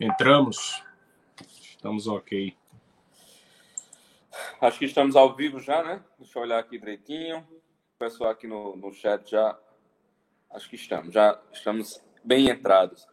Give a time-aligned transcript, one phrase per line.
[0.00, 0.80] Entramos.
[1.44, 2.56] Estamos ok.
[4.60, 6.04] Acho que estamos ao vivo já, né?
[6.16, 7.38] Deixa eu olhar aqui direitinho.
[7.40, 9.58] O pessoal aqui no, no chat já.
[10.50, 13.08] Acho que estamos, já estamos bem entrados.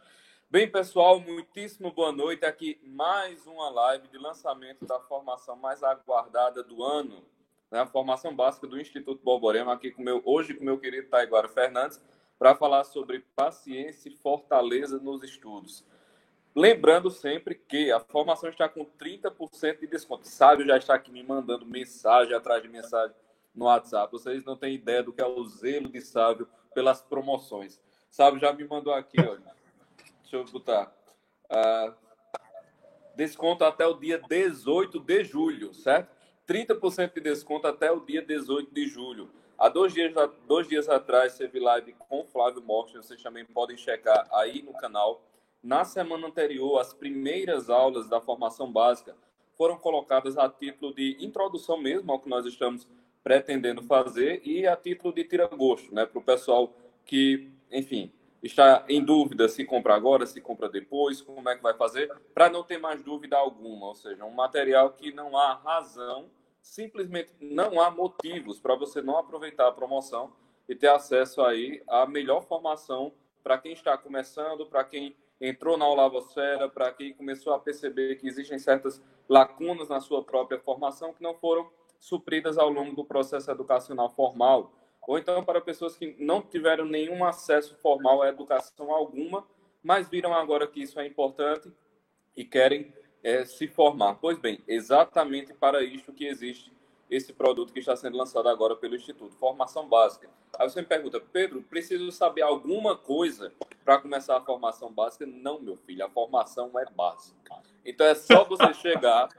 [0.48, 2.46] Bem, pessoal, muitíssimo boa noite.
[2.46, 7.26] Aqui mais uma live de lançamento da formação mais aguardada do ano,
[7.72, 7.80] né?
[7.80, 12.00] a formação básica do Instituto Borborema, aqui com meu, hoje com meu querido Taiguara Fernandes,
[12.38, 15.84] para falar sobre paciência e fortaleza nos estudos.
[16.56, 20.26] Lembrando sempre que a formação está com 30% de desconto.
[20.26, 23.14] Sábio já está aqui me mandando mensagem atrás de mensagem
[23.54, 24.10] no WhatsApp.
[24.10, 27.82] Vocês não têm ideia do que é o zelo de Sábio pelas promoções.
[28.10, 29.44] Sábio já me mandou aqui, olha.
[30.22, 30.96] Deixa eu botar.
[31.52, 31.94] Uh,
[33.18, 36.16] desconto até o dia 18 de julho, certo?
[36.48, 39.30] 30% de desconto até o dia 18 de julho.
[39.58, 40.14] Há dois dias,
[40.48, 45.22] dois dias atrás teve live com Flávio Morte, vocês também podem checar aí no canal.
[45.66, 49.16] Na semana anterior, as primeiras aulas da formação básica
[49.58, 52.88] foram colocadas a título de introdução mesmo ao que nós estamos
[53.24, 56.72] pretendendo fazer e a título de tira-gosto, né, para o pessoal
[57.04, 61.74] que, enfim, está em dúvida se compra agora, se compra depois, como é que vai
[61.74, 66.30] fazer, para não ter mais dúvida alguma, ou seja, um material que não há razão,
[66.62, 70.32] simplesmente não há motivos para você não aproveitar a promoção
[70.70, 73.12] e ter acesso aí à melhor formação
[73.44, 78.28] para quem está começando, para quem entrou na Olavosfera, para quem começou a perceber que
[78.28, 81.70] existem certas lacunas na sua própria formação que não foram
[82.00, 84.72] supridas ao longo do processo educacional formal,
[85.08, 89.46] ou então para pessoas que não tiveram nenhum acesso formal à educação alguma,
[89.84, 91.72] mas viram agora que isso é importante
[92.36, 94.16] e querem é, se formar.
[94.16, 96.75] Pois bem, exatamente para isso que existe
[97.10, 100.30] esse produto que está sendo lançado agora pelo Instituto, formação básica.
[100.58, 103.54] Aí você me pergunta, Pedro, preciso saber alguma coisa
[103.84, 105.26] para começar a formação básica?
[105.26, 107.56] Não, meu filho, a formação é básica.
[107.86, 109.30] Então é só você chegar,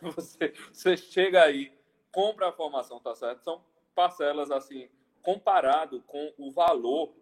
[0.00, 1.72] você, você chega aí,
[2.12, 3.42] compra a formação, tá certo?
[3.42, 3.60] São
[3.94, 4.88] parcelas assim,
[5.22, 7.12] comparado com o valor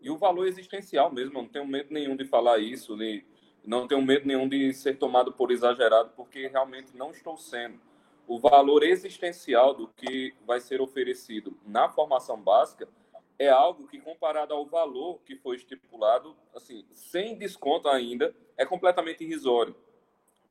[0.00, 1.38] e o valor existencial mesmo.
[1.38, 3.26] Eu não tenho medo nenhum de falar isso, nem,
[3.64, 7.89] não tenho medo nenhum de ser tomado por exagerado, porque realmente não estou sendo
[8.30, 12.88] o valor existencial do que vai ser oferecido na formação básica
[13.36, 19.24] é algo que, comparado ao valor que foi estipulado, assim, sem desconto ainda, é completamente
[19.24, 19.74] irrisório.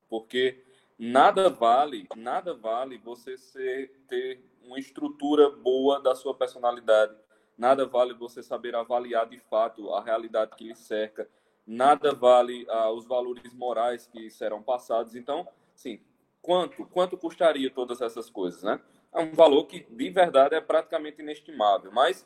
[0.09, 0.61] Porque
[0.97, 7.15] nada vale, nada vale você ser, ter uma estrutura boa da sua personalidade.
[7.57, 11.29] Nada vale você saber avaliar de fato a realidade que lhe cerca.
[11.65, 15.15] Nada vale ah, os valores morais que serão passados.
[15.15, 16.01] Então, sim,
[16.41, 18.79] quanto, quanto custaria todas essas coisas, né?
[19.13, 21.91] É um valor que, de verdade, é praticamente inestimável.
[21.91, 22.25] Mas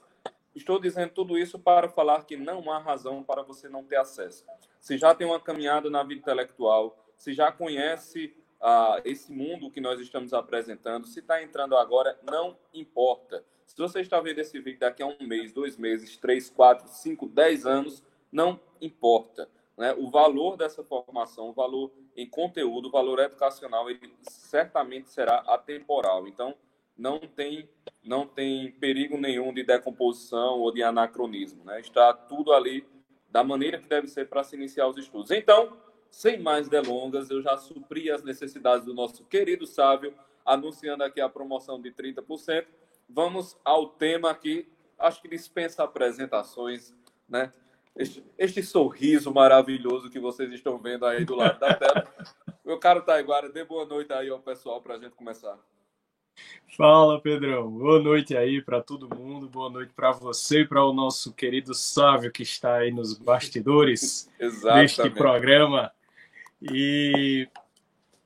[0.53, 4.45] estou dizendo tudo isso para falar que não há razão para você não ter acesso.
[4.79, 9.81] Se já tem uma caminhada na vida intelectual, se já conhece ah, esse mundo que
[9.81, 13.43] nós estamos apresentando, se está entrando agora, não importa.
[13.65, 17.27] Se você está vendo esse vídeo daqui a um mês, dois meses, três, quatro, cinco,
[17.27, 19.49] dez anos, não importa.
[19.77, 19.93] Né?
[19.93, 26.27] O valor dessa formação, o valor em conteúdo, o valor educacional, ele certamente será atemporal.
[26.27, 26.55] Então,
[26.97, 27.67] não tem,
[28.03, 31.63] não tem perigo nenhum de decomposição ou de anacronismo.
[31.63, 31.79] Né?
[31.79, 32.85] Está tudo ali
[33.29, 35.31] da maneira que deve ser para se iniciar os estudos.
[35.31, 35.75] Então,
[36.11, 40.13] sem mais delongas, eu já supri as necessidades do nosso querido sábio,
[40.45, 42.67] anunciando aqui a promoção de 30%.
[43.09, 46.93] Vamos ao tema aqui, acho que dispensa apresentações,
[47.27, 47.51] né?
[47.95, 52.07] Este, este sorriso maravilhoso que vocês estão vendo aí do lado da tela.
[52.65, 55.57] Meu caro Taiguara, dê boa noite aí ao pessoal para a gente começar.
[56.75, 57.69] Fala, Pedrão.
[57.69, 59.47] Boa noite aí para todo mundo.
[59.47, 64.29] Boa noite para você e para o nosso querido Sávio que está aí nos bastidores
[64.39, 65.91] deste programa.
[66.61, 67.47] E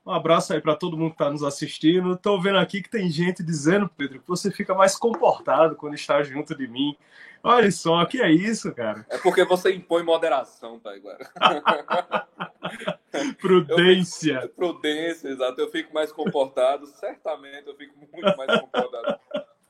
[0.08, 2.14] um abraço aí para todo mundo que está nos assistindo.
[2.14, 6.22] Estou vendo aqui que tem gente dizendo, Pedro, que você fica mais comportado quando está
[6.22, 6.96] junto de mim.
[7.42, 9.04] Olha só, que é isso, cara?
[9.10, 11.30] É porque você impõe moderação, tá, agora.
[13.38, 14.40] prudência.
[14.40, 15.60] Fico, prudência, exato.
[15.60, 16.86] Eu fico mais comportado.
[16.86, 19.20] Certamente eu fico muito mais comportado.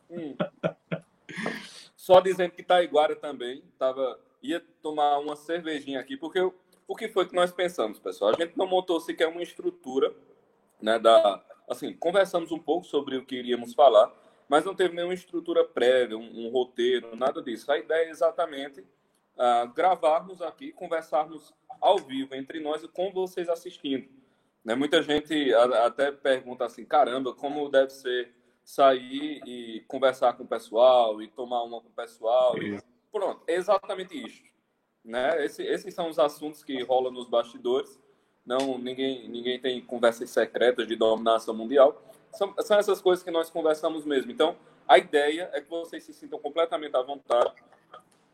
[0.08, 0.36] Hum.
[1.96, 6.54] Só dizendo que Taiguara também tava, ia tomar uma cervejinha aqui, porque eu,
[6.88, 8.32] o que foi que nós pensamos, pessoal?
[8.34, 10.12] A gente não montou sequer uma estrutura,
[10.80, 14.10] né, da, assim, conversamos um pouco sobre o que iríamos falar,
[14.48, 17.70] mas não teve nenhuma estrutura prévia, um, um roteiro, nada disso.
[17.70, 23.50] A ideia é exatamente uh, gravarmos aqui, conversarmos ao vivo entre nós e com vocês
[23.50, 24.08] assistindo.
[24.64, 24.74] Né?
[24.74, 31.20] Muita gente até pergunta assim, caramba, como deve ser sair e conversar com o pessoal
[31.20, 32.56] e tomar uma com o pessoal.
[32.62, 32.80] E...
[33.12, 34.42] Pronto, é exatamente isso.
[35.08, 35.42] Né?
[35.42, 37.98] Esse, esses são os assuntos que rolam nos bastidores,
[38.44, 42.02] não ninguém, ninguém tem conversas secretas de dominação mundial.
[42.30, 44.30] São, são essas coisas que nós conversamos mesmo.
[44.30, 44.54] Então,
[44.86, 47.54] a ideia é que vocês se sintam completamente à vontade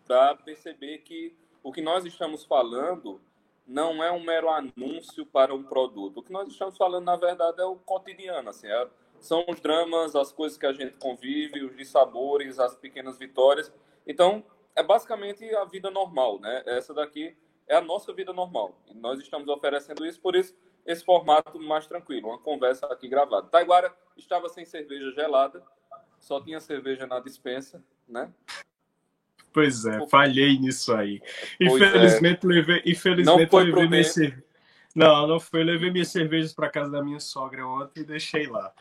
[0.05, 3.20] para perceber que o que nós estamos falando
[3.65, 6.19] não é um mero anúncio para um produto.
[6.19, 8.50] O que nós estamos falando, na verdade, é o cotidiano.
[8.50, 8.88] Assim, é,
[9.20, 13.73] são os dramas, as coisas que a gente convive, os dissabores, as pequenas vitórias.
[14.05, 14.44] Então,
[14.76, 16.62] é basicamente a vida normal, né?
[16.67, 17.37] Essa daqui
[17.67, 18.81] é a nossa vida normal.
[18.88, 20.55] E nós estamos oferecendo isso, por isso,
[20.85, 23.49] esse formato mais tranquilo, uma conversa aqui gravada.
[23.49, 25.62] Taiguara estava sem cerveja gelada,
[26.19, 28.31] só tinha cerveja na dispensa, né?
[29.53, 31.23] Pois é, falhei nisso aí.
[31.61, 31.65] É.
[31.65, 32.49] Infelizmente, é.
[32.49, 34.44] levei, infelizmente não foi levei minha cerveja.
[34.94, 35.65] Não, não foi.
[35.65, 38.73] Levei minhas cervejas para casa da minha sogra ontem e deixei lá.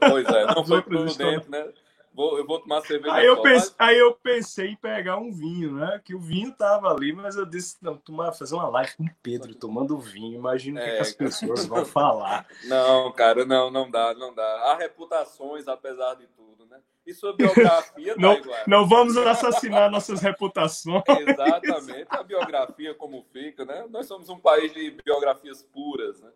[0.00, 1.72] Pois é, não foi prudente, né?
[2.14, 3.14] Vou, eu vou tomar cerveja.
[3.14, 6.00] Aí eu, pense, aí eu pensei em pegar um vinho, né?
[6.04, 9.14] Que o vinho tava ali, mas eu disse, não, tomar, fazer uma live com o
[9.22, 10.34] Pedro tomando vinho.
[10.34, 12.46] Imagina o é, que, as pessoas vão falar.
[12.64, 14.42] Não, cara, não, não dá, não dá.
[14.42, 16.78] Há reputações, apesar de tudo, né?
[17.06, 21.02] E sua biografia tá não, Não vamos assassinar nossas reputações.
[21.26, 23.86] Exatamente, a biografia como fica, né?
[23.90, 26.30] Nós somos um país de biografias puras, né?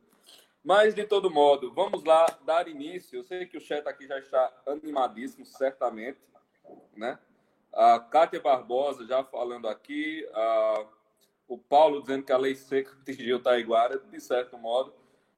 [0.67, 3.21] Mas, de todo modo, vamos lá dar início.
[3.21, 6.19] Eu sei que o chat aqui já está animadíssimo, certamente.
[6.97, 7.17] Né?
[7.73, 10.29] A Kátia Barbosa já falando aqui.
[10.35, 10.87] A...
[11.47, 14.93] O Paulo dizendo que a lei seca atingiu Taiguara, de certo modo.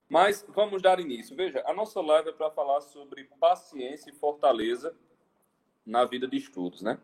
[0.09, 1.37] Mas vamos dar início.
[1.37, 4.97] Veja, a nossa live é para falar sobre paciência e fortaleza
[5.85, 6.99] na vida de estudos, né?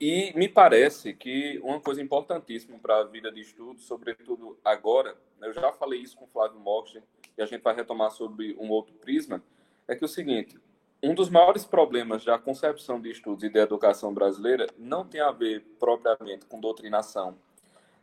[0.00, 5.46] E me parece que uma coisa importantíssima para a vida de estudos, sobretudo agora, né,
[5.46, 7.02] eu já falei isso com o Flávio Mochter,
[7.36, 9.42] e a gente vai retomar sobre um outro prisma,
[9.86, 10.58] é que é o seguinte,
[11.02, 15.30] um dos maiores problemas da concepção de estudos e de educação brasileira não tem a
[15.30, 17.38] ver propriamente com doutrinação,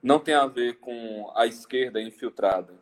[0.02, 2.74] não tem a ver com a esquerda infiltrada,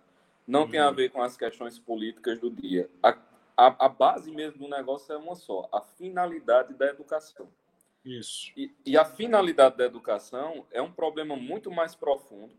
[0.45, 0.69] não uhum.
[0.69, 0.95] tem a uhum.
[0.95, 2.89] ver com as questões políticas do dia.
[3.01, 3.18] A,
[3.56, 7.47] a, a, base mesmo do negócio é uma só, a finalidade da educação.
[8.04, 8.51] Isso.
[8.57, 12.54] E, e a finalidade da educação é um problema muito mais profundo,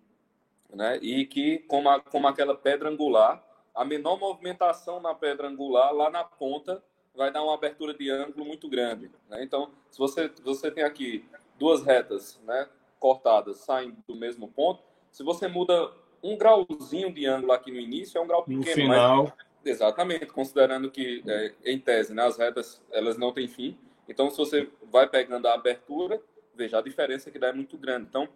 [0.72, 0.98] né?
[1.02, 6.10] E que, como, a, como aquela pedra angular, a menor movimentação na pedra angular, lá
[6.10, 6.82] na ponta,
[7.14, 9.10] vai dar uma abertura de ângulo muito grande.
[9.28, 9.42] Né?
[9.42, 11.24] Então, se você, você tem aqui
[11.58, 15.92] duas retas né, cortadas saindo do mesmo ponto, se você muda
[16.22, 18.64] um grauzinho de ângulo aqui no início, é um grau pequeno.
[18.64, 19.24] No final...
[19.24, 19.34] Mas,
[19.64, 23.78] exatamente, considerando que, é, em tese, né, as retas elas não têm fim.
[24.08, 26.20] Então, se você vai pegando a abertura,
[26.54, 28.06] veja, a diferença que dá é muito grande.
[28.08, 28.28] Então,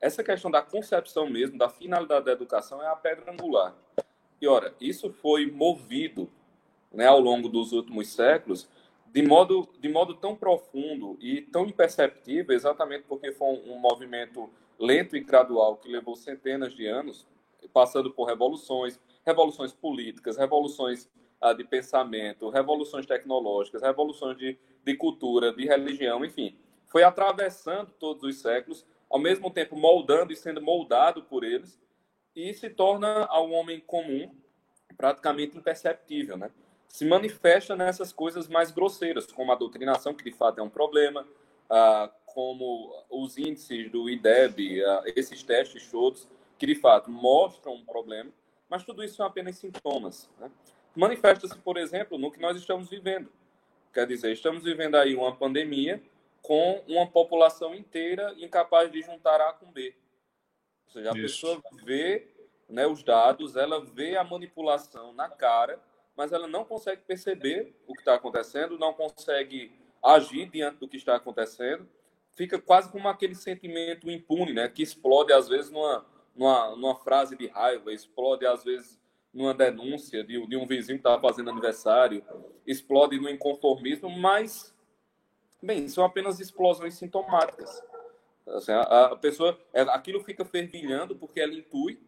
[0.00, 3.74] essa questão da concepção mesmo, da finalidade da educação, é a pedra angular.
[4.40, 6.30] E ora, isso foi movido
[6.92, 8.68] né, ao longo dos últimos séculos
[9.12, 14.48] de modo, de modo tão profundo e tão imperceptível, exatamente porque foi um, um movimento
[14.78, 17.26] lento e gradual que levou centenas de anos,
[17.72, 21.08] passando por revoluções, revoluções políticas, revoluções
[21.40, 26.56] ah, de pensamento, revoluções tecnológicas, revoluções de, de cultura, de religião, enfim.
[26.86, 31.80] Foi atravessando todos os séculos, ao mesmo tempo moldando e sendo moldado por eles,
[32.48, 34.34] e se torna ao homem comum
[34.96, 36.50] praticamente imperceptível, né?
[36.88, 41.26] Se manifesta nessas coisas mais grosseiras, como a doutrinação, que de fato é um problema,
[41.68, 46.28] ah, como os índices do IDEB, ah, esses testes todos,
[46.58, 48.30] que de fato mostram um problema,
[48.68, 50.28] mas tudo isso são apenas sintomas.
[50.38, 50.50] Né?
[50.94, 53.30] Manifesta-se, por exemplo, no que nós estamos vivendo.
[53.94, 56.02] Quer dizer, estamos vivendo aí uma pandemia
[56.42, 59.94] com uma população inteira incapaz de juntar A com B.
[60.90, 61.22] Ou seja, a Isso.
[61.22, 62.26] pessoa vê
[62.68, 65.80] né, os dados, ela vê a manipulação na cara,
[66.16, 70.96] mas ela não consegue perceber o que está acontecendo, não consegue agir diante do que
[70.96, 71.88] está acontecendo,
[72.32, 76.04] fica quase como aquele sentimento impune, né, que explode às vezes numa,
[76.34, 79.00] numa, numa frase de raiva, explode às vezes
[79.32, 82.24] numa denúncia de, de um vizinho que estava fazendo aniversário,
[82.66, 84.74] explode no inconformismo, mas,
[85.62, 87.80] bem, são apenas explosões sintomáticas.
[88.46, 92.00] Assim, a, a, pessoa, aquilo fica fervilhando porque ela intui,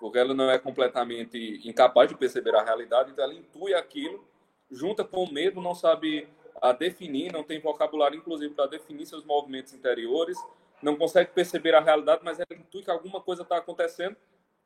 [0.00, 4.26] porque ela não é completamente incapaz de perceber a realidade, então ela intui aquilo,
[4.70, 6.28] junta com o medo, não sabe
[6.60, 10.38] a definir, não tem vocabulário, inclusive, para definir seus movimentos interiores,
[10.82, 14.16] não consegue perceber a realidade, mas ela intui que alguma coisa está acontecendo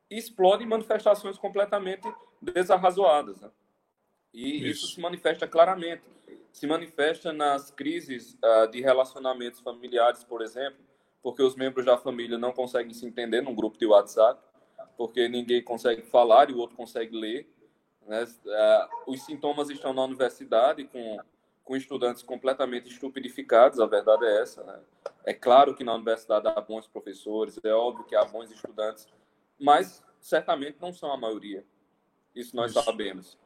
[0.09, 2.11] e explode em manifestações completamente
[2.41, 3.39] desarrazoadas.
[3.39, 3.51] Né?
[4.33, 4.85] E isso.
[4.85, 4.95] isso.
[4.95, 6.03] se manifesta claramente.
[6.51, 10.79] Se manifesta nas crises uh, de relacionamentos familiares, por exemplo,
[11.21, 14.41] porque os membros da família não conseguem se entender num grupo de WhatsApp,
[14.97, 17.49] porque ninguém consegue falar e o outro consegue ler.
[18.05, 18.23] Né?
[18.23, 21.17] Uh, os sintomas estão na universidade com,
[21.63, 24.63] com estudantes completamente estupidificados, a verdade é essa.
[24.63, 24.79] Né?
[25.25, 29.07] É claro que na universidade há bons professores, é óbvio que há bons estudantes,
[29.59, 31.65] mas certamente não são a maioria.
[32.35, 32.83] Isso nós Isso.
[32.83, 33.37] sabemos.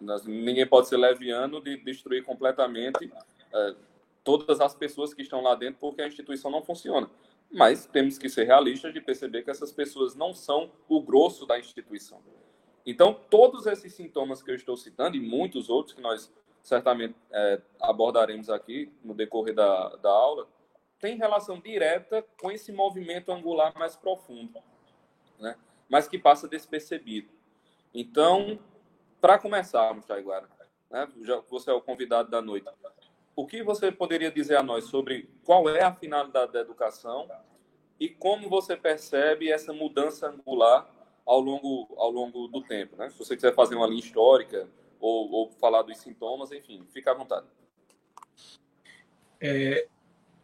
[0.00, 3.12] Nós, ninguém pode ser leviano de destruir completamente
[3.52, 3.74] é,
[4.22, 7.10] todas as pessoas que estão lá dentro, porque a instituição não funciona.
[7.50, 11.58] Mas temos que ser realistas de perceber que essas pessoas não são o grosso da
[11.58, 12.22] instituição.
[12.86, 17.60] Então, todos esses sintomas que eu estou citando, e muitos outros que nós certamente é,
[17.80, 20.46] abordaremos aqui no decorrer da, da aula,
[20.98, 24.60] têm relação direta com esse movimento angular mais profundo,
[25.38, 25.56] né?
[25.88, 27.30] mas que passa despercebido.
[27.92, 28.58] Então,
[29.20, 30.48] para começarmos, Jaiguara,
[30.90, 31.08] né?
[31.48, 32.68] Você é o convidado da noite.
[33.40, 37.26] O que você poderia dizer a nós sobre qual é a finalidade da educação
[37.98, 40.86] e como você percebe essa mudança angular
[41.24, 42.98] ao longo, ao longo do tempo?
[42.98, 43.08] Né?
[43.08, 44.68] Se você quiser fazer uma linha histórica
[45.00, 47.46] ou, ou falar dos sintomas, enfim, fica à vontade.
[49.40, 49.88] É,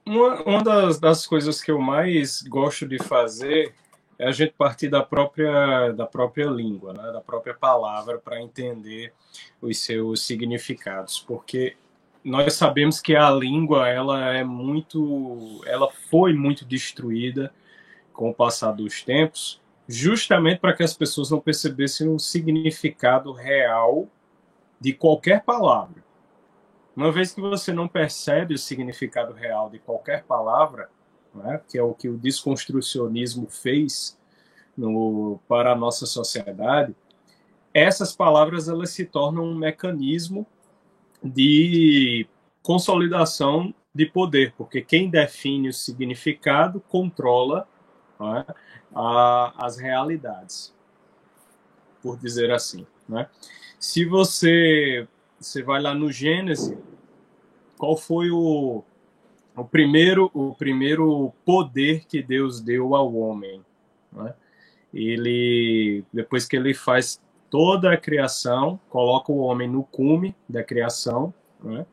[0.06, 3.74] uma, uma das, das coisas que eu mais gosto de fazer
[4.18, 7.12] é a gente partir da própria, da própria língua, né?
[7.12, 9.12] da própria palavra, para entender
[9.60, 11.76] os seus significados, porque
[12.26, 17.54] nós sabemos que a língua ela é muito, ela foi muito destruída
[18.12, 24.08] com o passar dos tempos, justamente para que as pessoas não percebessem o significado real
[24.80, 26.04] de qualquer palavra.
[26.96, 30.90] Uma vez que você não percebe o significado real de qualquer palavra,
[31.32, 34.18] né, que é o que o desconstrucionismo fez
[34.76, 36.92] no, para a nossa sociedade,
[37.72, 40.44] essas palavras elas se tornam um mecanismo
[41.28, 42.26] de
[42.62, 47.66] consolidação de poder, porque quem define o significado controla
[48.20, 48.44] né,
[48.94, 50.74] a, as realidades,
[52.02, 52.86] por dizer assim.
[53.08, 53.28] Né?
[53.78, 56.76] Se você você vai lá no Gênesis,
[57.78, 58.82] qual foi o,
[59.54, 63.64] o primeiro o primeiro poder que Deus deu ao homem?
[64.12, 64.34] Né?
[64.92, 71.32] Ele depois que ele faz toda a criação, coloca o homem no cume da criação,
[71.62, 71.86] né?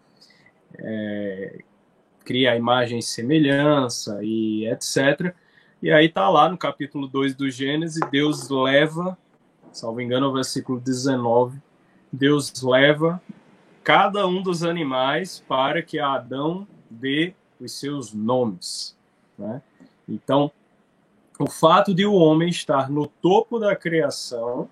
[0.78, 1.60] é,
[2.24, 5.34] cria a imagem e semelhança e etc.
[5.82, 9.18] E aí tá lá no capítulo 2 do Gênesis, Deus leva,
[9.72, 11.62] salvo engano, o versículo 19,
[12.12, 13.22] Deus leva
[13.84, 18.98] cada um dos animais para que Adão dê os seus nomes.
[19.38, 19.62] Né?
[20.08, 20.52] Então,
[21.40, 24.70] o fato de o homem estar no topo da criação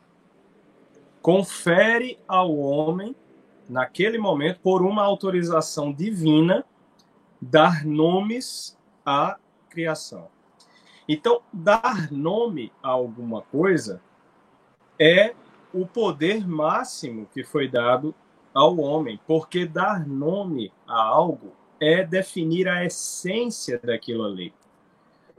[1.21, 3.15] confere ao homem,
[3.69, 6.65] naquele momento, por uma autorização divina,
[7.41, 9.37] dar nomes à
[9.69, 10.27] criação.
[11.07, 14.01] Então, dar nome a alguma coisa
[14.99, 15.33] é
[15.73, 18.13] o poder máximo que foi dado
[18.53, 24.53] ao homem, porque dar nome a algo é definir a essência daquilo ali.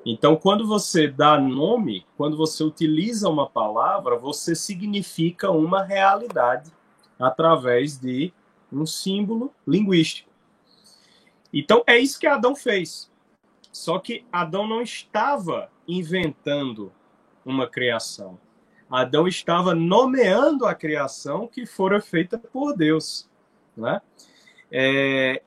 [0.04, 6.72] Então, quando você dá nome, quando você utiliza uma palavra, você significa uma realidade
[7.18, 8.32] através de
[8.72, 10.30] um símbolo linguístico.
[11.52, 13.10] Então, é isso que Adão fez.
[13.70, 16.92] Só que Adão não estava inventando
[17.44, 18.38] uma criação.
[18.90, 23.28] Adão estava nomeando a criação que fora feita por Deus.
[23.76, 24.02] Né?
[24.70, 25.42] É,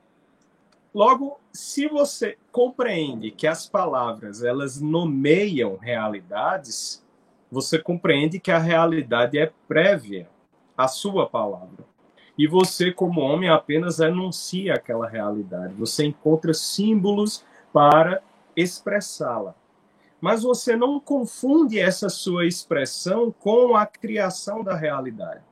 [0.96, 7.04] logo, se você compreende que as palavras elas nomeiam realidades,
[7.50, 10.28] você compreende que a realidade é prévia
[10.76, 11.84] à sua palavra.
[12.38, 15.74] E você, como homem, apenas enuncia aquela realidade.
[15.74, 18.22] Você encontra símbolos para
[18.56, 19.54] expressá-la
[20.20, 25.42] mas você não confunde essa sua expressão com a criação da realidade.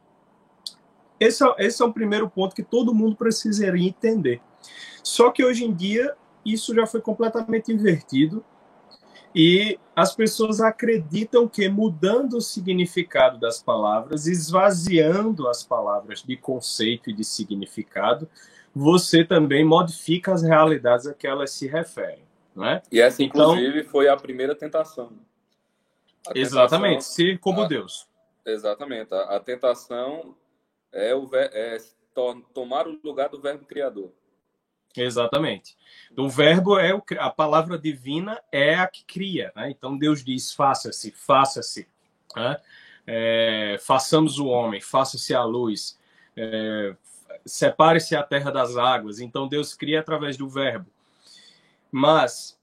[1.20, 4.40] Esse é, esse é o primeiro ponto que todo mundo precisaria entender.
[5.02, 8.44] Só que hoje em dia isso já foi completamente invertido
[9.34, 17.10] e as pessoas acreditam que mudando o significado das palavras, esvaziando as palavras de conceito
[17.10, 18.28] e de significado,
[18.72, 22.24] você também modifica as realidades a que elas se referem.
[22.54, 22.80] Né?
[22.90, 25.12] E essa, então, inclusive, foi a primeira tentação.
[26.28, 28.08] A exatamente, tentação, ser como a, Deus.
[28.46, 29.12] Exatamente.
[29.12, 30.36] A, a tentação
[30.92, 31.78] é, o, é
[32.14, 34.12] to, tomar o lugar do verbo criador.
[34.96, 35.76] Exatamente.
[36.16, 39.52] O verbo é o, a palavra divina é a que cria.
[39.56, 39.70] Né?
[39.70, 41.88] Então Deus diz: faça-se, faça-se.
[42.36, 42.56] Né?
[43.06, 45.98] É, façamos o homem, faça-se a luz.
[46.36, 46.94] É,
[47.44, 49.20] separe-se a terra das águas.
[49.20, 50.90] Então Deus cria através do verbo.
[51.90, 52.58] Mas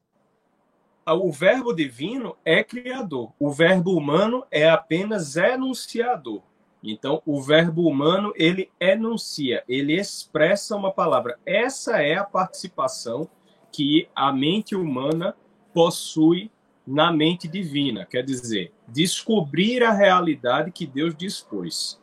[1.08, 6.44] o verbo divino é criador, o verbo humano é apenas enunciador.
[6.84, 11.38] Então, o verbo humano, ele enuncia, ele expressa uma palavra.
[11.46, 13.30] Essa é a participação
[13.72, 15.36] que a mente humana
[15.74, 16.52] possui
[16.86, 22.02] na mente divina, quer dizer, descobrir a realidade que Deus dispôs.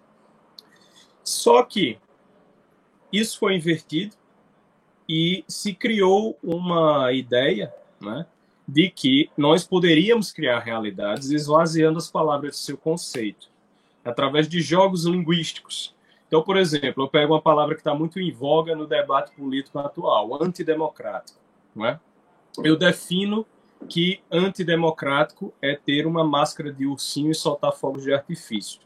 [1.25, 1.99] Só que
[3.12, 4.14] isso foi invertido
[5.08, 8.26] e se criou uma ideia né,
[8.66, 13.50] de que nós poderíamos criar realidades esvaziando as palavras de seu conceito,
[14.08, 15.94] através de jogos linguísticos.
[16.26, 19.78] Então, por exemplo, eu pego uma palavra que está muito em voga no debate político
[19.78, 21.38] atual, antidemocrático.
[21.74, 22.00] Não é?
[22.62, 23.46] Eu defino
[23.88, 28.80] que antidemocrático é ter uma máscara de ursinho e soltar fogos de artifício.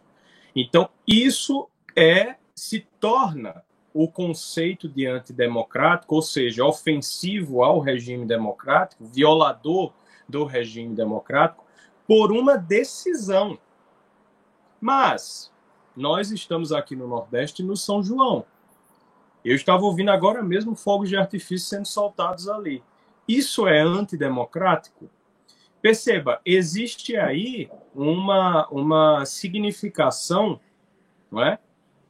[0.55, 3.63] Então, isso é se torna
[3.95, 9.93] o conceito de antidemocrático, ou seja, ofensivo ao regime democrático, violador
[10.29, 11.65] do regime democrático,
[12.07, 13.59] por uma decisão.
[14.83, 15.53] Mas
[15.97, 18.45] nós estamos aqui no Nordeste, no São João.
[19.45, 22.83] Eu estava ouvindo agora mesmo fogos de artifício sendo soltados ali.
[23.29, 25.09] Isso é antidemocrático?
[25.81, 30.59] Perceba, existe aí uma, uma significação
[31.31, 31.61] não é?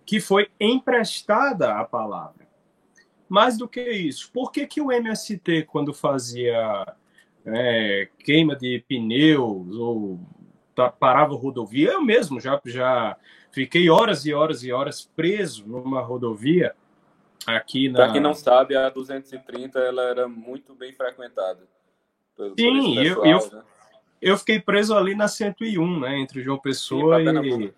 [0.07, 2.49] que foi emprestada à palavra.
[3.29, 6.87] Mais do que isso, por que, que o MST, quando fazia
[7.45, 10.21] é, queima de pneus ou
[10.99, 13.17] parava rodovia, eu mesmo já, já
[13.51, 16.75] fiquei horas e horas e horas preso numa rodovia
[17.47, 17.99] aqui na.
[17.99, 21.61] Para quem não sabe, a 230 ela era muito bem frequentada.
[22.59, 23.63] Sim, pessoal, eu, eu, né?
[24.21, 27.75] eu fiquei preso ali na 101, né, entre João Pessoa Sim, e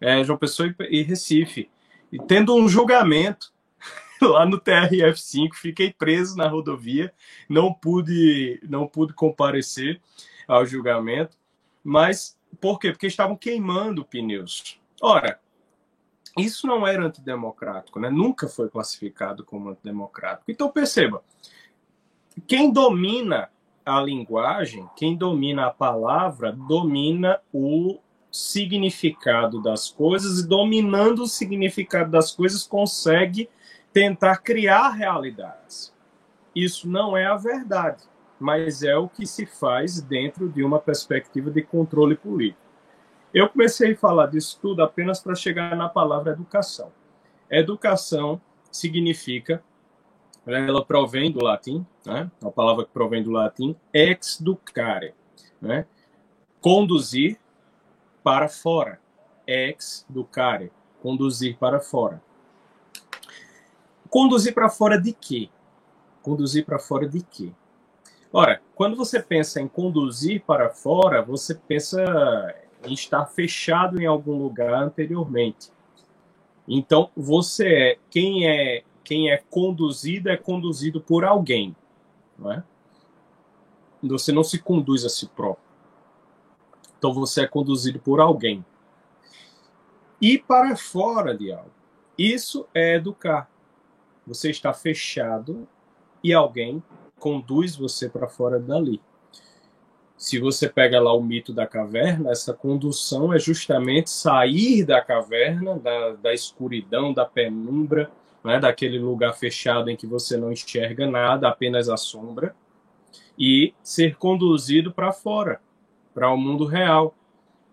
[0.00, 1.70] é, João Pessoa e, e Recife.
[2.10, 3.52] E tendo um julgamento
[4.22, 7.12] lá no TRF5, fiquei preso na rodovia,
[7.48, 10.00] não pude, não pude comparecer
[10.46, 11.36] ao julgamento,
[11.84, 12.90] mas por quê?
[12.90, 14.80] Porque estavam queimando pneus.
[15.00, 15.40] Ora,
[16.36, 18.10] isso não era antidemocrático, né?
[18.10, 20.50] nunca foi classificado como antidemocrático.
[20.50, 21.22] Então perceba,
[22.46, 23.50] quem domina
[23.84, 27.98] a linguagem, quem domina a palavra, domina o
[28.30, 33.48] significado das coisas e dominando o significado das coisas consegue
[33.92, 35.94] tentar criar realidades.
[36.54, 38.04] Isso não é a verdade,
[38.38, 42.68] mas é o que se faz dentro de uma perspectiva de controle político.
[43.32, 46.92] Eu comecei a falar disso tudo apenas para chegar na palavra educação.
[47.50, 49.62] Educação significa,
[50.46, 52.30] ela provém do latim, né?
[52.42, 55.14] a palavra que provém do latim, ex ducare,
[55.60, 55.86] né?
[56.60, 57.38] conduzir
[58.22, 59.00] para fora,
[59.46, 60.72] ex ducare,
[61.02, 62.22] conduzir para fora.
[64.08, 65.50] Conduzir para fora de quê?
[66.22, 67.52] Conduzir para fora de quê?
[68.32, 74.74] Ora, quando você pensa em conduzir para fora, você pensa estar fechado em algum lugar
[74.82, 75.70] anteriormente.
[76.66, 81.74] Então, você é quem é quem é conduzido é conduzido por alguém,
[82.38, 82.62] não é?
[84.02, 85.66] Você não se conduz a si próprio.
[86.98, 88.62] Então você é conduzido por alguém.
[90.20, 91.70] E para fora de algo.
[92.18, 93.50] Isso é educar.
[94.26, 95.66] Você está fechado
[96.22, 96.82] e alguém
[97.18, 99.00] conduz você para fora dali
[100.18, 105.78] se você pega lá o mito da caverna, essa condução é justamente sair da caverna,
[105.78, 108.10] da, da escuridão, da penumbra,
[108.42, 112.54] né, daquele lugar fechado em que você não enxerga nada, apenas a sombra,
[113.38, 115.60] e ser conduzido para fora,
[116.12, 117.14] para o mundo real,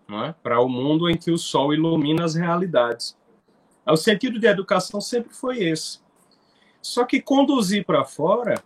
[0.08, 3.16] né, para o mundo em que o sol ilumina as realidades.
[3.84, 5.98] O sentido de educação sempre foi esse.
[6.80, 8.62] Só que conduzir para fora,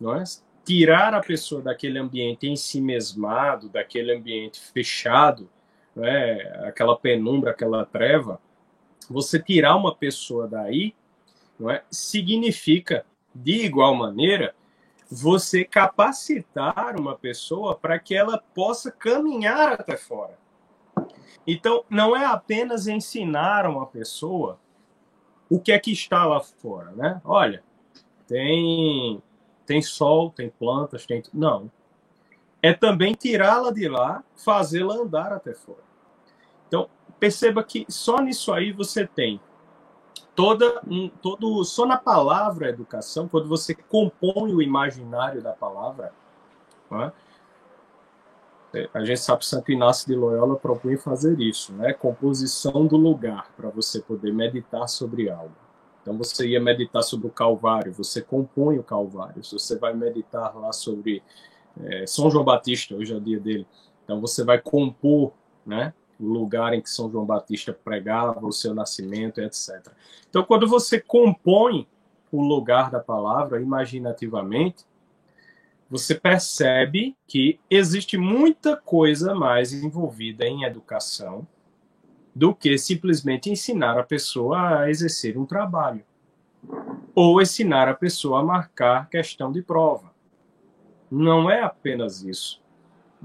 [0.00, 0.24] não é?
[0.64, 5.50] tirar a pessoa daquele ambiente em si mesmado, daquele ambiente fechado,
[5.96, 8.40] né, aquela penumbra, aquela treva,
[9.08, 10.94] você tirar uma pessoa daí,
[11.58, 14.54] não é, significa, de igual maneira,
[15.10, 20.38] você capacitar uma pessoa para que ela possa caminhar até fora.
[21.46, 24.60] Então, não é apenas ensinar uma pessoa
[25.48, 27.20] o que é que está lá fora, né?
[27.24, 27.64] Olha,
[28.28, 29.20] tem
[29.70, 31.22] tem sol, tem plantas, tem.
[31.32, 31.70] Não.
[32.60, 35.78] É também tirá-la de lá, fazê-la andar até fora.
[36.66, 39.40] Então, perceba que só nisso aí você tem
[40.34, 46.12] toda um, todo só na palavra educação, quando você compõe o imaginário da palavra,
[46.90, 47.12] né?
[48.92, 51.92] a gente sabe que Santo Inácio de Loyola propõe fazer isso, né?
[51.92, 55.69] Composição do lugar para você poder meditar sobre algo.
[56.02, 59.44] Então você ia meditar sobre o Calvário, você compõe o Calvário.
[59.44, 61.22] Se você vai meditar lá sobre
[61.82, 63.66] é, São João Batista, hoje é o dia dele,
[64.04, 65.32] então você vai compor,
[65.64, 65.92] né?
[66.18, 69.88] O lugar em que São João Batista pregava, o seu nascimento, etc.
[70.28, 71.86] Então, quando você compõe
[72.30, 74.84] o lugar da palavra imaginativamente,
[75.88, 81.46] você percebe que existe muita coisa mais envolvida em educação
[82.40, 86.02] do que simplesmente ensinar a pessoa a exercer um trabalho
[87.14, 90.10] ou ensinar a pessoa a marcar questão de prova.
[91.10, 92.62] Não é apenas isso.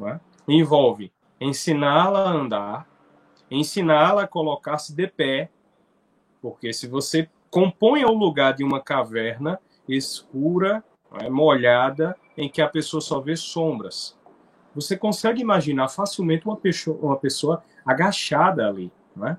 [0.05, 0.19] É?
[0.45, 2.89] Envolve ensiná-la a andar,
[3.49, 5.49] ensiná-la a colocar-se de pé,
[6.41, 10.83] porque se você compõe o lugar de uma caverna escura,
[11.21, 14.19] é, molhada, em que a pessoa só vê sombras,
[14.75, 19.37] você consegue imaginar facilmente uma pessoa, uma pessoa agachada ali, né?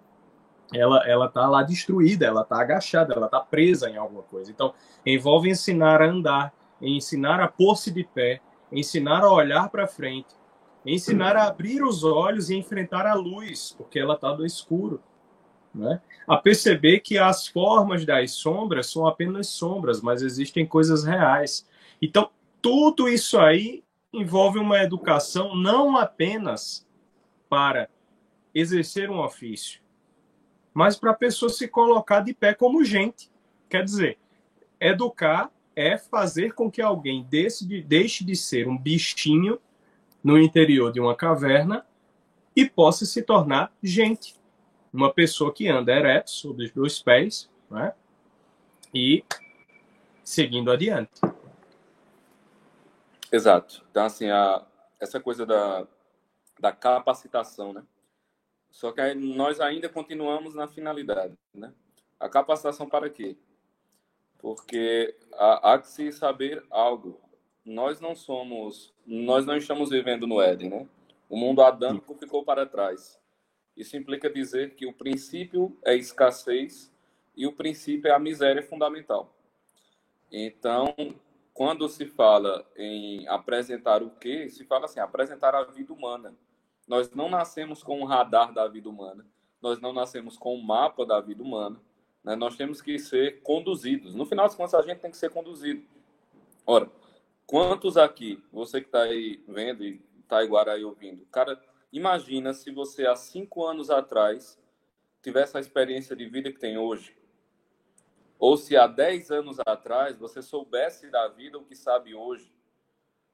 [0.75, 4.51] Ela ela tá lá destruída, ela tá agachada, ela tá presa em alguma coisa.
[4.51, 8.41] Então, envolve ensinar a andar, ensinar a pôr-se de pé,
[8.73, 10.35] ensinar a olhar para frente,
[10.85, 15.01] ensinar a abrir os olhos e enfrentar a luz, porque ela está no escuro.
[15.75, 16.01] Né?
[16.27, 21.67] A perceber que as formas das sombras são apenas sombras, mas existem coisas reais.
[22.01, 22.31] Então,
[22.63, 26.87] tudo isso aí envolve uma educação não apenas
[27.49, 27.89] para
[28.59, 29.81] exercer um ofício,
[30.73, 33.31] mas para a pessoa se colocar de pé como gente.
[33.69, 34.19] Quer dizer,
[34.81, 39.61] educar é fazer com que alguém deixe de, deixe de ser um bichinho
[40.25, 41.87] no interior de uma caverna
[42.55, 44.35] e possa se tornar gente.
[44.93, 47.93] Uma pessoa que anda ereto sobre os dois pés né?
[48.95, 49.23] e
[50.25, 51.21] seguindo adiante.
[53.31, 53.85] Exato.
[53.91, 54.65] Então, assim, a,
[54.99, 55.87] essa coisa da,
[56.59, 57.83] da capacitação, né?
[58.71, 61.73] Só que nós ainda continuamos na finalidade, né?
[62.19, 63.37] A capacitação para quê?
[64.39, 67.21] porque há, que se saber algo.
[67.65, 70.89] Nós não somos, nós não estamos vivendo no Éden, né?
[71.29, 73.19] O mundo adâmico ficou para trás.
[73.77, 76.93] Isso implica dizer que o princípio é escassez
[77.37, 79.35] e o princípio é a miséria fundamental.
[80.31, 80.95] Então,
[81.53, 84.49] quando se fala em apresentar o quê?
[84.49, 86.35] Se fala assim, apresentar a vida humana.
[86.87, 89.27] Nós não nascemos com o radar da vida humana.
[89.61, 91.81] Nós não nascemos com o mapa da vida humana.
[92.23, 92.37] Né?
[92.37, 94.15] Nós temos que ser conduzidos.
[94.15, 95.83] No final das contas, a gente tem que ser conduzido.
[96.67, 96.91] Ora,
[97.47, 101.61] quantos aqui, você que está aí vendo e está igual aí ouvindo, cara,
[101.93, 104.59] imagina se você há cinco anos atrás
[105.23, 107.17] tivesse a experiência de vida que tem hoje.
[108.39, 112.53] Ou se há dez anos atrás você soubesse da vida o que sabe hoje.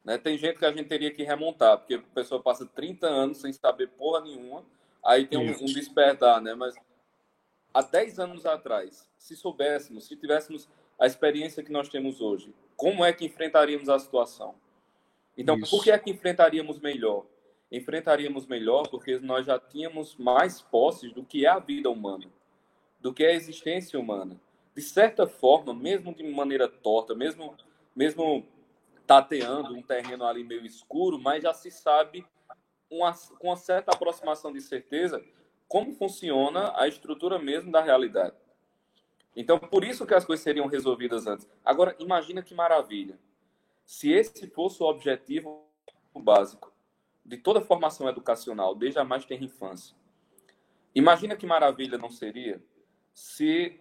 [0.04, 0.18] Né?
[0.18, 3.52] Tem gente que a gente teria que remontar, porque a pessoa passa 30 anos sem
[3.52, 4.64] saber porra nenhuma,
[5.04, 6.54] aí tem um, um despertar, né?
[6.54, 6.74] Mas
[7.72, 13.04] há 10 anos atrás, se soubéssemos, se tivéssemos a experiência que nós temos hoje, como
[13.04, 14.54] é que enfrentaríamos a situação?
[15.36, 15.70] Então, Isso.
[15.70, 17.24] por que é que enfrentaríamos melhor?
[17.70, 22.26] Enfrentaríamos melhor porque nós já tínhamos mais posses do que é a vida humana,
[23.00, 24.38] do que é a existência humana.
[24.74, 27.54] De certa forma, mesmo de maneira torta, mesmo,
[27.94, 28.46] mesmo
[29.12, 32.25] tateando um terreno ali meio escuro, mas já se sabe
[32.90, 35.22] uma, com uma certa aproximação de certeza
[35.68, 38.35] como funciona a estrutura mesmo da realidade.
[39.37, 41.46] Então, por isso que as coisas seriam resolvidas antes.
[41.62, 43.18] Agora, imagina que maravilha.
[43.85, 45.66] Se esse fosse o objetivo
[46.14, 46.72] básico
[47.25, 49.94] de toda formação educacional, desde a mais tenra infância.
[50.94, 52.62] Imagina que maravilha não seria
[53.12, 53.79] se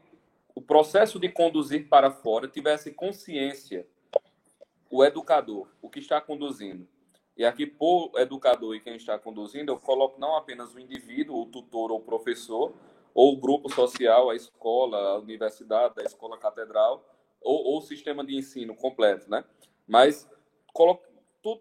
[0.53, 3.87] o processo de conduzir para fora tivesse consciência
[4.91, 6.87] o educador, o que está conduzindo,
[7.35, 11.45] e aqui, por educador e quem está conduzindo, eu coloco não apenas o indivíduo, o
[11.45, 12.73] tutor ou o professor,
[13.13, 17.03] ou o grupo social, a escola, a universidade, a escola catedral,
[17.41, 19.43] ou, ou o sistema de ensino completo, né?
[19.87, 20.29] Mas
[20.73, 21.03] coloco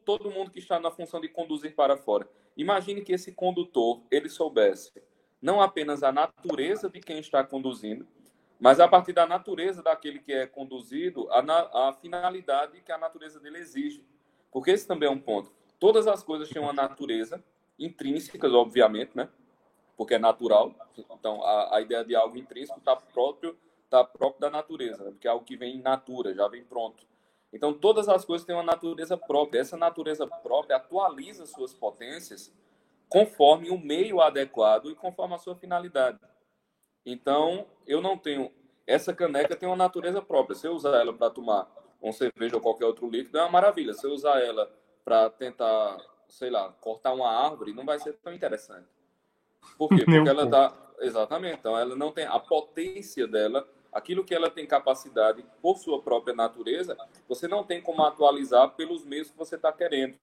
[0.04, 2.28] todo, mundo que está na função de conduzir para fora.
[2.56, 4.92] Imagine que esse condutor, ele soubesse
[5.40, 8.06] não apenas a natureza de quem está conduzindo,
[8.60, 13.40] mas a partir da natureza daquele que é conduzido, a, a finalidade que a natureza
[13.40, 14.04] dele exige.
[14.52, 15.50] Porque esse também é um ponto.
[15.78, 17.42] Todas as coisas têm uma natureza
[17.78, 19.30] intrínsecas, obviamente, né?
[19.96, 20.74] Porque é natural.
[21.10, 23.56] Então, a, a ideia de algo intrínseco está próprio,
[23.88, 25.10] tá próprio da natureza, né?
[25.10, 27.06] porque é algo que vem in natura, já vem pronto.
[27.52, 29.60] Então, todas as coisas têm uma natureza própria.
[29.60, 32.54] Essa natureza própria atualiza suas potências
[33.08, 36.18] conforme o meio adequado e conforme a sua finalidade.
[37.04, 38.50] Então, eu não tenho.
[38.86, 40.56] Essa caneca tem uma natureza própria.
[40.56, 41.68] Se eu usar ela para tomar
[42.00, 43.94] uma cerveja ou qualquer outro líquido, é uma maravilha.
[43.94, 44.70] Se eu usar ela
[45.04, 48.86] para tentar, sei lá, cortar uma árvore, não vai ser tão interessante.
[49.78, 50.04] Por quê?
[50.04, 50.72] Porque ela dá.
[51.00, 51.58] Exatamente.
[51.58, 56.34] Então, ela não tem a potência dela, aquilo que ela tem capacidade por sua própria
[56.34, 56.96] natureza,
[57.28, 60.18] você não tem como atualizar pelos meios que você está querendo.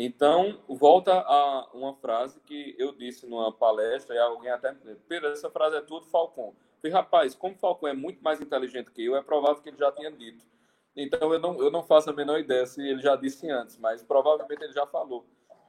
[0.00, 5.28] Então, volta a uma frase que eu disse numa palestra, e alguém até me Pedro,
[5.30, 6.50] essa frase é tudo Falcon.
[6.50, 9.76] Eu falei, rapaz, como Falcon é muito mais inteligente que eu, é provável que ele
[9.76, 10.46] já tenha dito.
[10.94, 14.00] Então eu não, eu não faço a menor ideia se ele já disse antes, mas
[14.00, 15.26] provavelmente ele já falou.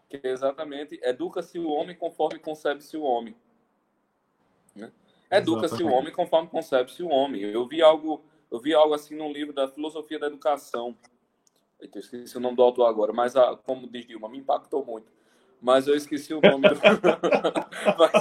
[0.08, 3.36] Que é exatamente educa-se o homem conforme concebe-se o homem.
[4.76, 4.92] Né?
[5.32, 7.42] Educa-se o homem conforme concebe-se o homem.
[7.42, 10.96] Eu vi algo, eu vi algo assim num livro da filosofia da educação.
[11.80, 15.12] Eu esqueci o nome do autor agora, mas a, como diz Dilma, me impactou muito.
[15.62, 16.76] Mas eu esqueci o nome do.
[17.98, 18.12] mas,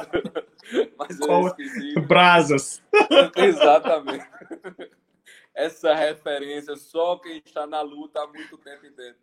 [0.97, 2.01] mas eu esqueci.
[2.01, 2.83] Brasas.
[3.37, 4.27] Exatamente.
[5.55, 9.17] Essa referência, só quem está na luta há muito tempo entende.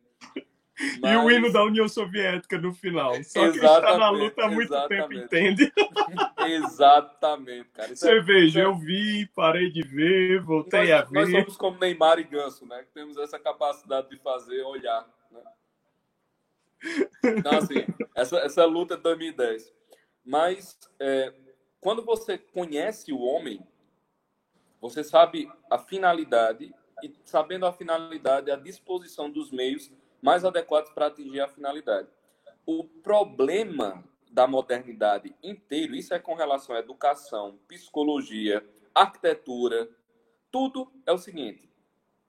[1.02, 1.12] Mas...
[1.12, 3.14] E o hino da União Soviética no final.
[3.24, 5.08] Só quem está na luta há muito exatamente.
[5.08, 5.74] tempo entende.
[6.46, 7.94] Exatamente, cara.
[7.94, 8.66] Isso Você é, veja, é...
[8.66, 11.14] eu vi, parei de ver, voltei nós, a ver.
[11.14, 12.84] Nós somos como Neymar e Ganso, né?
[12.84, 15.08] Que temos essa capacidade de fazer, olhar.
[15.32, 15.42] Né?
[17.24, 19.74] Então, assim, essa, essa luta é de 2010.
[20.26, 21.34] Mas, é,
[21.80, 23.66] quando você conhece o homem,
[24.82, 29.90] você sabe a finalidade e, sabendo a finalidade, a disposição dos meios
[30.26, 32.08] mais adequados para atingir a finalidade.
[32.66, 39.88] O problema da modernidade inteiro, isso é com relação à educação, psicologia, arquitetura,
[40.52, 41.70] tudo é o seguinte: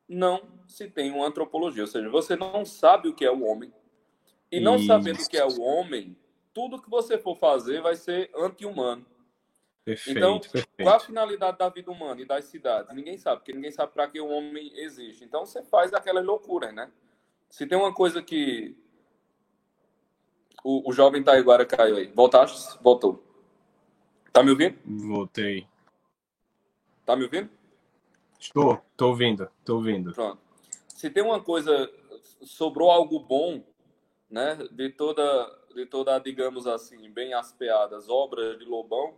[0.07, 3.73] não se tem uma antropologia, ou seja, você não sabe o que é o homem,
[4.53, 4.89] e não Isso.
[4.89, 6.15] sabendo o que é o homem,
[6.53, 9.07] tudo que você for fazer vai ser anti-humano.
[9.87, 10.69] Perfeito, então, perfeito.
[10.83, 12.95] qual a finalidade da vida humana e das cidades?
[12.95, 15.25] Ninguém sabe, porque ninguém sabe para que o homem existe.
[15.25, 16.91] Então, você faz aquelas loucuras, né?
[17.51, 18.77] Se tem uma coisa que
[20.65, 22.09] o, o jovem Taiguara caiu aí.
[22.09, 22.77] Voltaste?
[22.83, 23.23] Voltou.
[24.33, 24.77] Tá me ouvindo?
[24.85, 25.67] Voltei.
[27.05, 27.49] Tá me ouvindo?
[28.39, 30.13] Estou, estou ouvindo, estou ouvindo.
[30.13, 30.39] Pronto.
[30.89, 31.91] Se tem uma coisa,
[32.43, 33.63] sobrou algo bom
[34.31, 35.23] né, de toda,
[35.75, 39.15] de toda, digamos assim, bem aspeadas obras de Lobão,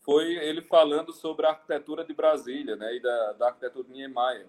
[0.00, 4.46] foi ele falando sobre a arquitetura de Brasília, né, e da, da arquitetura de Niemeyer,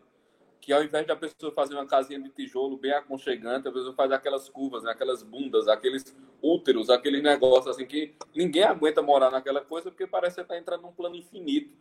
[0.66, 3.94] que ao invés de a pessoa fazer uma casinha de tijolo bem aconchegante, a pessoa
[3.94, 9.30] faz aquelas curvas, né, aquelas bundas, aqueles úteros, aquele negócio assim que ninguém aguenta morar
[9.30, 11.72] naquela coisa porque parece que está entrando num plano infinito.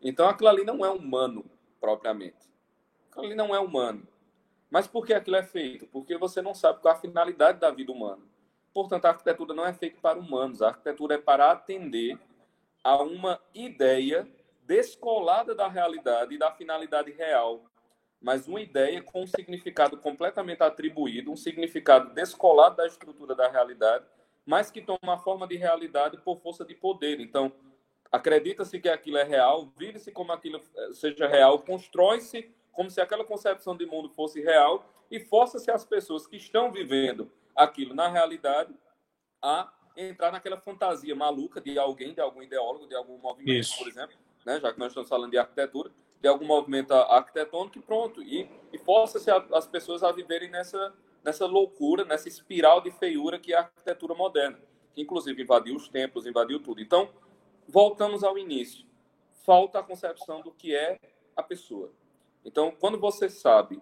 [0.00, 1.44] Então aquilo ali não é humano
[1.80, 2.48] propriamente.
[3.10, 4.06] Aquilo ali não é humano.
[4.70, 5.88] Mas por que aquilo é feito?
[5.88, 8.22] Porque você não sabe qual é a finalidade da vida humana.
[8.72, 10.62] Portanto, a arquitetura não é feita para humanos.
[10.62, 12.16] A arquitetura é para atender
[12.84, 14.28] a uma ideia
[14.62, 17.64] descolada da realidade e da finalidade real.
[18.20, 24.04] Mas uma ideia com um significado completamente atribuído, um significado descolado da estrutura da realidade,
[24.44, 27.20] mas que toma forma de realidade por força de poder.
[27.20, 27.52] Então,
[28.10, 33.24] acredita-se que aquilo é real, vive-se como aquilo eh, seja real, constrói-se como se aquela
[33.24, 38.74] concepção de mundo fosse real e força-se as pessoas que estão vivendo aquilo na realidade
[39.42, 43.78] a entrar naquela fantasia maluca de alguém, de algum ideólogo, de algum movimento, Isso.
[43.78, 44.60] por exemplo, né?
[44.60, 48.22] já que nós estamos falando de arquitetura, de algum movimento arquitetônico e pronto.
[48.22, 53.52] E, e força-se as pessoas a viverem nessa, nessa loucura, nessa espiral de feiura que
[53.52, 54.58] é a arquitetura moderna,
[54.94, 56.80] que inclusive invadiu os templos, invadiu tudo.
[56.80, 57.10] Então,
[57.66, 58.86] voltamos ao início.
[59.44, 60.98] Falta a concepção do que é
[61.34, 61.90] a pessoa.
[62.44, 63.80] Então, quando você sabe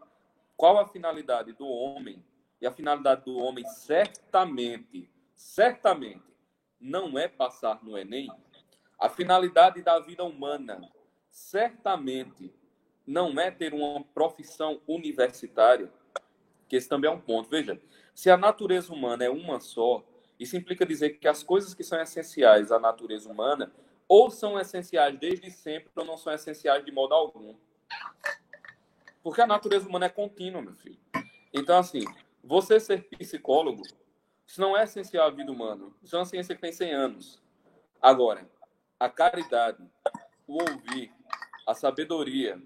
[0.56, 2.24] qual a finalidade do homem,
[2.60, 6.24] e a finalidade do homem certamente, certamente,
[6.80, 8.28] não é passar no Enem,
[8.98, 10.80] a finalidade da vida humana
[11.38, 12.52] certamente
[13.06, 15.90] não é ter uma profissão universitária,
[16.68, 17.48] que esse também é um ponto.
[17.48, 17.80] Veja,
[18.14, 20.04] se a natureza humana é uma só,
[20.38, 23.72] isso implica dizer que as coisas que são essenciais à natureza humana
[24.06, 27.54] ou são essenciais desde sempre ou não são essenciais de modo algum.
[29.22, 30.98] Porque a natureza humana é contínua, meu filho.
[31.52, 32.04] Então, assim,
[32.42, 33.82] você ser psicólogo,
[34.46, 35.90] isso não é essencial à vida humana.
[36.02, 37.42] Isso é uma ciência que tem 100 anos.
[38.02, 38.48] Agora,
[38.98, 39.82] a caridade,
[40.46, 41.12] o ouvir,
[41.68, 42.58] a sabedoria,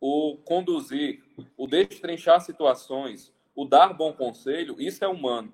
[0.00, 1.24] o conduzir,
[1.56, 5.52] o destrinchar situações, o dar bom conselho, isso é humano.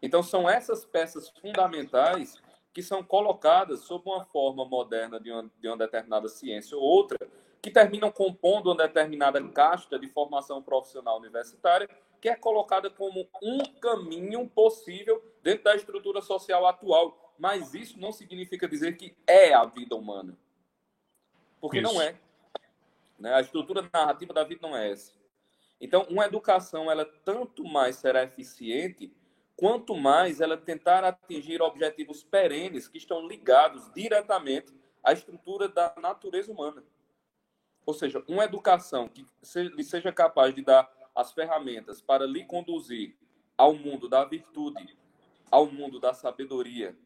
[0.00, 2.40] Então, são essas peças fundamentais
[2.72, 7.18] que são colocadas sob uma forma moderna de uma, de uma determinada ciência ou outra,
[7.60, 11.86] que terminam compondo uma determinada casta de formação profissional universitária,
[12.18, 17.34] que é colocada como um caminho possível dentro da estrutura social atual.
[17.38, 20.34] Mas isso não significa dizer que é a vida humana.
[21.60, 21.92] Porque isso.
[21.92, 22.16] não é.
[23.18, 23.34] Né?
[23.34, 25.12] A estrutura narrativa da vida não é essa.
[25.80, 29.12] Então, uma educação, ela tanto mais será eficiente,
[29.56, 36.52] quanto mais ela tentar atingir objetivos perenes que estão ligados diretamente à estrutura da natureza
[36.52, 36.82] humana.
[37.86, 39.26] Ou seja, uma educação que
[39.82, 43.16] seja capaz de dar as ferramentas para lhe conduzir
[43.56, 44.96] ao mundo da virtude,
[45.50, 46.96] ao mundo da sabedoria,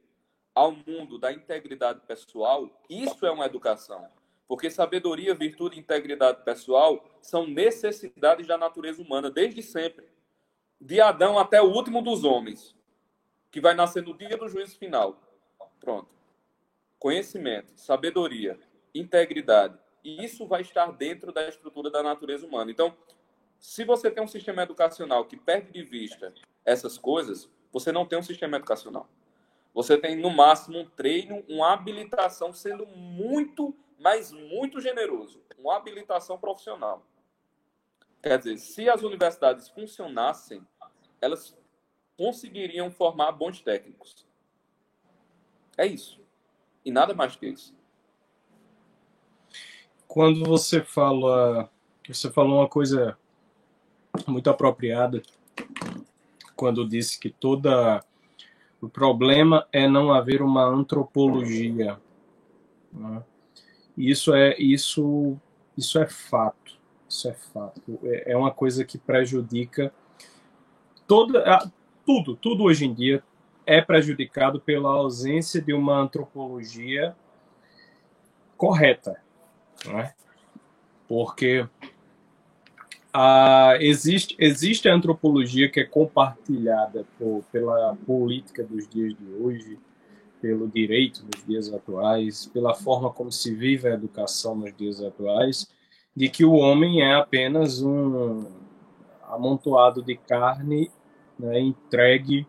[0.55, 4.07] ao mundo da integridade pessoal, isso é uma educação.
[4.53, 10.07] Porque sabedoria, virtude e integridade pessoal são necessidades da natureza humana desde sempre.
[10.79, 12.77] De Adão até o último dos homens,
[13.51, 15.19] que vai nascer no dia do juízo final.
[15.81, 16.11] Pronto.
[16.99, 18.61] Conhecimento, sabedoria,
[18.95, 19.79] integridade.
[20.05, 22.71] E isso vai estar dentro da estrutura da natureza humana.
[22.71, 22.95] Então,
[23.59, 26.31] se você tem um sistema educacional que perde de vista
[26.63, 29.09] essas coisas, você não tem um sistema educacional.
[29.73, 35.41] Você tem, no máximo, um treino, uma habilitação sendo muito, mas muito generoso.
[35.57, 37.07] Uma habilitação profissional.
[38.21, 40.67] Quer dizer, se as universidades funcionassem,
[41.21, 41.57] elas
[42.17, 44.27] conseguiriam formar bons técnicos.
[45.79, 46.21] É isso.
[46.85, 47.75] E nada mais que isso.
[50.09, 51.71] Quando você fala.
[52.09, 53.17] Você falou uma coisa
[54.27, 55.23] muito apropriada
[56.57, 58.05] quando disse que toda
[58.81, 61.99] o problema é não haver uma antropologia.
[62.93, 63.23] Né?
[63.97, 65.37] Isso é isso
[65.77, 66.79] isso é fato.
[67.09, 67.99] Isso é fato.
[68.05, 69.93] É, é uma coisa que prejudica
[71.07, 71.71] toda
[72.05, 73.23] tudo, tudo hoje em dia
[73.65, 77.15] é prejudicado pela ausência de uma antropologia
[78.57, 79.21] correta,
[79.89, 80.13] é?
[81.09, 81.67] Porque
[83.13, 89.79] ah, existe, existe a antropologia que é compartilhada por, pela política dos dias de hoje,
[90.43, 95.71] pelo direito nos dias atuais, pela forma como se vive a educação nos dias atuais,
[96.15, 98.45] de que o homem é apenas um
[99.23, 100.91] amontoado de carne
[101.39, 102.45] né, entregue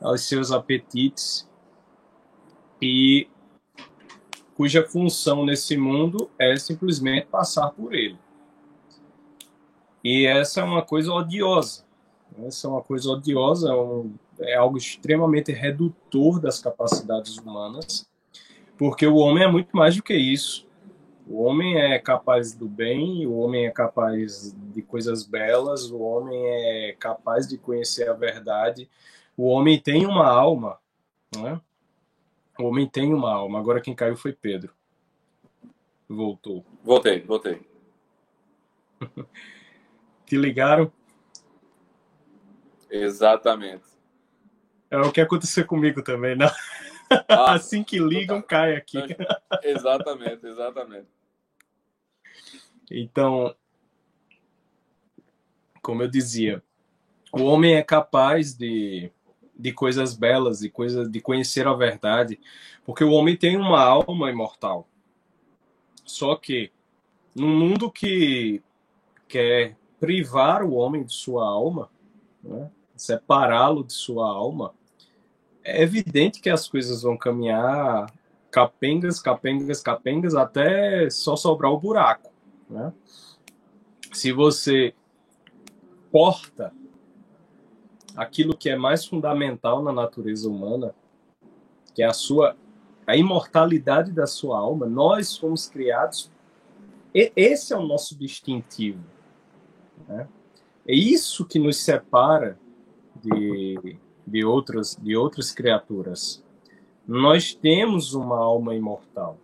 [0.00, 1.48] aos seus apetites
[2.82, 3.28] e
[4.56, 8.18] cuja função nesse mundo é simplesmente passar por ele.
[10.02, 11.84] E essa é uma coisa odiosa.
[12.44, 18.08] Essa é uma coisa odiosa, é, um, é algo extremamente redutor das capacidades humanas,
[18.76, 20.66] porque o homem é muito mais do que isso.
[21.26, 26.38] O homem é capaz do bem, o homem é capaz de coisas belas, o homem
[26.46, 28.88] é capaz de conhecer a verdade.
[29.36, 30.78] O homem tem uma alma,
[31.34, 31.60] não é?
[32.58, 33.58] O homem tem uma alma.
[33.58, 34.72] Agora quem caiu foi Pedro.
[36.08, 36.64] Voltou.
[36.82, 37.62] Voltei, voltei.
[40.26, 40.92] Te ligaram?
[42.90, 43.93] Exatamente.
[44.94, 46.48] É o que aconteceu comigo também, não?
[47.28, 48.46] Ah, assim que ligam, tá.
[48.46, 48.98] cai aqui.
[49.64, 51.08] Exatamente, exatamente.
[52.88, 53.52] Então,
[55.82, 56.62] como eu dizia,
[57.32, 59.10] o homem é capaz de,
[59.58, 62.38] de coisas belas, de coisas de conhecer a verdade,
[62.84, 64.86] porque o homem tem uma alma imortal.
[66.04, 66.70] Só que
[67.34, 68.62] num mundo que
[69.26, 71.90] quer privar o homem de sua alma,
[72.44, 72.70] né?
[72.94, 74.72] separá-lo de sua alma,
[75.64, 78.12] é evidente que as coisas vão caminhar
[78.50, 82.30] capengas, capengas, capengas, até só sobrar o buraco.
[82.70, 82.92] Né?
[84.12, 84.94] Se você
[86.12, 86.72] porta
[88.16, 90.94] aquilo que é mais fundamental na natureza humana,
[91.92, 92.56] que é a sua
[93.06, 96.30] a imortalidade da sua alma, nós fomos criados.
[97.12, 99.04] esse é o nosso distintivo.
[100.08, 100.26] Né?
[100.86, 102.58] É isso que nos separa
[103.16, 106.42] de, de, outras, de outras criaturas.
[107.06, 109.38] Nós temos uma alma imortal,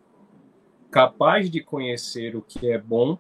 [0.91, 3.19] capaz de conhecer o que é bom,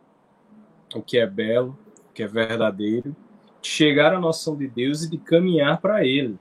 [0.94, 3.14] o que é belo, o que é verdadeiro,
[3.60, 6.38] de chegar à noção de Deus e de caminhar para Ele.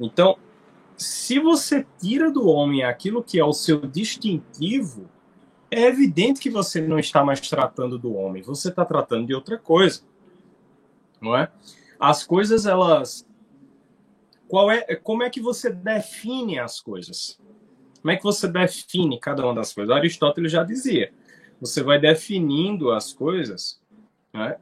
[0.00, 0.38] Então,
[0.96, 5.08] se você tira do homem aquilo que é o seu distintivo,
[5.70, 9.58] é evidente que você não está mais tratando do homem, você está tratando de outra
[9.58, 10.02] coisa,
[11.20, 11.50] não é?
[12.00, 13.27] As coisas elas,
[14.48, 17.38] qual é, como é que você define as coisas?
[18.00, 19.94] Como é que você define cada uma das coisas?
[19.94, 21.12] Aristóteles já dizia,
[21.60, 23.80] você vai definindo as coisas,
[24.34, 24.58] é?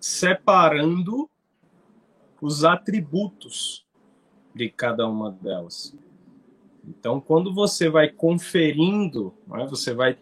[0.00, 1.30] separando
[2.40, 3.86] os atributos
[4.54, 5.96] de cada uma delas.
[6.84, 10.18] Então, quando você vai conferindo, né, você vai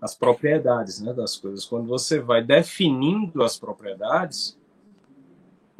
[0.00, 4.58] as propriedades né, das coisas, quando você vai definindo as propriedades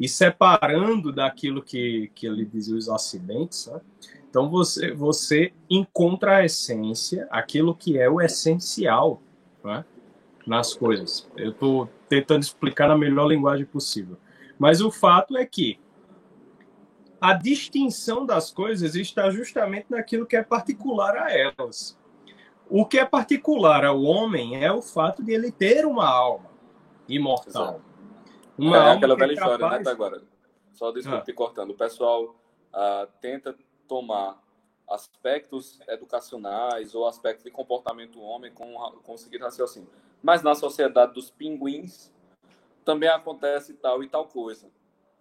[0.02, 3.80] e separando daquilo que, que ele dizia os acidentes, né,
[4.28, 9.22] então você, você encontra a essência, aquilo que é o essencial
[9.62, 9.84] né,
[10.44, 11.30] nas coisas.
[11.36, 14.16] Eu estou tentando explicar na melhor linguagem possível.
[14.58, 15.78] Mas o fato é que
[17.20, 21.96] a distinção das coisas está justamente naquilo que é particular a elas.
[22.68, 26.50] O que é particular ao homem é o fato de ele ter uma alma
[27.08, 27.80] imortal.
[28.62, 29.52] Uma é aquela velha capaz...
[29.54, 30.22] história, né, agora?
[30.72, 31.24] Só desculpa ah.
[31.24, 31.70] te cortando.
[31.70, 32.36] O pessoal
[32.72, 33.56] ah, tenta
[33.88, 34.40] tomar
[34.88, 39.88] aspectos educacionais ou aspectos de comportamento do homem com conseguir raciocínio.
[40.22, 42.12] Mas na sociedade dos pinguins
[42.84, 44.70] também acontece tal e tal coisa.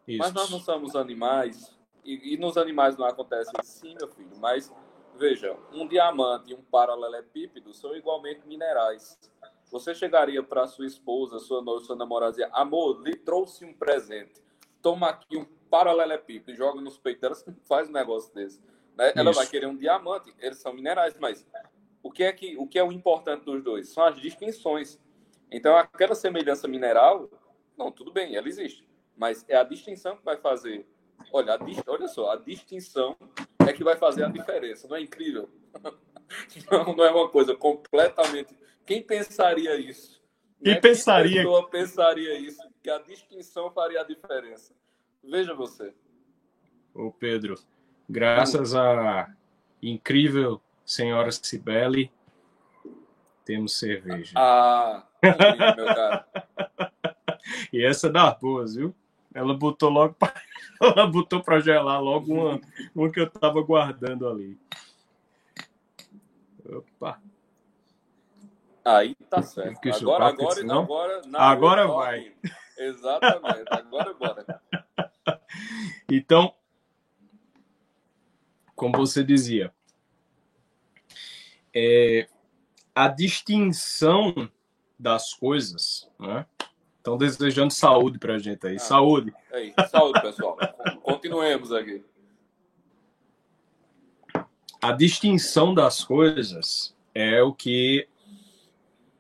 [0.07, 0.19] Isso.
[0.19, 4.35] Mas nós não somos animais e, e, nos animais não acontece assim, meu filho.
[4.37, 4.73] Mas
[5.17, 9.17] veja, um diamante e um paralelepípedo são igualmente minerais.
[9.72, 14.43] Você chegaria para sua esposa, sua noiva, sua namorada e amor, lhe trouxe um presente.
[14.82, 18.59] Toma aqui um paralelepípedo e joga nos peitos dela, você não faz um negócio desse.
[18.97, 19.13] Né?
[19.15, 21.47] Ela vai querer um diamante, eles são minerais, mas
[22.03, 23.88] o que é que o que é o importante dos dois?
[23.89, 24.99] São as distinções.
[25.49, 27.30] Então, aquela semelhança mineral,
[27.78, 30.86] não, tudo bem, ela existe, mas é a distinção que vai fazer.
[31.32, 31.57] Olha,
[31.88, 33.15] olha só, a distinção
[33.59, 34.88] é que vai fazer a diferença.
[34.88, 35.49] Não é incrível?
[36.72, 38.55] Não, não é uma coisa completamente.
[38.86, 40.21] Quem pensaria isso?
[40.63, 41.32] Quem é pensaria?
[41.32, 42.61] Quem pessoa pensaria isso?
[42.82, 44.73] Que a distinção faria a diferença.
[45.23, 45.93] Veja você.
[46.93, 47.55] Ô Pedro,
[48.11, 49.34] Graças à
[49.82, 52.11] incrível senhora Cibele,
[53.45, 54.34] temos cerveja.
[54.36, 56.27] Ah, meu cara.
[57.71, 58.93] e essa é das boas, viu?
[59.34, 60.34] Ela botou logo pra...
[60.82, 62.61] ela botou para gelar logo uma,
[62.93, 64.59] uma que eu tava guardando ali.
[66.65, 67.17] Opa.
[68.84, 69.79] Aí tá certo.
[69.89, 72.34] Agora, agora, agora, agora vai.
[72.77, 73.65] Exatamente.
[73.69, 74.61] Agora bora.
[76.09, 76.53] Então,
[78.75, 79.73] como você dizia,
[81.73, 82.27] é,
[82.93, 84.49] a distinção
[84.99, 86.45] das coisas, né?
[86.97, 88.75] Estão desejando saúde para a gente aí.
[88.75, 89.34] Ah, saúde.
[89.51, 90.57] Aí, saúde, pessoal.
[91.01, 92.03] Continuemos aqui.
[94.82, 98.07] A distinção das coisas é o que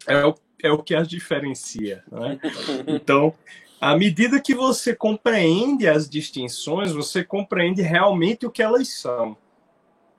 [0.07, 2.03] é o, é o que as diferencia.
[2.11, 2.39] Né?
[2.87, 3.33] Então,
[3.79, 9.35] à medida que você compreende as distinções, você compreende realmente o que elas são.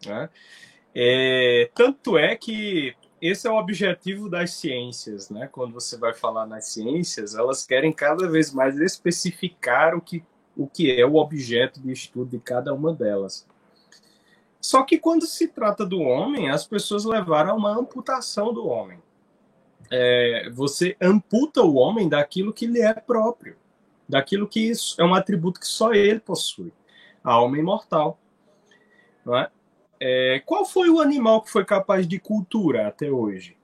[0.05, 0.29] Né?
[0.95, 5.49] É, tanto é que esse é o objetivo das ciências, né?
[5.51, 10.25] Quando você vai falar nas ciências, elas querem cada vez mais especificar o que,
[10.57, 13.47] o que é o objeto de estudo de cada uma delas.
[14.61, 18.99] Só que quando se trata do homem, as pessoas levaram a uma amputação do homem.
[19.95, 23.57] É, você amputa o homem daquilo que lhe é próprio,
[24.09, 26.73] daquilo que é um atributo que só ele possui,
[27.23, 28.19] a alma imortal.
[29.25, 29.51] Não é?
[30.01, 33.57] É, qual foi o animal que foi capaz de cultura até hoje?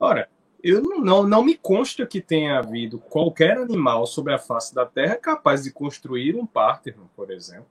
[0.00, 0.28] Ora,
[0.62, 5.16] eu não, não me consta que tenha havido qualquer animal sobre a face da Terra
[5.16, 7.68] capaz de construir um Párteno, por exemplo,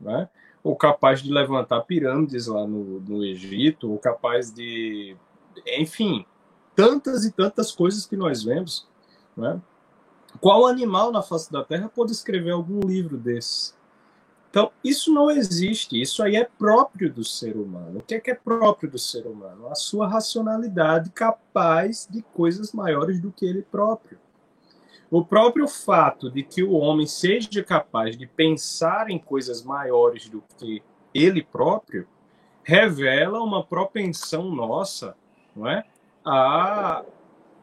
[0.00, 0.28] né?
[0.62, 5.16] ou capaz de levantar pirâmides lá no, no Egito, ou capaz de.
[5.78, 6.26] Enfim,
[6.76, 8.86] tantas e tantas coisas que nós vemos.
[9.36, 9.60] Né?
[10.40, 13.74] Qual animal na face da Terra pode escrever algum livro desse?
[14.50, 17.98] Então, isso não existe, isso aí é próprio do ser humano.
[17.98, 19.68] O que é que é próprio do ser humano?
[19.68, 24.18] A sua racionalidade capaz de coisas maiores do que ele próprio.
[25.10, 30.42] O próprio fato de que o homem seja capaz de pensar em coisas maiores do
[30.56, 30.82] que
[31.14, 32.08] ele próprio
[32.62, 35.14] revela uma propensão nossa,
[35.54, 35.84] não é,
[36.26, 37.04] a,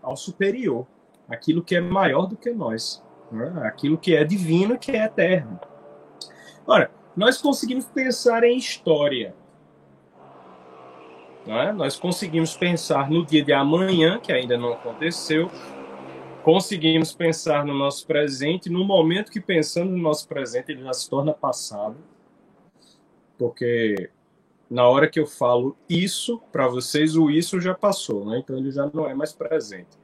[0.02, 0.88] ao superior,
[1.28, 3.04] aquilo que é maior do que nós,
[3.34, 3.68] é?
[3.68, 5.60] aquilo que é divino, que é eterno.
[6.66, 9.36] Ora, nós conseguimos pensar em história.
[11.46, 11.74] É?
[11.74, 15.52] Nós conseguimos pensar no dia de amanhã, que ainda não aconteceu.
[16.42, 18.70] Conseguimos pensar no nosso presente.
[18.70, 21.98] No momento que pensamos no nosso presente, ele já se torna passado.
[23.38, 24.10] Porque
[24.74, 28.40] na hora que eu falo isso para vocês, o isso já passou, né?
[28.40, 30.00] então ele já não é mais presente.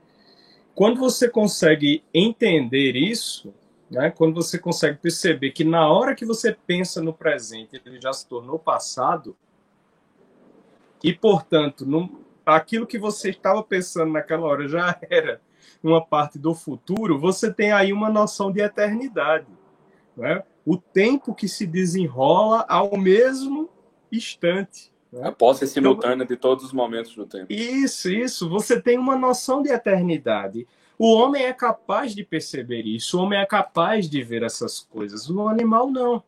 [0.76, 3.52] Quando você consegue entender isso,
[3.90, 4.12] né?
[4.12, 8.28] Quando você consegue perceber que na hora que você pensa no presente, ele já se
[8.28, 9.36] tornou passado,
[11.04, 11.88] e, portanto,
[12.46, 15.42] aquilo que você estava pensando naquela hora já era
[15.82, 19.48] uma parte do futuro, você tem aí uma noção de eternidade.
[20.16, 20.44] Né?
[20.64, 23.68] O tempo que se desenrola ao mesmo
[24.12, 24.92] instante.
[25.12, 25.28] Né?
[25.28, 27.52] A posse simultânea então, de todos os momentos do tempo.
[27.52, 28.50] Isso, isso.
[28.50, 30.68] Você tem uma noção de eternidade.
[30.98, 35.30] O homem é capaz de perceber isso, o homem é capaz de ver essas coisas,
[35.30, 36.22] o animal não.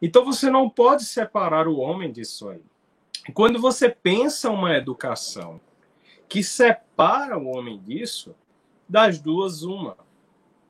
[0.00, 2.62] Então você não pode separar o homem disso aí.
[3.34, 5.60] Quando você pensa uma educação
[6.28, 8.32] que separa o homem disso,
[8.88, 9.96] das duas, uma.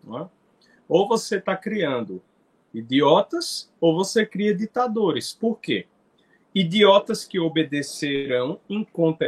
[0.07, 0.27] É?
[0.89, 2.23] Ou você está criando
[2.73, 5.35] idiotas, ou você cria ditadores.
[5.35, 5.87] Por quê?
[6.59, 8.59] Idiotas que obedecerão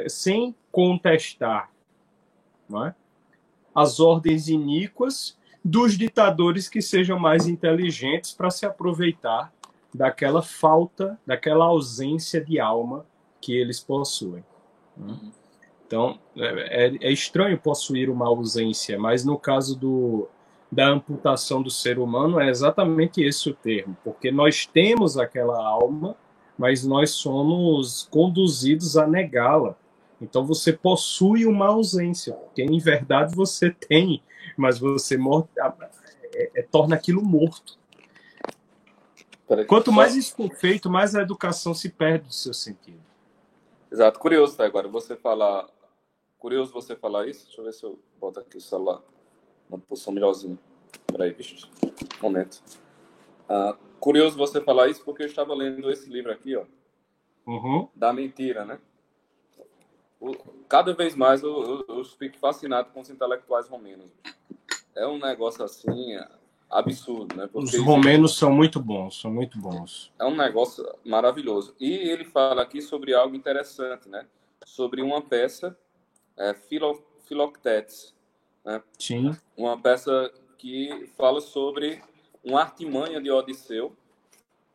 [0.09, 1.70] sem contestar.
[2.87, 2.95] É?
[3.79, 9.53] as ordens iníquas dos ditadores que sejam mais inteligentes para se aproveitar
[9.95, 13.07] daquela falta, daquela ausência de alma
[13.41, 14.45] que eles possuem.
[14.97, 15.31] Uhum.
[15.87, 20.29] Então, é, é, é, estranho possuir uma ausência, mas no caso do,
[20.70, 26.16] da amputação do ser humano é exatamente esse o termo, porque nós temos aquela alma,
[26.59, 29.77] mas nós somos conduzidos a negá-la.
[30.21, 34.23] Então você possui uma ausência, porque em verdade você tem,
[34.57, 35.17] mas você
[36.35, 37.79] é, é, torna aquilo morto.
[39.67, 43.01] Quanto mais isso for feito, mais a educação se perde do seu sentido.
[43.91, 44.19] Exato.
[44.19, 44.67] Curioso, tá?
[44.67, 45.67] Agora você falar
[46.39, 47.47] Curioso você falar isso.
[47.47, 49.03] Deixa eu ver se eu boto aqui o celular
[49.69, 50.57] na posição melhorzinha.
[51.09, 51.69] Peraí, bicho.
[51.83, 52.63] Um momento.
[53.49, 56.64] Ah, curioso você falar isso porque eu estava lendo esse livro aqui, ó.
[57.46, 57.88] Uhum.
[57.94, 58.78] Da mentira, né?
[60.68, 64.11] Cada vez mais eu, eu, eu, fico fascinado com os intelectuais romenos.
[64.94, 66.18] É um negócio assim
[66.68, 67.49] absurdo, né?
[67.51, 70.12] Porque os romenos são muito bons, são muito bons.
[70.18, 71.74] É um negócio maravilhoso.
[71.80, 74.26] E ele fala aqui sobre algo interessante, né?
[74.64, 75.76] Sobre uma peça
[76.36, 78.14] é, Philo, Philoctetes.
[78.64, 78.82] Né?
[78.99, 79.36] Sim.
[79.57, 82.03] Uma peça que fala sobre
[82.45, 83.97] uma artimanha de Odisseu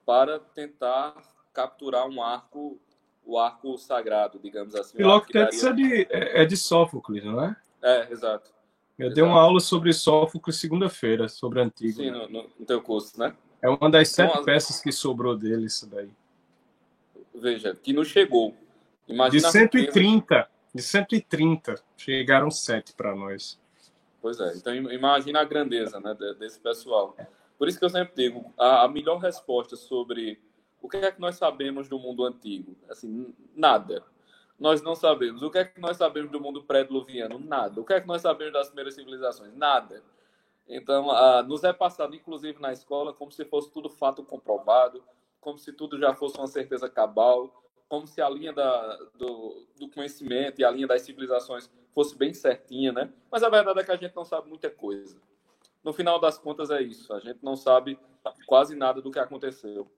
[0.06, 1.16] para tentar
[1.54, 2.80] capturar um arco,
[3.26, 4.98] o arco sagrado, digamos assim.
[4.98, 5.86] Philoctetes daria...
[5.86, 7.56] é, de, é, é de Sófocles, não é?
[7.82, 8.52] É, exato.
[8.98, 9.16] Eu exato.
[9.16, 11.94] dei uma aula sobre Sófocles segunda-feira, sobre Antigo.
[11.94, 13.36] Sim, no, no, no, teu curso, né?
[13.62, 16.10] É uma das sete então, peças que sobrou dele, isso daí.
[17.34, 18.56] Veja, que não chegou.
[19.08, 20.48] Imagina de 130.
[20.74, 23.60] De 130, chegaram sete para nós.
[24.22, 27.16] Pois é, então imagina a grandeza né, desse pessoal.
[27.64, 30.38] Por isso que eu sempre digo, a, a melhor resposta sobre
[30.82, 32.76] o que é que nós sabemos do mundo antigo?
[32.90, 34.04] Assim, nada.
[34.60, 35.42] Nós não sabemos.
[35.42, 37.40] O que é que nós sabemos do mundo pré-diluviano?
[37.40, 37.80] Nada.
[37.80, 39.56] O que é que nós sabemos das primeiras civilizações?
[39.56, 40.04] Nada.
[40.68, 41.08] Então,
[41.48, 45.02] nos é passado, inclusive na escola, como se fosse tudo fato comprovado,
[45.40, 49.88] como se tudo já fosse uma certeza cabal, como se a linha da, do, do,
[49.88, 53.10] conhecimento e a linha das civilizações fosse bem certinha, né?
[53.32, 55.18] Mas a verdade é que a gente não sabe muita coisa.
[55.84, 58.00] No final das contas é isso, a gente não sabe
[58.46, 59.92] quase nada do que aconteceu.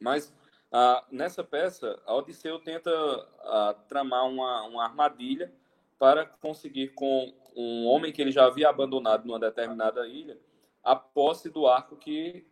[0.00, 0.34] Mas
[0.72, 5.52] ah, nessa peça, a Odisseu tenta ah, tramar uma, uma armadilha
[5.98, 10.40] para conseguir com um homem que ele já havia abandonado numa determinada ilha
[10.82, 12.44] a posse do arco que,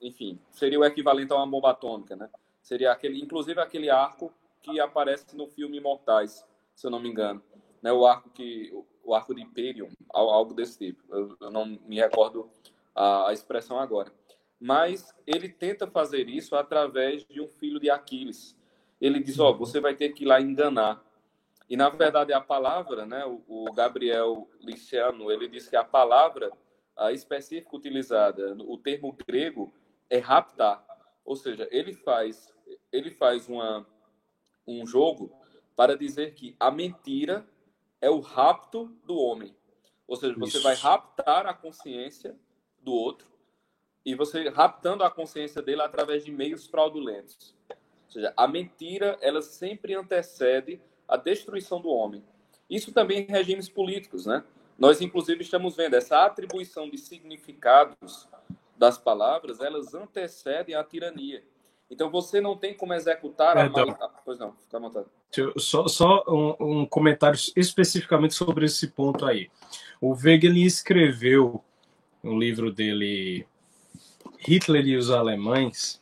[0.00, 2.30] enfim, seria o equivalente a uma bomba atômica, né?
[2.62, 4.32] Seria aquele, inclusive aquele arco
[4.62, 7.42] que aparece no filme Imortais, se eu não me engano,
[7.82, 7.92] né?
[7.92, 8.72] O arco que
[9.08, 11.02] o arco de Imperium, algo desse tipo.
[11.08, 12.50] Eu, eu não me recordo
[12.94, 14.12] a, a, expressão agora.
[14.60, 18.54] Mas ele tenta fazer isso através de um filho de Aquiles.
[19.00, 21.02] Ele diz: "Ó, oh, você vai ter que ir lá enganar".
[21.70, 23.24] E na verdade a palavra, né?
[23.24, 26.52] O, o Gabriel Liciano, ele diz que a palavra
[26.94, 29.72] a específica utilizada, o termo grego
[30.10, 30.84] é raptar.
[31.24, 32.52] Ou seja, ele faz
[32.92, 33.86] ele faz uma,
[34.66, 35.32] um jogo
[35.74, 37.46] para dizer que a mentira
[38.00, 39.54] é o rapto do homem.
[40.06, 40.62] Ou seja, você Isso.
[40.62, 42.36] vai raptar a consciência
[42.82, 43.28] do outro
[44.04, 47.54] e você raptando a consciência dele através de meios fraudulentos.
[47.70, 52.24] Ou seja, a mentira, ela sempre antecede a destruição do homem.
[52.70, 54.44] Isso também em regimes políticos, né?
[54.78, 58.28] Nós, inclusive, estamos vendo essa atribuição de significados
[58.76, 61.44] das palavras, elas antecedem a tirania.
[61.90, 63.96] Então você não tem como executar a então.
[64.24, 65.06] Pois não, fica à vontade.
[65.56, 69.50] Só, só um, um, comentário especificamente sobre esse ponto aí.
[70.00, 71.64] O Wegelin escreveu
[72.22, 73.46] no livro dele
[74.38, 76.00] Hitler e os Alemães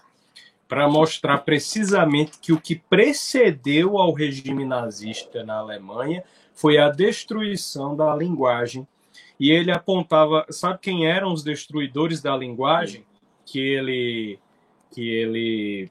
[0.68, 7.94] para mostrar precisamente que o que precedeu ao regime nazista na Alemanha foi a destruição
[7.94, 8.86] da linguagem.
[9.38, 13.04] E ele apontava, sabe quem eram os destruidores da linguagem?
[13.44, 14.40] Que ele
[14.90, 15.90] que ele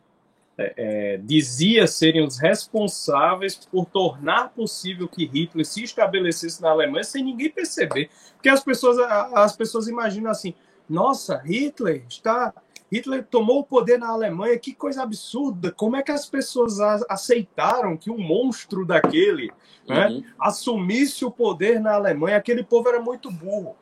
[0.57, 7.03] é, é, dizia serem os responsáveis por tornar possível que Hitler se estabelecesse na Alemanha
[7.03, 8.09] sem ninguém perceber.
[8.33, 8.97] Porque as pessoas,
[9.33, 10.53] as pessoas imaginam assim:
[10.89, 12.53] nossa, Hitler está.
[12.91, 15.71] Hitler tomou o poder na Alemanha, que coisa absurda!
[15.71, 16.79] Como é que as pessoas
[17.09, 19.51] aceitaram que um monstro daquele
[19.87, 20.23] né, uhum.
[20.39, 22.37] assumisse o poder na Alemanha?
[22.37, 23.75] Aquele povo era muito burro.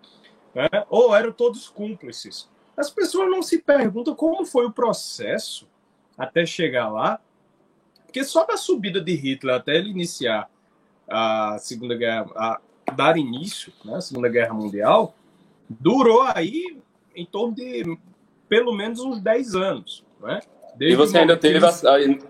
[0.55, 0.69] Né?
[0.89, 2.49] Ou eram todos cúmplices.
[2.75, 5.67] As pessoas não se perguntam como foi o processo
[6.17, 7.19] até chegar lá,
[8.05, 10.49] porque só da subida de Hitler até ele iniciar
[11.07, 12.61] a Segunda Guerra, a
[12.95, 15.15] dar início, né, a Segunda Guerra Mundial,
[15.69, 16.77] durou aí
[17.15, 17.97] em torno de
[18.47, 20.39] pelo menos uns 10 anos, né?
[20.75, 21.65] Desde e você ainda teve ele...
[21.65, 21.83] as,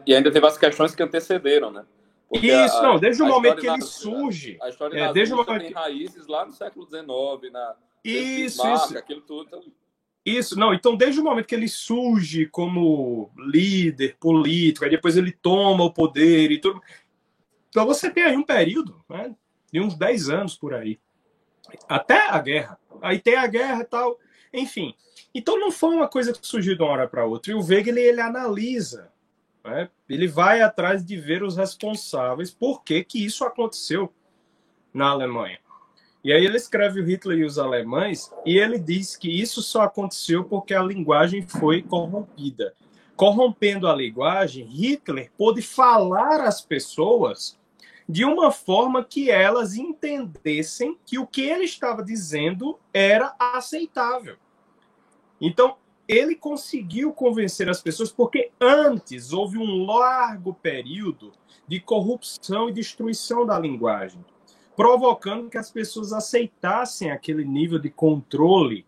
[0.05, 1.85] e ainda teve as questões que antecederam, né?
[2.29, 4.57] Porque Isso, a, não, desde o momento que ele surge.
[4.61, 8.85] A história é, desde o momento tem raízes lá no século XIX, na isso, Bismarck,
[8.85, 8.97] isso.
[8.97, 9.47] aquilo tudo.
[9.47, 9.63] Então...
[10.25, 15.33] Isso, não, então desde o momento que ele surge como líder político, aí depois ele
[15.33, 16.81] toma o poder e tudo.
[17.69, 19.35] Então você tem aí um período, né,
[19.71, 20.97] de uns 10 anos por aí,
[21.89, 22.79] até a guerra.
[23.01, 24.17] Aí tem a guerra e tal,
[24.53, 24.95] enfim.
[25.35, 27.51] Então não foi uma coisa que surgiu de uma hora para outra.
[27.51, 29.11] E o Wegener, ele, ele analisa,
[29.61, 34.13] né, ele vai atrás de ver os responsáveis por que, que isso aconteceu
[34.93, 35.59] na Alemanha.
[36.23, 39.81] E aí ele escreve o Hitler e os alemães e ele diz que isso só
[39.81, 42.73] aconteceu porque a linguagem foi corrompida.
[43.13, 47.59] Corrompendo a linguagem, Hitler pôde falar às pessoas
[48.07, 54.37] de uma forma que elas entendessem que o que ele estava dizendo era aceitável.
[55.41, 55.75] Então,
[56.07, 61.33] ele conseguiu convencer as pessoas porque antes houve um largo período
[61.67, 64.23] de corrupção e destruição da linguagem
[64.75, 68.85] provocando que as pessoas aceitassem aquele nível de controle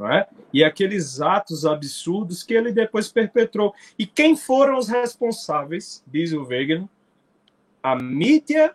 [0.00, 0.26] é?
[0.52, 3.74] e aqueles atos absurdos que ele depois perpetrou.
[3.98, 6.88] E quem foram os responsáveis, diz o Wegener?
[7.82, 8.74] A mídia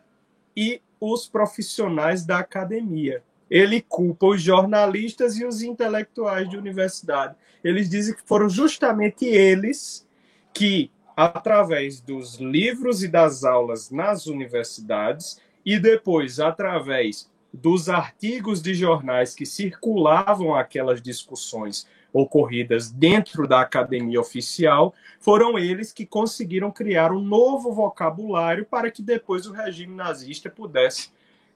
[0.55, 3.23] e os profissionais da academia.
[3.49, 7.35] Ele culpa os jornalistas e os intelectuais de universidade.
[7.63, 10.05] Eles dizem que foram justamente eles
[10.53, 18.73] que, através dos livros e das aulas nas universidades, e depois, através dos artigos de
[18.73, 27.11] jornais que circulavam aquelas discussões ocorridas dentro da academia oficial, foram eles que conseguiram criar
[27.11, 31.11] um novo vocabulário para que depois o regime nazista pudesse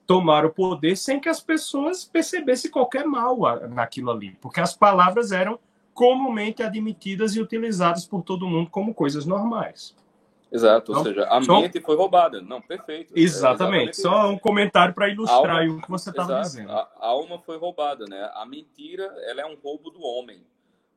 [0.05, 3.38] tomar o poder sem que as pessoas percebessem qualquer mal
[3.70, 5.57] naquilo ali, porque as palavras eram
[5.93, 9.95] comumente admitidas e utilizadas por todo mundo como coisas normais.
[10.52, 11.62] Exato, ou seja, a só...
[11.62, 12.41] mente foi roubada.
[12.41, 13.14] Não, perfeito.
[13.16, 13.91] Exatamente.
[13.91, 15.74] É só um comentário para ilustrar alma...
[15.76, 16.72] o que você estava dizendo.
[16.72, 18.30] A, a, alma foi roubada, né?
[18.34, 20.45] A mentira, ela é um roubo do homem.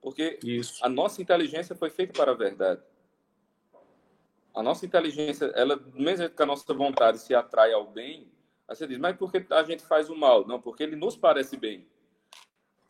[0.03, 0.85] Porque Isso.
[0.85, 2.83] a nossa inteligência foi feita para a verdade.
[4.53, 8.29] A nossa inteligência, ela, mesmo que a nossa vontade se atrai ao bem,
[8.67, 10.47] aí você diz, mas por que a gente faz o mal?
[10.47, 11.87] Não, porque ele nos parece bem.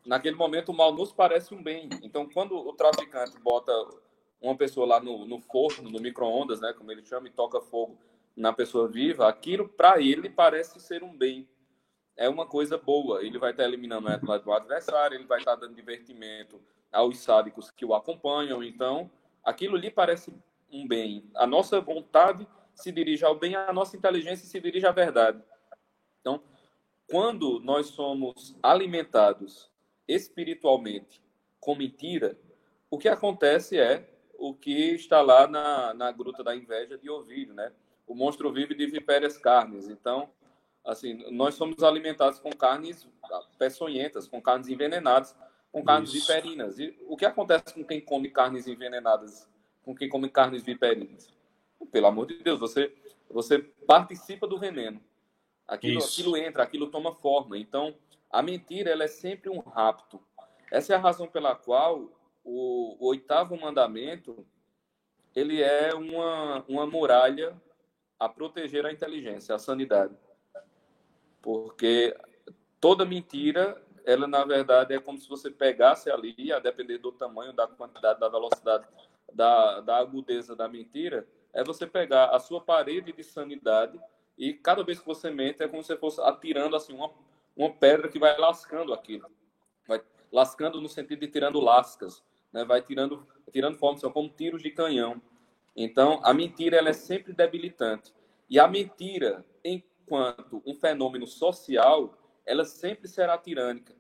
[0.05, 1.89] Naquele momento, o mal nos parece um bem.
[2.03, 3.73] Então, quando o traficante bota
[4.41, 7.99] uma pessoa lá no, no forno, no micro-ondas, né, como ele chama, e toca fogo
[8.37, 11.49] na pessoa viva, aquilo para ele parece ser um bem.
[12.17, 13.25] É uma coisa boa.
[13.25, 16.61] Ele vai estar eliminando o adversário, ele vai estar dando divertimento
[16.93, 18.63] aos sádicos que o acompanham.
[18.63, 19.11] Então,
[19.43, 20.33] aquilo lhe parece
[20.71, 21.29] um bem.
[21.35, 25.43] A nossa vontade se dirige ao bem, a nossa inteligência se dirige à verdade.
[26.21, 26.43] Então,
[27.09, 29.71] quando nós somos alimentados
[30.07, 31.23] espiritualmente
[31.61, 32.39] com mentira,
[32.91, 34.09] o que acontece é
[34.39, 37.73] o que está lá na, na Gruta da Inveja de Ovídio, né?
[38.07, 39.89] O monstro vive de vipérias carnes.
[39.89, 40.29] Então,
[40.85, 43.09] assim, nós somos alimentados com carnes
[43.59, 45.35] peçonhentas, com carnes envenenadas,
[45.73, 46.27] com carnes Isso.
[46.27, 46.79] viperinas.
[46.79, 49.49] E o que acontece com quem come carnes envenenadas,
[49.83, 51.33] com quem come carnes viperinas?
[51.91, 52.95] Pelo amor de Deus, você,
[53.31, 55.01] você participa do veneno.
[55.67, 57.57] Aquilo, aquilo entra, aquilo toma forma.
[57.57, 57.95] Então,
[58.31, 60.21] a mentira ela é sempre um rapto.
[60.71, 62.11] Essa é a razão pela qual
[62.45, 64.47] o, o oitavo mandamento
[65.35, 67.61] ele é uma, uma muralha
[68.21, 70.15] a proteger a inteligência, a sanidade.
[71.43, 72.17] Porque
[72.81, 77.53] toda mentira, ela na verdade é como se você pegasse ali, a depender do tamanho,
[77.53, 78.87] da quantidade, da velocidade,
[79.33, 84.01] da, da agudeza da mentira, é você pegar a sua parede de sanidade
[84.39, 87.11] e cada vez que você mente é como se fosse atirando assim uma,
[87.57, 89.31] uma pedra que vai lascando aquilo.
[89.87, 92.23] Vai lascando no sentido de tirando lascas
[92.55, 95.21] né, vai tirando, tirando forma, são como tiros de canhão.
[95.77, 98.15] Então, a mentira ela é sempre debilitante.
[98.49, 103.93] E a mentira, enquanto um fenômeno social, ela sempre será tirânica.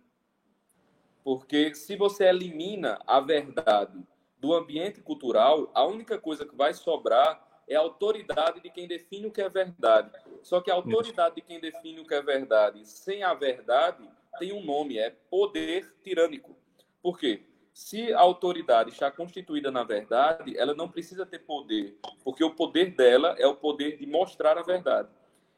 [1.24, 4.00] Porque se você elimina a verdade
[4.38, 9.26] do ambiente cultural, a única coisa que vai sobrar é a autoridade de quem define
[9.26, 10.12] o que é verdade.
[10.42, 14.52] Só que a autoridade de quem define o que é verdade sem a verdade tem
[14.52, 16.54] um nome, é poder tirânico.
[17.02, 17.42] Por quê?
[17.74, 22.94] Se a autoridade está constituída na verdade, ela não precisa ter poder, porque o poder
[22.94, 25.08] dela é o poder de mostrar a verdade.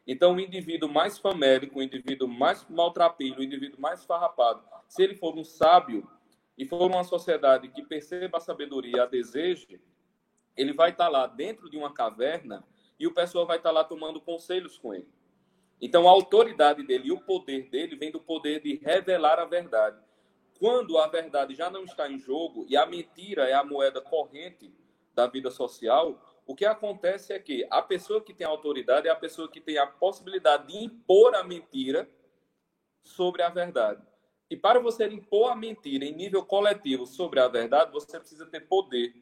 [0.06, 5.14] Então, o indivíduo mais famélico, o indivíduo mais maltrapilho, o indivíduo mais farrapado, se ele
[5.14, 6.08] for um sábio
[6.56, 9.78] e for uma sociedade que perceba a sabedoria e a deseje,
[10.56, 12.64] ele vai estar lá dentro de uma caverna
[12.98, 15.08] e o pessoal vai estar lá tomando conselhos com ele.
[15.82, 20.05] Então, a autoridade dele e o poder dele vem do poder de revelar a verdade
[20.58, 24.72] quando a verdade já não está em jogo e a mentira é a moeda corrente
[25.14, 29.16] da vida social, o que acontece é que a pessoa que tem autoridade é a
[29.16, 32.08] pessoa que tem a possibilidade de impor a mentira
[33.02, 34.02] sobre a verdade.
[34.48, 38.60] E para você impor a mentira em nível coletivo sobre a verdade, você precisa ter
[38.60, 39.12] poder.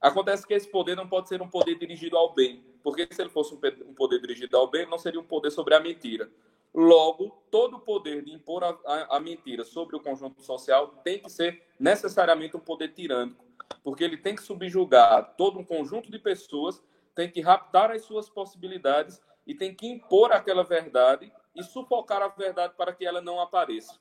[0.00, 3.30] Acontece que esse poder não pode ser um poder dirigido ao bem, porque se ele
[3.30, 6.30] fosse um poder dirigido ao bem, não seria um poder sobre a mentira.
[6.74, 11.20] Logo, todo o poder de impor a, a, a, mentira sobre o conjunto social tem
[11.20, 13.44] que ser necessariamente um poder tirânico,
[13.84, 16.82] porque ele tem que subjugar todo um conjunto de pessoas,
[17.14, 22.28] tem que raptar as suas possibilidades e tem que impor aquela verdade e sufocar a
[22.28, 24.00] verdade para que ela não apareça.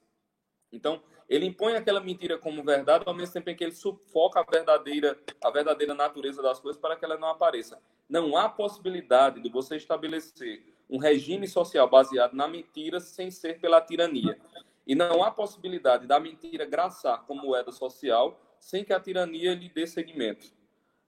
[0.71, 4.43] Então, ele impõe aquela mentira como verdade, ao mesmo tempo em que ele sufoca a
[4.43, 7.79] verdadeira, a verdadeira natureza das coisas para que ela não apareça.
[8.09, 13.81] Não há possibilidade de você estabelecer um regime social baseado na mentira sem ser pela
[13.81, 14.39] tirania.
[14.85, 19.69] E não há possibilidade da mentira graçar como moeda social sem que a tirania lhe
[19.69, 20.53] dê seguimento.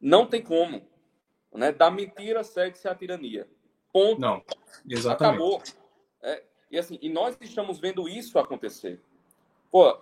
[0.01, 0.81] Não tem como.
[1.53, 1.71] Né?
[1.71, 3.47] Da mentira segue-se a tirania.
[3.93, 4.19] Ponto.
[4.19, 4.43] Não,
[4.89, 5.36] exatamente.
[5.36, 5.61] Acabou.
[6.23, 8.99] É, e, assim, e nós estamos vendo isso acontecer.
[9.71, 9.99] Pô,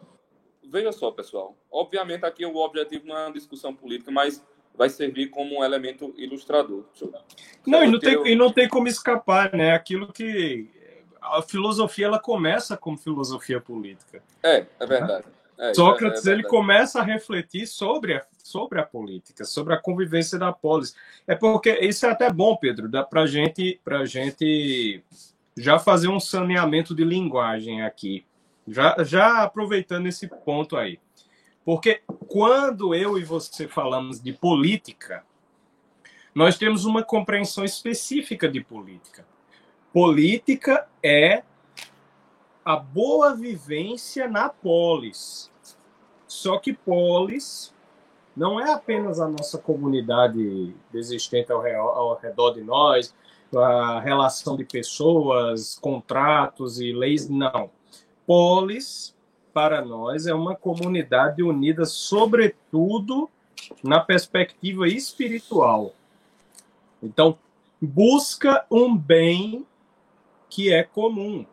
[0.64, 1.58] veja só, pessoal.
[1.70, 4.42] Obviamente aqui o objetivo não é uma discussão política, mas
[4.76, 6.84] vai servir como um elemento ilustrador.
[7.66, 8.26] Não, e não, tem, eu...
[8.26, 9.74] e não tem como escapar, né?
[9.74, 10.70] Aquilo que
[11.22, 14.22] a filosofia ela começa como filosofia política.
[14.42, 15.26] É, é verdade.
[15.58, 19.78] É, Sócrates é, é ele começa a refletir sobre a, sobre a política, sobre a
[19.78, 20.96] convivência da polis.
[21.28, 25.04] É porque isso é até bom, Pedro, dá para gente, a gente
[25.56, 28.26] já fazer um saneamento de linguagem aqui,
[28.68, 31.00] já, já aproveitando esse ponto aí.
[31.66, 35.24] Porque quando eu e você falamos de política,
[36.34, 39.26] nós temos uma compreensão específica de política.
[39.94, 41.44] Política é
[42.66, 45.52] a boa vivência na polis.
[46.28, 47.74] Só que polis
[48.36, 53.14] não é apenas a nossa comunidade existente ao, ao redor de nós,
[53.56, 57.70] a relação de pessoas, contratos e leis, não.
[58.26, 59.13] Polis
[59.54, 63.30] para nós é uma comunidade unida, sobretudo
[63.84, 65.94] na perspectiva espiritual.
[67.02, 67.38] Então,
[67.82, 69.66] busca um bem
[70.50, 71.46] que é comum.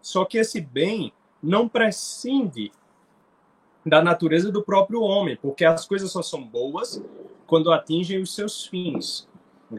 [0.00, 1.12] Só que esse bem
[1.42, 2.70] não prescinde
[3.84, 7.02] da natureza do próprio homem, porque as coisas só são boas
[7.46, 9.28] quando atingem os seus fins.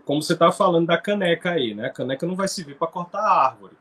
[0.04, 1.88] Como você está falando da caneca aí, né?
[1.88, 3.76] A caneca não vai servir para cortar a árvore.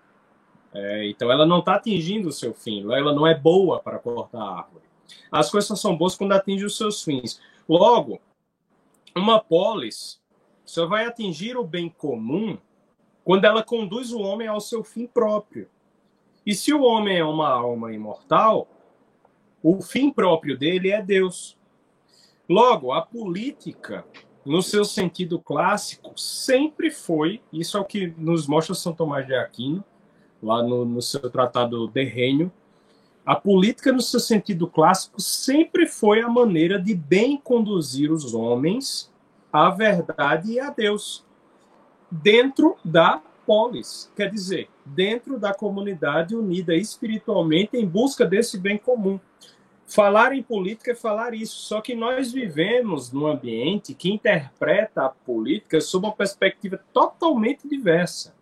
[0.75, 4.43] É, então ela não está atingindo o seu fim, ela não é boa para cortar
[4.43, 4.85] a árvore.
[5.31, 7.41] As coisas só são boas quando atingem os seus fins.
[7.68, 8.20] Logo,
[9.14, 10.20] uma polis
[10.64, 12.59] só vai atingir o bem comum
[13.22, 15.68] quando ela conduz o homem ao seu fim próprio.
[16.45, 18.68] E se o homem é uma alma imortal,
[19.62, 21.57] o fim próprio dele é Deus.
[22.49, 24.05] Logo, a política,
[24.45, 29.35] no seu sentido clássico, sempre foi, isso é o que nos mostra São Tomás de
[29.35, 29.83] Aquino,
[30.45, 32.53] lá no, no seu tratado De Reino,
[33.24, 39.11] a política, no seu sentido clássico, sempre foi a maneira de bem conduzir os homens
[39.51, 41.24] à verdade e a Deus,
[42.11, 49.18] dentro da polis, quer dizer, dentro da comunidade unida espiritualmente em busca desse bem comum.
[49.86, 55.09] Falar em política é falar isso, só que nós vivemos num ambiente que interpreta a
[55.11, 58.34] política sob uma perspectiva totalmente diversa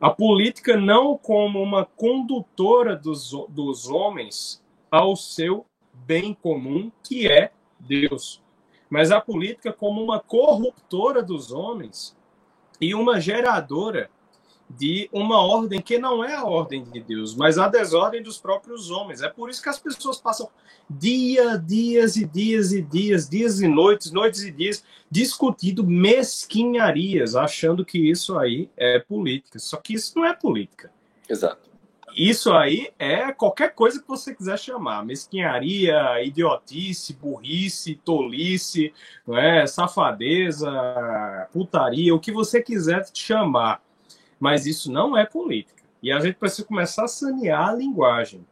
[0.00, 7.50] a política não como uma condutora dos, dos homens ao seu bem comum, que é
[7.80, 8.42] Deus,
[8.90, 12.16] mas a política como uma corruptora dos homens
[12.80, 14.10] e uma geradora
[14.68, 18.90] de uma ordem que não é a ordem de Deus, mas a desordem dos próprios
[18.90, 19.22] homens.
[19.22, 20.48] É por isso que as pessoas passam
[20.88, 27.84] dia, dias e dias e dias, dias e noites, noites e dias, discutindo mesquinharias, achando
[27.84, 29.58] que isso aí é política.
[29.58, 30.90] Só que isso não é política.
[31.28, 31.66] Exato.
[32.16, 35.04] Isso aí é qualquer coisa que você quiser chamar.
[35.04, 38.92] Mesquinharia, idiotice, burrice, tolice,
[39.26, 39.66] não é?
[39.66, 40.70] safadeza,
[41.52, 43.82] putaria, o que você quiser chamar
[44.38, 45.82] mas isso não é política.
[46.02, 48.46] E a gente precisa começar a sanear a linguagem.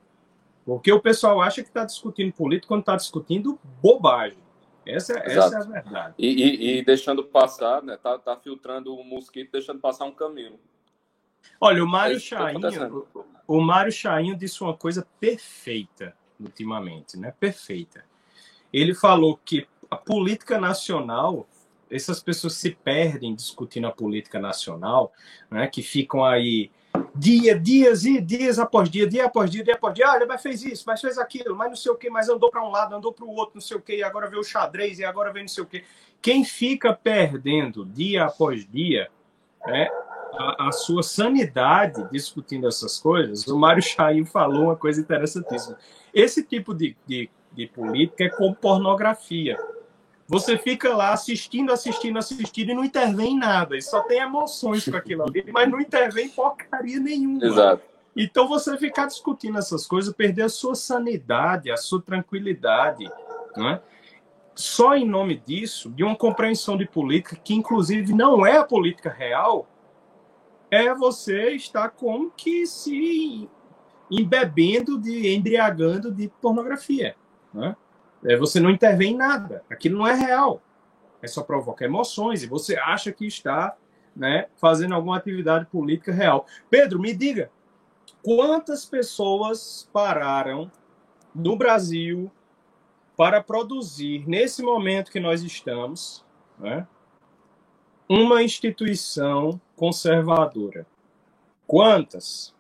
[0.65, 4.39] Porque o pessoal acha que está discutindo política quando está discutindo bobagem.
[4.87, 6.15] Essa, essa é a verdade.
[6.19, 7.97] E, e, e, deixando passar, né?
[7.97, 10.59] Tá, tá filtrando o mosquito, deixando passar um camelo.
[11.61, 13.07] Olha, o Mário é Chainho,
[13.47, 17.33] o Mário Chainho disse uma coisa perfeita ultimamente, né?
[17.39, 18.05] Perfeita.
[18.73, 21.47] Ele falou que a política nacional
[21.91, 25.13] essas pessoas se perdem discutindo a política nacional,
[25.51, 26.71] né, que ficam aí
[27.15, 30.65] dia, dias e dias após dia, dia após dia, dia após dia, olha, mas fez
[30.65, 33.13] isso, mas fez aquilo, mas não sei o que, mas andou para um lado, andou
[33.13, 35.45] para o outro, não sei o que, e agora veio o xadrez, e agora vem
[35.45, 35.85] não sei o que.
[36.21, 39.11] Quem fica perdendo dia após dia
[39.67, 39.89] né,
[40.33, 45.79] a, a, sua sanidade discutindo essas coisas, o Mário Chaim falou uma coisa interessantíssima.
[46.13, 49.59] Esse tipo de, de, de política é como pornografia.
[50.27, 53.77] Você fica lá assistindo, assistindo, assistindo e não intervém em nada.
[53.77, 57.45] E só tem emoções com aquilo ali, mas não intervém porcaria nenhuma.
[57.45, 57.83] Exato.
[58.17, 63.11] Então você ficar discutindo essas coisas, perder a sua sanidade, a sua tranquilidade,
[63.57, 63.83] não é?
[64.55, 69.11] Só em nome disso, de uma compreensão de política que inclusive não é a política
[69.11, 69.69] real,
[70.71, 73.49] é você estar como que se
[74.11, 77.17] embebendo de embriagando de pornografia,
[77.53, 77.77] né?
[78.25, 79.63] É, você não intervém em nada.
[79.71, 80.63] Aquilo não é real.
[81.21, 83.77] É só provoca emoções e você acha que está
[84.15, 86.47] né, fazendo alguma atividade política real.
[86.71, 87.51] Pedro, me diga,
[88.23, 90.71] quantas pessoas pararam
[91.35, 92.31] no Brasil
[93.17, 96.25] para produzir, nesse momento que nós estamos,
[96.59, 96.87] né,
[98.09, 100.87] uma instituição conservadora?
[101.67, 102.55] Quantas?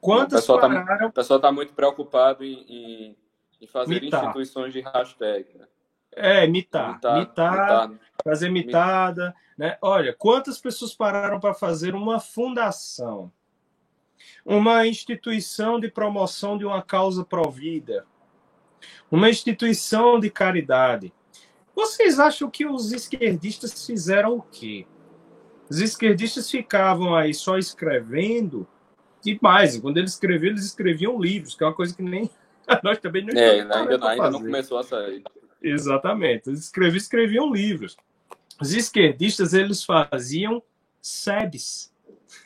[0.00, 0.98] Quantas o tá pararam?
[0.98, 3.16] Tá, o pessoal está muito preocupado em, em
[3.60, 4.24] e fazer mitar.
[4.24, 5.46] instituições de hashtag.
[5.58, 5.66] Né?
[6.12, 6.94] É, mitar.
[6.94, 8.00] Mitar, mitar, mitar.
[8.24, 9.34] fazer mitada.
[9.56, 9.76] Né?
[9.82, 13.32] Olha, quantas pessoas pararam para fazer uma fundação,
[14.44, 18.06] uma instituição de promoção de uma causa provida,
[19.10, 21.12] uma instituição de caridade.
[21.74, 24.86] Vocês acham que os esquerdistas fizeram o quê?
[25.70, 28.66] Os esquerdistas ficavam aí só escrevendo
[29.22, 29.78] demais.
[29.78, 32.30] Quando eles escreviam, eles escreviam livros, que é uma coisa que nem
[32.84, 35.22] Nós também não é, ainda, ainda não começou a sair.
[35.62, 36.48] Exatamente.
[36.48, 37.96] Eles escreviam, escreviam livros.
[38.60, 40.62] Os esquerdistas, eles faziam
[41.00, 41.92] SEBs.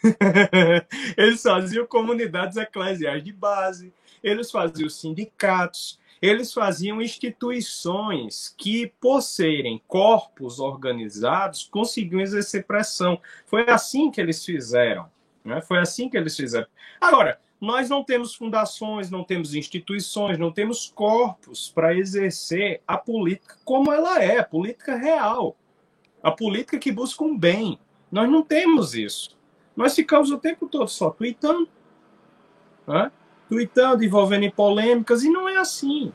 [1.17, 3.93] eles faziam comunidades eclesiais de base,
[4.23, 13.21] eles faziam sindicatos, eles faziam instituições que, por serem corpos organizados, conseguiam exercer pressão.
[13.45, 15.11] Foi assim que eles fizeram.
[15.45, 15.61] Né?
[15.63, 16.67] Foi assim que eles fizeram.
[17.01, 23.57] Agora, nós não temos fundações, não temos instituições, não temos corpos para exercer a política
[23.65, 25.57] como ela é, a política real,
[26.21, 27.79] a política que busca um bem.
[28.11, 29.39] Nós não temos isso.
[29.77, 31.69] Nós ficamos o tempo todo só tweetando,
[32.85, 33.13] né?
[33.49, 36.13] tweetando, envolvendo em polêmicas, e não é assim.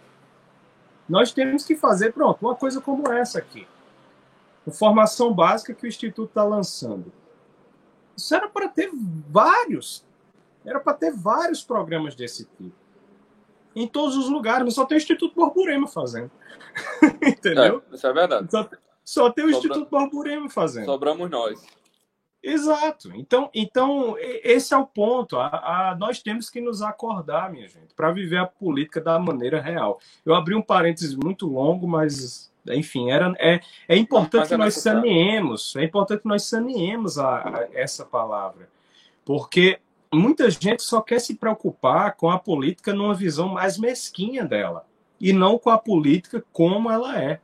[1.08, 3.66] Nós temos que fazer, pronto, uma coisa como essa aqui.
[4.68, 7.10] Informação básica que o Instituto está lançando.
[8.18, 10.06] Isso era para ter vários,
[10.68, 12.76] era para ter vários programas desse tipo.
[13.76, 16.32] Em todos os lugares, mas só tem o Instituto Borborema fazendo.
[17.26, 17.84] Entendeu?
[17.92, 18.52] É, isso é verdade.
[18.52, 18.70] Só,
[19.04, 19.60] só tem o Sobra...
[19.60, 20.86] Instituto Borborema fazendo.
[20.86, 21.64] Sobramos nós.
[22.42, 23.12] Exato.
[23.16, 25.38] Então, então esse é o ponto.
[25.38, 29.62] A, a, nós temos que nos acordar, minha gente, para viver a política da maneira
[29.62, 30.00] real.
[30.26, 34.76] Eu abri um parênteses muito longo, mas enfim, era, é, é importante que é nós
[34.76, 38.68] saneemos, é importante que nós saneemos a, a, essa palavra,
[39.24, 39.80] porque
[40.14, 44.86] muita gente só quer se preocupar com a política numa visão mais mesquinha dela
[45.20, 47.42] e não com a política como ela é.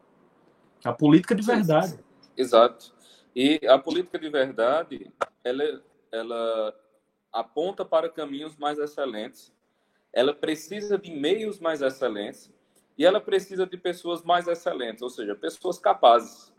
[0.83, 1.99] A política de verdade.
[2.35, 2.93] Exato.
[3.35, 5.11] E a política de verdade,
[5.43, 6.75] ela, ela
[7.31, 9.51] aponta para caminhos mais excelentes,
[10.11, 12.51] ela precisa de meios mais excelentes
[12.97, 16.53] e ela precisa de pessoas mais excelentes, ou seja, pessoas capazes,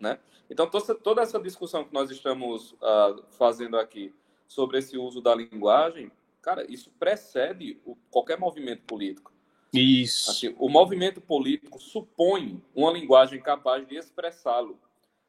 [0.00, 0.18] né?
[0.50, 4.12] Então toda essa discussão que nós estamos uh, fazendo aqui
[4.54, 9.32] sobre esse uso da linguagem, cara, isso precede o, qualquer movimento político.
[9.72, 10.30] Isso.
[10.30, 14.78] Assim, o movimento político supõe uma linguagem capaz de expressá-lo.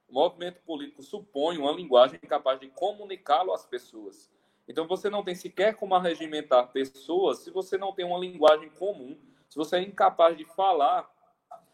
[0.08, 4.30] O movimento político supõe uma linguagem capaz de comunicá-lo às pessoas.
[4.68, 9.18] Então você não tem sequer como arregimentar pessoas se você não tem uma linguagem comum,
[9.50, 11.10] se você é incapaz de falar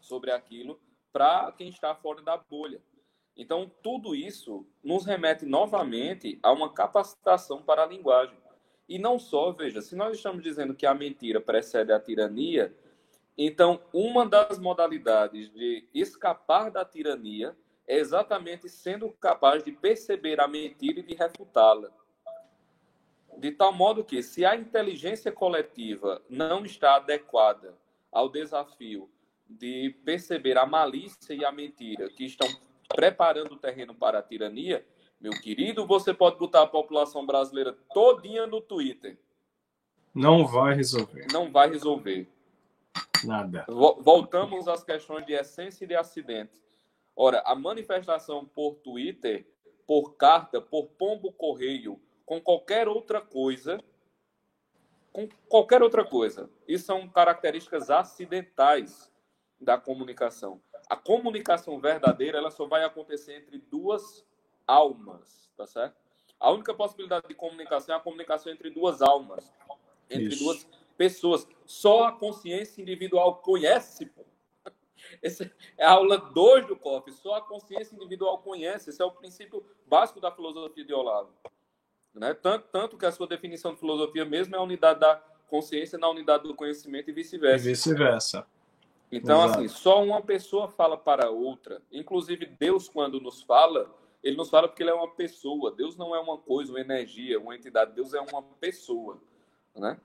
[0.00, 0.80] sobre aquilo
[1.12, 2.80] para quem está fora da bolha.
[3.36, 8.36] Então, tudo isso nos remete novamente a uma capacitação para a linguagem.
[8.88, 12.76] E não só, veja, se nós estamos dizendo que a mentira precede a tirania,
[13.36, 17.56] então uma das modalidades de escapar da tirania
[17.86, 21.90] é exatamente sendo capaz de perceber a mentira e de refutá-la.
[23.38, 27.74] De tal modo que, se a inteligência coletiva não está adequada
[28.10, 29.10] ao desafio
[29.48, 32.48] de perceber a malícia e a mentira que estão
[32.88, 34.84] preparando o terreno para a tirania,
[35.20, 39.16] meu querido, você pode botar a população brasileira todinha no Twitter.
[40.14, 41.26] Não vai resolver.
[41.32, 42.28] Não vai resolver.
[43.24, 43.64] Nada.
[43.68, 46.52] Voltamos às questões de essência e de acidente.
[47.14, 49.46] Ora, a manifestação por Twitter,
[49.86, 53.78] por carta, por pombo correio, com qualquer outra coisa,
[55.12, 59.10] com qualquer outra coisa, isso são características acidentais
[59.60, 60.60] da comunicação.
[60.88, 64.24] A comunicação verdadeira ela só vai acontecer entre duas
[64.66, 65.96] almas, tá certo?
[66.38, 69.52] A única possibilidade de comunicação é a comunicação entre duas almas,
[70.10, 70.44] entre Isso.
[70.44, 70.66] duas
[70.96, 71.46] pessoas.
[71.64, 74.24] Só a consciência individual conhece, pô.
[75.22, 77.12] Essa é a aula 2 do COF.
[77.12, 78.90] Só a consciência individual conhece.
[78.90, 81.32] Esse é o princípio básico da filosofia de Olavo.
[82.14, 82.34] Né?
[82.34, 85.16] Tanto, tanto que a sua definição de filosofia mesmo é a unidade da
[85.48, 87.66] consciência na unidade do conhecimento e vice-versa.
[87.66, 88.46] E vice-versa.
[89.12, 89.58] Então, Exato.
[89.58, 91.82] assim, só uma pessoa fala para outra.
[91.92, 93.94] Inclusive, Deus, quando nos fala,
[94.24, 95.70] ele nos fala porque ele é uma pessoa.
[95.70, 97.94] Deus não é uma coisa, uma energia, uma entidade.
[97.94, 99.20] Deus é uma pessoa,
[99.76, 99.98] né?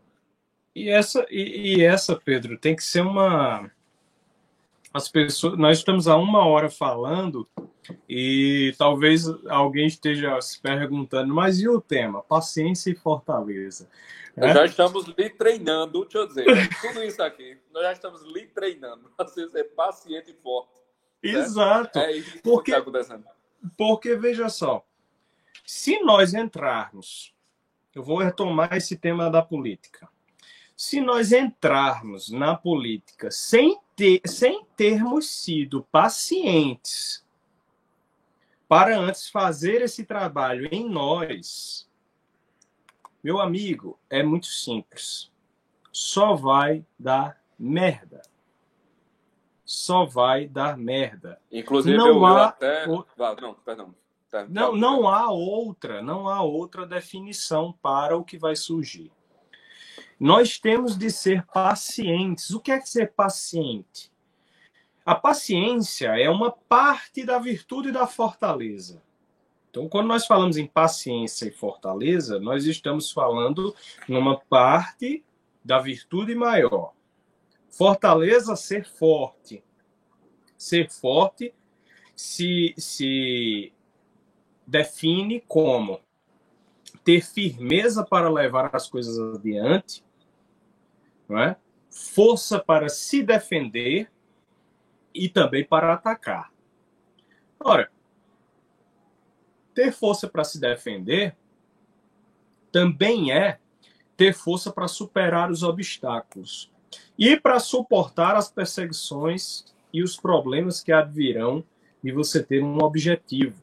[0.76, 3.72] E essa, e, e essa, Pedro, tem que ser uma
[4.94, 7.48] as pessoas, nós estamos há uma hora falando
[8.10, 12.22] e talvez alguém esteja se perguntando, mas e o tema?
[12.24, 13.88] Paciência e fortaleza.
[14.38, 16.46] Nós já estamos lhe treinando, deixa eu dizer,
[16.80, 20.72] tudo isso aqui, nós já estamos lhe treinando você ser paciente e forte.
[21.24, 21.98] Exato.
[21.98, 23.26] É isso porque, que está acontecendo.
[23.76, 24.86] Porque, veja só,
[25.66, 27.34] se nós entrarmos,
[27.96, 30.08] eu vou retomar esse tema da política.
[30.76, 37.26] Se nós entrarmos na política sem, ter, sem termos sido pacientes
[38.68, 41.87] para antes fazer esse trabalho em nós,
[43.24, 45.32] meu amigo, é muito simples.
[45.92, 48.22] Só vai dar merda.
[49.66, 51.42] Só vai dar merda.
[51.52, 52.46] Inclusive, não eu, há...
[52.48, 52.88] até.
[52.88, 53.06] Não,
[53.66, 53.94] perdão.
[54.30, 54.78] Tá, não, tá.
[54.78, 59.12] não há outra, não há outra definição para o que vai surgir.
[60.20, 62.50] Nós temos de ser pacientes.
[62.52, 64.12] O que é ser paciente?
[65.06, 69.02] A paciência é uma parte da virtude e da fortaleza.
[69.70, 73.76] Então, quando nós falamos em paciência e fortaleza, nós estamos falando
[74.08, 75.24] numa parte
[75.64, 76.94] da virtude maior.
[77.70, 79.64] Fortaleza, ser forte.
[80.58, 81.54] Ser forte
[82.16, 83.72] se, se
[84.66, 86.02] define como
[87.04, 90.04] ter firmeza para levar as coisas adiante,
[91.30, 91.56] não é?
[91.90, 94.12] força para se defender
[95.14, 96.52] e também para atacar.
[97.60, 97.92] Ora,
[99.78, 101.36] ter força para se defender
[102.72, 103.60] também é
[104.18, 106.74] ter força para superar os obstáculos
[107.16, 111.64] e para suportar as perseguições e os problemas que advirão
[112.04, 113.62] de você ter um objetivo.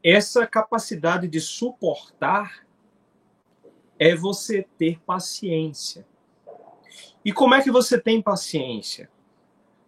[0.00, 2.64] Essa capacidade de suportar
[3.98, 6.06] é você ter paciência.
[7.24, 9.10] E como é que você tem paciência?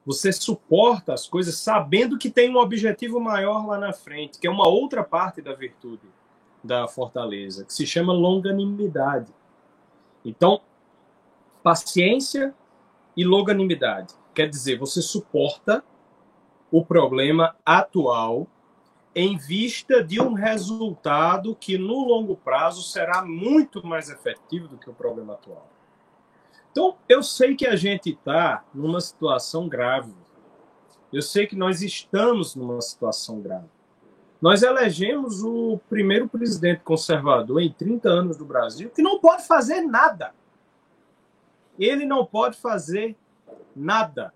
[0.05, 4.51] Você suporta as coisas sabendo que tem um objetivo maior lá na frente, que é
[4.51, 6.09] uma outra parte da virtude
[6.63, 9.33] da fortaleza, que se chama longanimidade.
[10.25, 10.61] Então,
[11.63, 12.55] paciência
[13.17, 14.15] e longanimidade.
[14.35, 15.85] Quer dizer, você suporta
[16.71, 18.47] o problema atual
[19.15, 24.89] em vista de um resultado que no longo prazo será muito mais efetivo do que
[24.89, 25.69] o problema atual.
[26.71, 30.15] Então, eu sei que a gente está numa situação grave.
[31.13, 33.69] Eu sei que nós estamos numa situação grave.
[34.41, 39.83] Nós elegemos o primeiro presidente conservador em 30 anos do Brasil que não pode fazer
[39.83, 40.35] nada.
[41.79, 43.17] Ele não pode fazer
[43.77, 44.33] nada.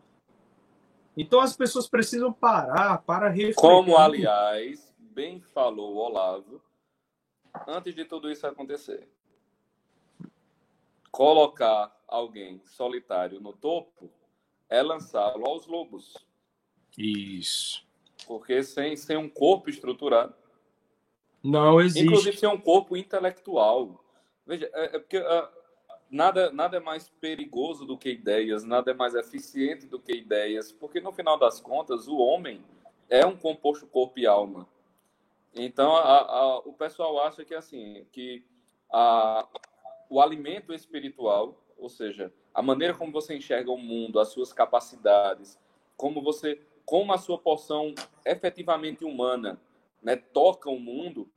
[1.16, 3.55] Então as pessoas precisam parar para refletir.
[3.55, 6.61] Como, aliás, bem falou o Olavo,
[7.66, 9.09] antes de tudo isso acontecer.
[11.11, 14.11] Colocar alguém solitário no topo
[14.69, 16.15] é lançá-lo aos lobos.
[16.97, 17.85] Isso.
[18.27, 20.35] Porque sem, sem um corpo estruturado.
[21.43, 22.07] Não existe.
[22.07, 24.03] Inclusive sem um corpo intelectual.
[24.47, 25.49] Veja, é, é porque uh,
[26.11, 30.73] nada, nada é mais perigoso do que ideias, nada é mais eficiente do que ideias,
[30.73, 32.65] porque no final das contas o homem
[33.09, 34.69] é um composto corpo e alma.
[35.55, 38.45] Então a, a, o pessoal acha que assim que
[38.91, 39.47] a,
[40.09, 45.61] o alimento espiritual ou seja, a maneira como você enxerga o mundo, as suas capacidades,
[45.99, 49.61] como você, como a sua porção efetivamente humana,
[50.03, 51.30] né, toca o mundo,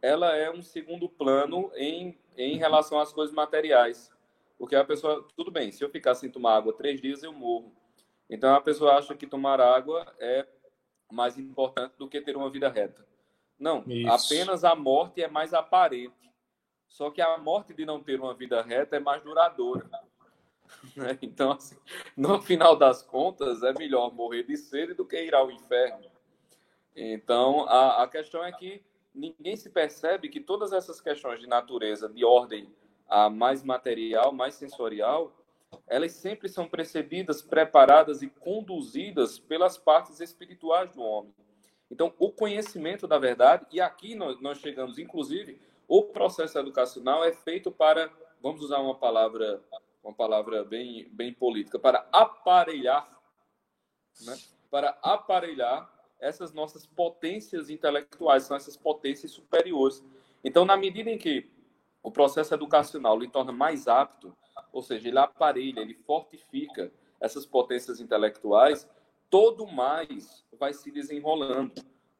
[0.00, 4.08] ela é um segundo plano em, em relação às coisas materiais.
[4.56, 7.72] Porque a pessoa, tudo bem, se eu ficar sem tomar água três dias, eu morro.
[8.30, 10.46] Então a pessoa acha que tomar água é
[11.10, 13.04] mais importante do que ter uma vida reta.
[13.58, 14.08] Não, Isso.
[14.12, 16.27] apenas a morte é mais aparente.
[16.88, 19.88] Só que a morte de não ter uma vida reta é mais duradoura.
[20.96, 21.18] Né?
[21.22, 21.76] Então, assim,
[22.16, 26.04] no final das contas, é melhor morrer de sede do que ir ao inferno.
[26.94, 28.82] Então, a, a questão é que
[29.14, 32.68] ninguém se percebe que todas essas questões de natureza, de ordem
[33.08, 35.32] a mais material, mais sensorial,
[35.86, 41.34] elas sempre são precedidas, preparadas e conduzidas pelas partes espirituais do homem.
[41.90, 45.58] Então, o conhecimento da verdade, e aqui nós, nós chegamos, inclusive,
[45.88, 48.12] o processo educacional é feito para,
[48.42, 49.64] vamos usar uma palavra,
[50.04, 53.10] uma palavra bem, bem política, para aparelhar,
[54.20, 54.36] né?
[54.70, 60.04] para aparelhar essas nossas potências intelectuais, são essas potências superiores.
[60.44, 61.50] Então, na medida em que
[62.02, 64.36] o processo educacional lhe torna mais apto,
[64.70, 68.88] ou seja, ele aparelha, ele fortifica essas potências intelectuais,
[69.30, 71.72] todo mais vai se desenrolando,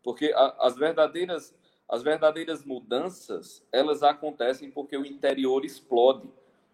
[0.02, 1.54] porque as verdadeiras
[1.88, 6.28] as verdadeiras mudanças elas acontecem porque o interior explode,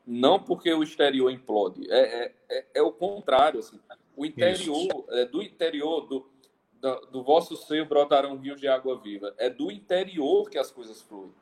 [0.07, 1.91] não porque o exterior implode.
[1.91, 3.61] É, é, é, é o contrário.
[3.61, 3.79] Assim.
[4.17, 6.27] O interior, é, do interior do,
[6.81, 9.33] do, do vosso seio brotarão rios de água viva.
[9.39, 11.33] É do interior que as coisas fluem.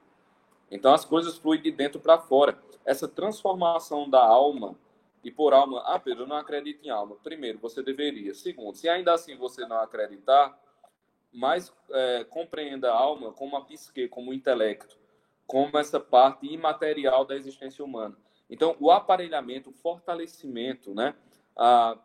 [0.70, 2.58] Então as coisas fluem de dentro para fora.
[2.84, 4.76] Essa transformação da alma
[5.24, 7.16] e por alma, ah, Pedro, eu não acredito em alma.
[7.22, 8.34] Primeiro, você deveria.
[8.34, 10.58] Segundo, se ainda assim você não acreditar,
[11.32, 14.98] mais é, compreenda a alma como a psique, como o intelecto,
[15.46, 18.16] como essa parte imaterial da existência humana.
[18.50, 21.14] Então, o aparelhamento, o fortalecimento, né,
[21.56, 21.96] a,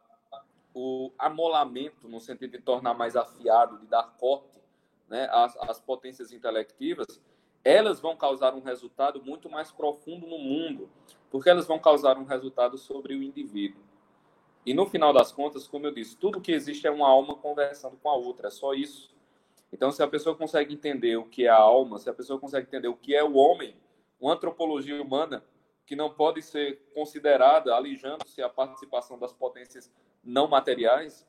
[0.74, 4.62] o amolamento, no sentido de tornar mais afiado, de dar corte
[5.10, 7.22] né, às, às potências intelectivas,
[7.64, 10.90] elas vão causar um resultado muito mais profundo no mundo,
[11.30, 13.84] porque elas vão causar um resultado sobre o indivíduo.
[14.66, 17.98] E no final das contas, como eu disse, tudo que existe é uma alma conversando
[17.98, 19.16] com a outra, é só isso.
[19.72, 22.68] Então, se a pessoa consegue entender o que é a alma, se a pessoa consegue
[22.68, 23.76] entender o que é o homem,
[24.20, 25.44] uma antropologia humana
[25.86, 29.92] que não pode ser considerada, alijando-se a participação das potências
[30.24, 31.26] não materiais,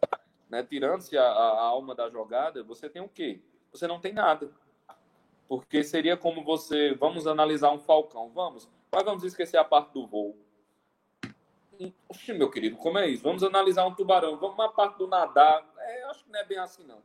[0.49, 3.41] né, tirando-se a, a, alma da jogada, você tem o quê?
[3.70, 4.51] Você não tem nada.
[5.47, 10.07] Porque seria como você, vamos analisar um falcão, vamos, mas vamos esquecer a parte do
[10.07, 10.36] voo.
[12.09, 13.22] Oxi, meu querido, como é isso?
[13.22, 15.64] Vamos analisar um tubarão, vamos uma parte do nadar.
[15.78, 17.01] É, acho que não é bem assim, não.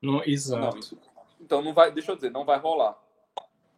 [0.00, 0.78] Não, exato.
[0.78, 0.98] Não,
[1.40, 2.98] então, não vai, deixa eu dizer, não vai rolar.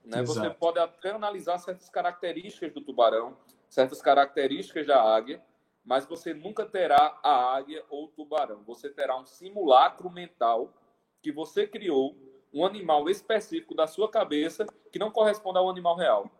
[0.05, 0.23] Né?
[0.23, 3.37] Você pode até analisar certas características do tubarão,
[3.69, 5.43] certas características da águia,
[5.85, 8.63] mas você nunca terá a águia ou o tubarão.
[8.65, 10.73] Você terá um simulacro mental
[11.21, 12.17] que você criou,
[12.53, 16.31] um animal específico da sua cabeça que não corresponde ao animal real.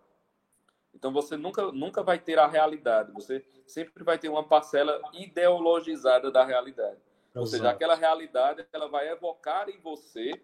[0.95, 6.31] Então você nunca, nunca vai ter a realidade, você sempre vai ter uma parcela ideologizada
[6.31, 7.01] da realidade.
[7.35, 10.41] Ou seja, aquela realidade ela vai evocar em você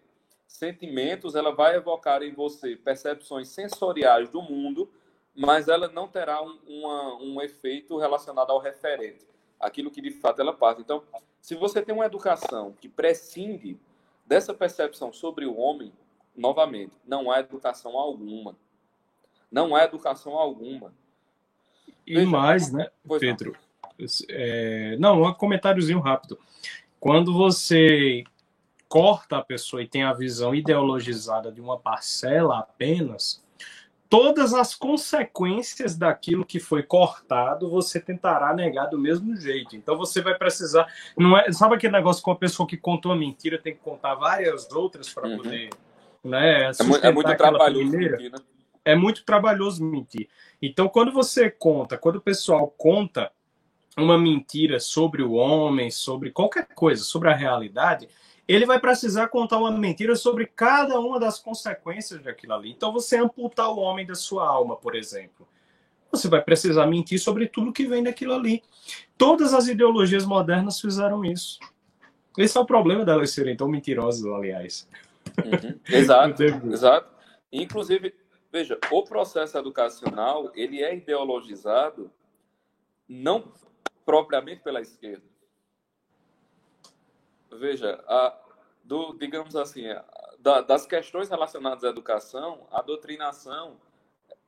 [0.47, 4.91] sentimentos, ela vai evocar em você percepções sensoriais do mundo,
[5.35, 9.25] mas ela não terá um, uma, um efeito relacionado ao referente,
[9.59, 10.81] aquilo que de fato ela passa.
[10.81, 11.03] Então,
[11.39, 13.79] se você tem uma educação que prescinde
[14.25, 15.93] dessa percepção sobre o homem,
[16.35, 18.55] novamente, não há educação alguma.
[19.51, 20.93] Não há educação alguma.
[22.05, 23.53] E Veja, mais, né, Pedro?
[23.53, 23.68] Não.
[24.29, 26.39] É, não, um comentáriozinho rápido.
[26.99, 28.23] Quando você
[28.87, 33.41] corta a pessoa e tem a visão ideologizada de uma parcela apenas,
[34.09, 39.75] todas as consequências daquilo que foi cortado você tentará negar do mesmo jeito.
[39.75, 43.17] Então você vai precisar, não é, sabe aquele negócio com a pessoa que contou uma
[43.17, 45.37] mentira tem que contar várias outras para uhum.
[45.37, 45.69] poder,
[46.23, 46.71] né?
[46.71, 48.37] É, muito, é muito trabalhoso mentir, né?
[48.83, 50.27] É muito trabalhoso mentir.
[50.59, 53.31] Então quando você conta, quando o pessoal conta
[54.01, 58.09] uma mentira sobre o homem, sobre qualquer coisa, sobre a realidade,
[58.47, 62.71] ele vai precisar contar uma mentira sobre cada uma das consequências daquilo ali.
[62.71, 65.47] Então, você amputar o homem da sua alma, por exemplo.
[66.11, 68.63] Você vai precisar mentir sobre tudo que vem daquilo ali.
[69.17, 71.59] Todas as ideologias modernas fizeram isso.
[72.37, 74.87] Esse é o problema delas serem tão mentirosas, aliás.
[75.37, 75.79] Uhum.
[75.87, 76.43] Exato,
[76.73, 77.13] exato.
[77.51, 78.15] Inclusive,
[78.51, 82.09] veja, o processo educacional ele é ideologizado
[83.07, 83.43] não
[84.09, 85.23] propriamente pela esquerda.
[87.51, 88.35] Veja, a,
[88.83, 89.83] do, digamos assim,
[90.39, 93.79] da, das questões relacionadas à educação, a doutrinação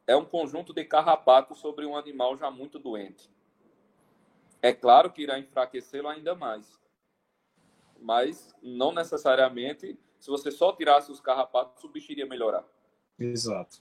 [0.07, 3.29] é um conjunto de carrapatos sobre um animal já muito doente.
[4.63, 6.81] É claro que irá enfraquecê-lo ainda mais,
[7.99, 12.65] mas não necessariamente, se você só tirasse os carrapatos, o bicho iria melhorar.
[13.19, 13.77] Exato.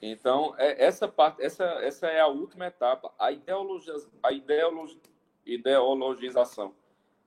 [0.00, 5.00] Então, é, essa parte, essa, essa é a última etapa, a, ideologia, a ideologi,
[5.44, 6.74] ideologização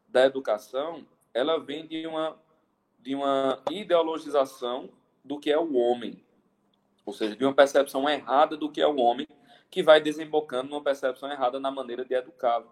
[0.07, 2.37] da educação, ela vem de uma,
[2.99, 4.89] de uma ideologização
[5.23, 6.23] do que é o homem,
[7.05, 9.27] ou seja, de uma percepção errada do que é o homem,
[9.69, 12.71] que vai desembocando numa percepção errada na maneira de educá-lo.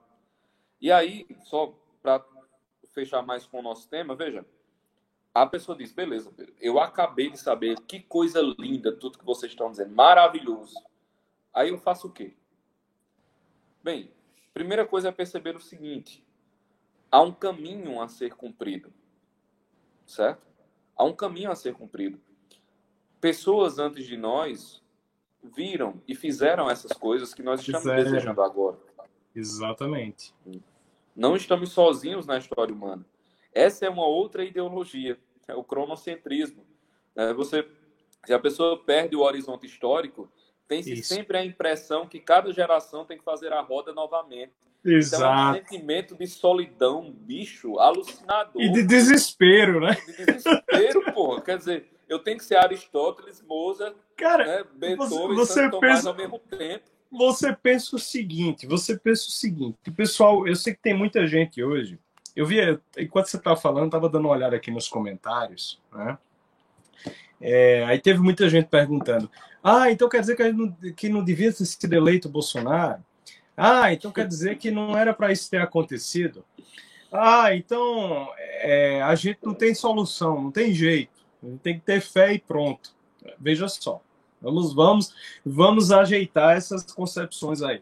[0.82, 2.24] E aí, só para
[2.94, 4.46] fechar mais com o nosso tema, veja,
[5.42, 9.70] a pessoa diz, beleza, eu acabei de saber que coisa linda tudo que vocês estão
[9.70, 10.76] dizendo, maravilhoso.
[11.54, 12.34] Aí eu faço o quê?
[13.84, 14.12] Bem,
[14.54, 16.26] primeira coisa é perceber o seguinte:
[17.12, 18.92] há um caminho a ser cumprido,
[20.06, 20.46] certo?
[20.96, 22.20] Há um caminho a ser cumprido.
[23.22, 24.84] Pessoas antes de nós
[25.44, 28.04] viram e fizeram essas coisas que nós estamos Fizeram.
[28.04, 28.78] desejando agora.
[29.36, 30.34] Exatamente.
[31.16, 33.06] Não estamos sozinhos na história humana.
[33.54, 35.18] Essa é uma outra ideologia,
[35.48, 36.66] é o cronocentrismo.
[37.16, 37.68] É você,
[38.26, 40.32] se a pessoa perde o horizonte histórico,
[40.68, 44.54] tem-se sempre a impressão que cada geração tem que fazer a roda novamente.
[44.84, 45.24] Exato.
[45.24, 48.62] Então é um sentimento de solidão, bicho, alucinador.
[48.62, 49.96] E de desespero, né?
[50.06, 51.42] De desespero, pô.
[51.42, 56.16] Quer dizer, eu tenho que ser Aristóteles, Mozart, Cara, né, Beethoven você, você pensa, ao
[56.16, 56.86] mesmo tempo.
[57.12, 61.64] Você pensa o seguinte, você pensa o seguinte, pessoal, eu sei que tem muita gente
[61.64, 62.00] hoje.
[62.38, 62.60] Eu vi,
[62.96, 66.20] enquanto você estava falando, estava dando uma olhada aqui nos comentários, né?
[67.42, 69.28] É, aí teve muita gente perguntando:
[69.64, 73.04] ah, então quer dizer que não, que não devia ter sido eleito o Bolsonaro?
[73.58, 76.46] Ah, então quer dizer que não era para isso ter acontecido?
[77.12, 81.18] Ah, então é, a gente não tem solução, não tem jeito.
[81.64, 82.92] Tem que ter fé e pronto.
[83.40, 84.00] Veja só.
[84.40, 87.82] Vamos, vamos, vamos ajeitar essas concepções aí.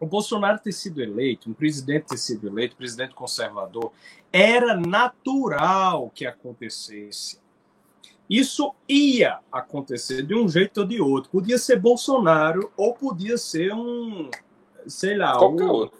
[0.00, 3.92] O Bolsonaro ter sido eleito, um presidente ter sido eleito, presidente conservador,
[4.32, 7.40] era natural que acontecesse.
[8.28, 11.30] Isso ia acontecer de um jeito ou de outro.
[11.30, 14.30] Podia ser Bolsonaro ou podia ser um,
[14.86, 15.98] sei lá, Qualquer o, outro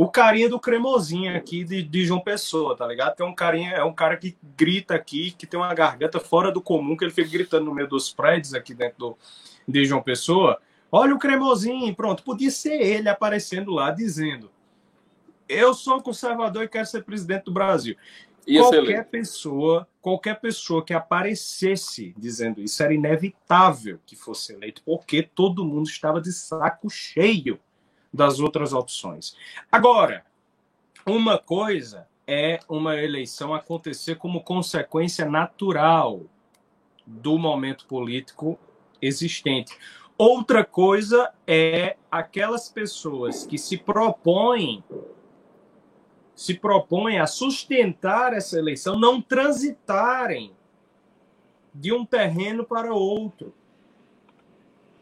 [0.00, 3.16] o carinha do cremosinho aqui de, de João Pessoa, tá ligado?
[3.16, 6.62] Tem um carinha, é um cara que grita aqui, que tem uma garganta fora do
[6.62, 9.18] comum, que ele fica gritando no meio dos prédios aqui dentro do,
[9.66, 10.60] de João Pessoa.
[10.90, 12.22] Olha o cremosinho, pronto.
[12.22, 14.50] Podia ser ele aparecendo lá dizendo:
[15.48, 17.96] Eu sou conservador e quero ser presidente do Brasil.
[18.46, 25.22] Ia qualquer pessoa, qualquer pessoa que aparecesse dizendo isso era inevitável que fosse eleito, porque
[25.22, 27.60] todo mundo estava de saco cheio
[28.12, 29.36] das outras opções.
[29.70, 30.24] Agora,
[31.04, 36.22] uma coisa é uma eleição acontecer como consequência natural
[37.06, 38.58] do momento político
[39.00, 39.76] existente.
[40.18, 44.82] Outra coisa é aquelas pessoas que se propõem
[46.34, 50.52] se propõem a sustentar essa eleição não transitarem
[51.74, 53.52] de um terreno para outro.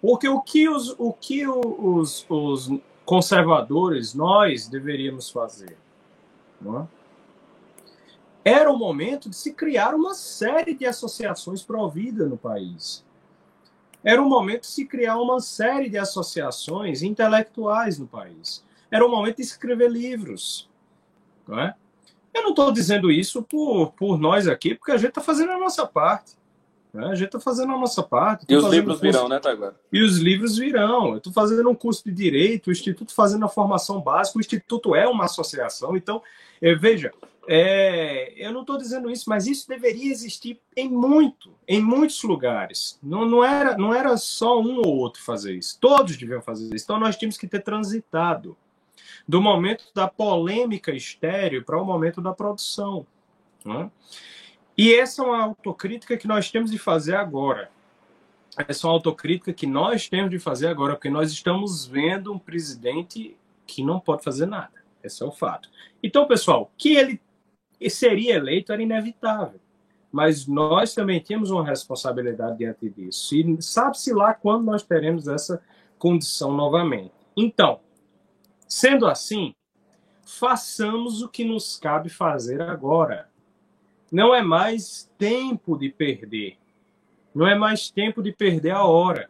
[0.00, 2.70] Porque o que os, o que os, os
[3.04, 5.76] conservadores nós deveríamos fazer.
[6.64, 6.86] É?
[8.44, 13.05] Era o momento de se criar uma série de associações pró-vida no país.
[14.06, 18.64] Era o momento de se criar uma série de associações intelectuais no país.
[18.88, 20.70] Era o momento de escrever livros.
[21.44, 21.74] Não é?
[22.32, 25.58] Eu não estou dizendo isso por, por nós aqui, porque a gente está fazendo a
[25.58, 26.36] nossa parte.
[26.94, 27.04] Né?
[27.04, 28.46] A gente está fazendo a nossa parte.
[28.48, 29.12] E os livros curso...
[29.12, 29.74] virão, né, Taguara?
[29.92, 31.08] E os livros virão.
[31.10, 34.94] Eu estou fazendo um curso de Direito, o Instituto fazendo a formação básica, o Instituto
[34.94, 35.96] é uma associação.
[35.96, 36.22] Então,
[36.62, 37.12] é, veja,
[37.48, 42.98] é, eu não estou dizendo isso, mas isso deveria existir em muito, em muitos lugares.
[43.02, 45.78] Não, não, era, não era só um ou outro fazer isso.
[45.80, 46.84] Todos deviam fazer isso.
[46.84, 48.56] Então, nós tínhamos que ter transitado
[49.26, 53.06] do momento da polêmica estéreo para o momento da produção.
[53.64, 53.90] Né?
[54.76, 57.70] E essa é uma autocrítica que nós temos de fazer agora.
[58.56, 62.38] Essa é uma autocrítica que nós temos de fazer agora, porque nós estamos vendo um
[62.38, 63.36] presidente
[63.66, 64.84] que não pode fazer nada.
[65.02, 65.68] Esse é o fato.
[66.02, 67.20] Então, pessoal, que ele
[67.88, 69.60] seria eleito era inevitável.
[70.10, 73.34] Mas nós também temos uma responsabilidade diante disso.
[73.34, 75.62] E sabe-se lá quando nós teremos essa
[75.98, 77.12] condição novamente.
[77.36, 77.80] Então,
[78.66, 79.54] sendo assim,
[80.24, 83.28] façamos o que nos cabe fazer agora
[84.10, 86.56] não é mais tempo de perder.
[87.34, 89.28] Não é mais tempo de perder a hora.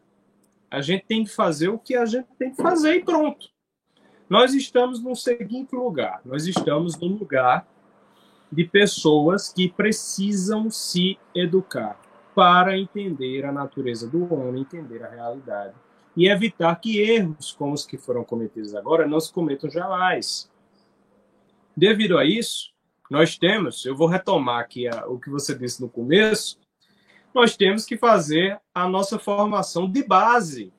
[0.70, 3.48] A gente tem que fazer o que a gente tem que fazer e pronto.
[4.28, 7.66] Nós estamos no seguinte lugar: nós estamos no lugar
[8.56, 12.00] de pessoas que precisam se educar
[12.34, 15.74] para entender a natureza do homem, entender a realidade
[16.16, 20.50] e evitar que erros como os que foram cometidos agora não se cometam jamais.
[21.76, 22.72] Devido a isso,
[23.10, 26.58] nós temos, eu vou retomar aqui a, o que você disse no começo,
[27.34, 30.72] nós temos que fazer a nossa formação de base.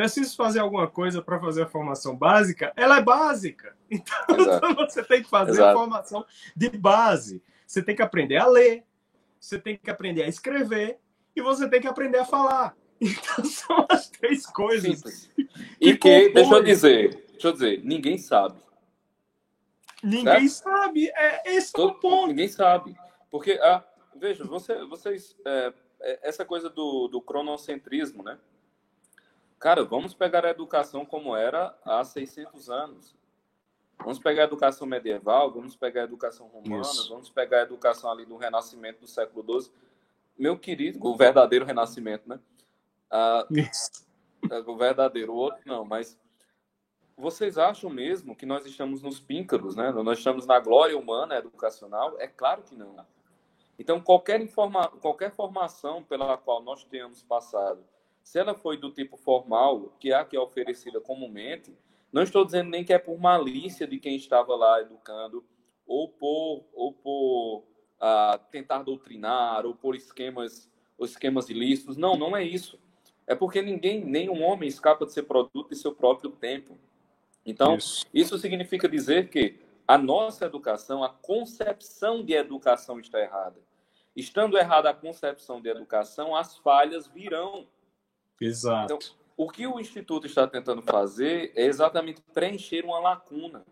[0.00, 2.72] Preciso fazer alguma coisa para fazer a formação básica?
[2.74, 3.76] Ela é básica.
[3.90, 5.76] Então, você tem que fazer Exato.
[5.76, 6.24] a formação
[6.56, 7.42] de base.
[7.66, 8.84] Você tem que aprender a ler,
[9.38, 10.98] você tem que aprender a escrever
[11.36, 12.74] e você tem que aprender a falar.
[13.02, 15.00] Então são as três coisas.
[15.00, 15.48] Sim.
[15.80, 18.58] E que, que deixa eu dizer, deixa eu dizer, ninguém sabe.
[20.02, 20.70] Ninguém certo?
[20.70, 21.08] sabe.
[21.08, 22.26] É, esse Todo, é o ponto.
[22.28, 22.96] Ninguém sabe.
[23.30, 23.84] Porque, ah,
[24.16, 25.36] veja, você, vocês.
[25.46, 28.38] É, é, essa coisa do, do cronocentrismo, né?
[29.60, 33.14] Cara, vamos pegar a educação como era há 600 anos.
[33.98, 37.10] Vamos pegar a educação medieval, vamos pegar a educação romana, Isso.
[37.10, 39.70] vamos pegar a educação ali do Renascimento do século XII.
[40.38, 42.40] Meu querido, o verdadeiro Renascimento, né?
[43.10, 44.08] Ah, Isso.
[44.50, 46.18] É, o verdadeiro, o outro não, mas
[47.14, 49.92] vocês acham mesmo que nós estamos nos píncaros, né?
[49.92, 52.18] Nós estamos na glória humana educacional?
[52.18, 52.96] É claro que não.
[53.78, 57.84] Então, qualquer, informa qualquer formação pela qual nós tenhamos passado,
[58.22, 61.76] se ela foi do tipo formal, que é a que é oferecida comumente,
[62.12, 65.44] não estou dizendo nem que é por malícia de quem estava lá educando,
[65.86, 67.64] ou por, ou por
[68.00, 71.96] uh, tentar doutrinar, ou por esquemas, ou esquemas ilícitos.
[71.96, 72.78] Não, não é isso.
[73.26, 76.76] É porque ninguém, nenhum homem escapa de ser produto de seu próprio tempo.
[77.46, 78.06] Então, isso.
[78.12, 83.60] isso significa dizer que a nossa educação, a concepção de educação está errada.
[84.14, 87.66] Estando errada a concepção de educação, as falhas virão.
[88.40, 88.94] Exato.
[88.94, 88.98] Então,
[89.36, 93.64] o que o Instituto está tentando fazer é exatamente preencher uma lacuna.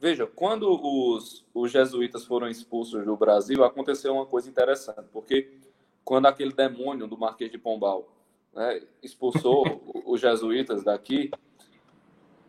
[0.00, 5.58] Veja, quando os, os jesuítas foram expulsos do Brasil, aconteceu uma coisa interessante, porque
[6.04, 8.06] quando aquele demônio do Marquês de Pombal
[8.52, 9.64] né, expulsou
[10.04, 11.30] os jesuítas daqui,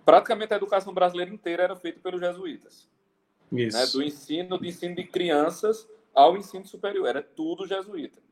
[0.03, 2.89] praticamente a educação brasileira inteira era feita pelos jesuítas.
[3.51, 3.77] Isso.
[3.77, 8.24] Né, do ensino, do ensino de crianças ao ensino superior, era tudo jesuíta.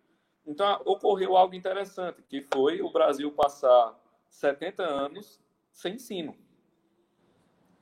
[0.46, 3.98] Então, ocorreu algo interessante, que foi o Brasil passar
[4.30, 5.40] 70 anos
[5.72, 6.36] sem ensino.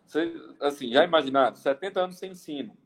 [0.06, 1.56] Você, assim, já imaginaram?
[1.56, 2.78] 70 anos sem ensino.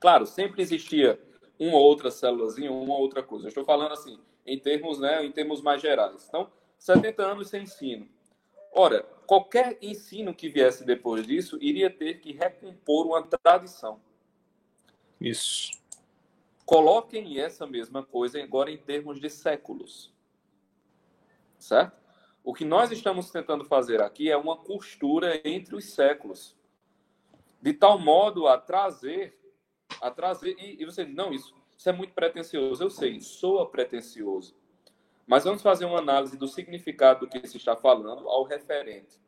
[0.00, 1.20] Claro, sempre existia
[1.58, 3.46] uma outra célulazinha, uma outra coisa.
[3.46, 6.26] Eu estou falando assim, em termos, né, em termos mais gerais.
[6.28, 8.08] Então, 70 anos sem ensino.
[8.72, 14.00] Ora, qualquer ensino que viesse depois disso iria ter que recompor uma tradição.
[15.20, 15.72] Isso.
[16.66, 20.12] Coloquem essa mesma coisa agora em termos de séculos.
[21.56, 21.96] Certo?
[22.42, 26.56] O que nós estamos tentando fazer aqui é uma costura entre os séculos.
[27.62, 29.38] De tal modo a trazer.
[30.00, 32.82] A trazer e, e você diz, não, isso, isso é muito pretencioso.
[32.82, 34.56] Eu sei, soa pretencioso.
[35.24, 39.20] Mas vamos fazer uma análise do significado do que se está falando ao referente.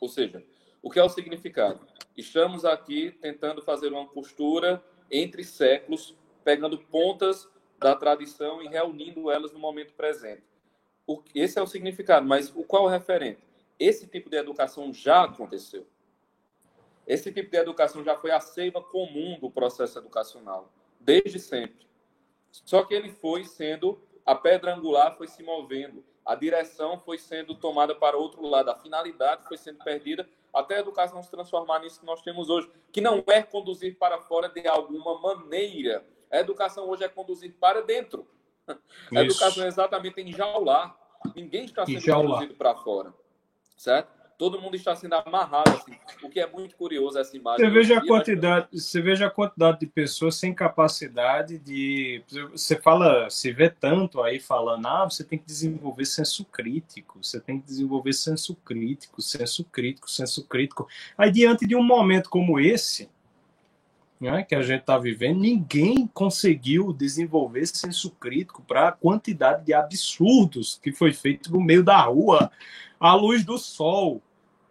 [0.00, 0.42] Ou seja,
[0.82, 1.86] o que é o significado?
[2.16, 6.16] Estamos aqui tentando fazer uma costura entre séculos
[6.48, 7.46] pegando pontas
[7.78, 10.42] da tradição e reunindo elas no momento presente.
[11.34, 13.42] Esse é o significado, mas o qual é o referente?
[13.78, 15.86] Esse tipo de educação já aconteceu.
[17.06, 21.86] Esse tipo de educação já foi a seiva comum do processo educacional, desde sempre.
[22.50, 27.54] Só que ele foi sendo, a pedra angular foi se movendo, a direção foi sendo
[27.54, 32.00] tomada para outro lado, a finalidade foi sendo perdida, até a educação se transformar nisso
[32.00, 36.88] que nós temos hoje, que não é conduzir para fora de alguma maneira, a educação
[36.88, 38.26] hoje é conduzir para dentro.
[38.68, 38.74] A
[39.22, 39.36] Isso.
[39.36, 40.96] educação é exatamente enjaular.
[41.34, 42.32] Ninguém está sendo enjaular.
[42.32, 43.14] conduzido para fora.
[43.76, 44.18] Certo?
[44.38, 45.96] Todo mundo está sendo amarrado, assim.
[46.22, 47.66] O que é muito curioso essa imagem.
[47.66, 52.22] Você veja a quantidade, você veja a quantidade de pessoas sem capacidade de.
[52.52, 57.40] Você fala, se vê tanto aí falando, ah, você tem que desenvolver senso crítico, você
[57.40, 60.86] tem que desenvolver senso crítico, senso crítico, senso crítico.
[61.16, 63.10] Aí, diante de um momento como esse,
[64.20, 69.72] né, que a gente está vivendo, ninguém conseguiu desenvolver senso crítico para a quantidade de
[69.72, 72.50] absurdos que foi feito no meio da rua,
[72.98, 74.20] à luz do sol.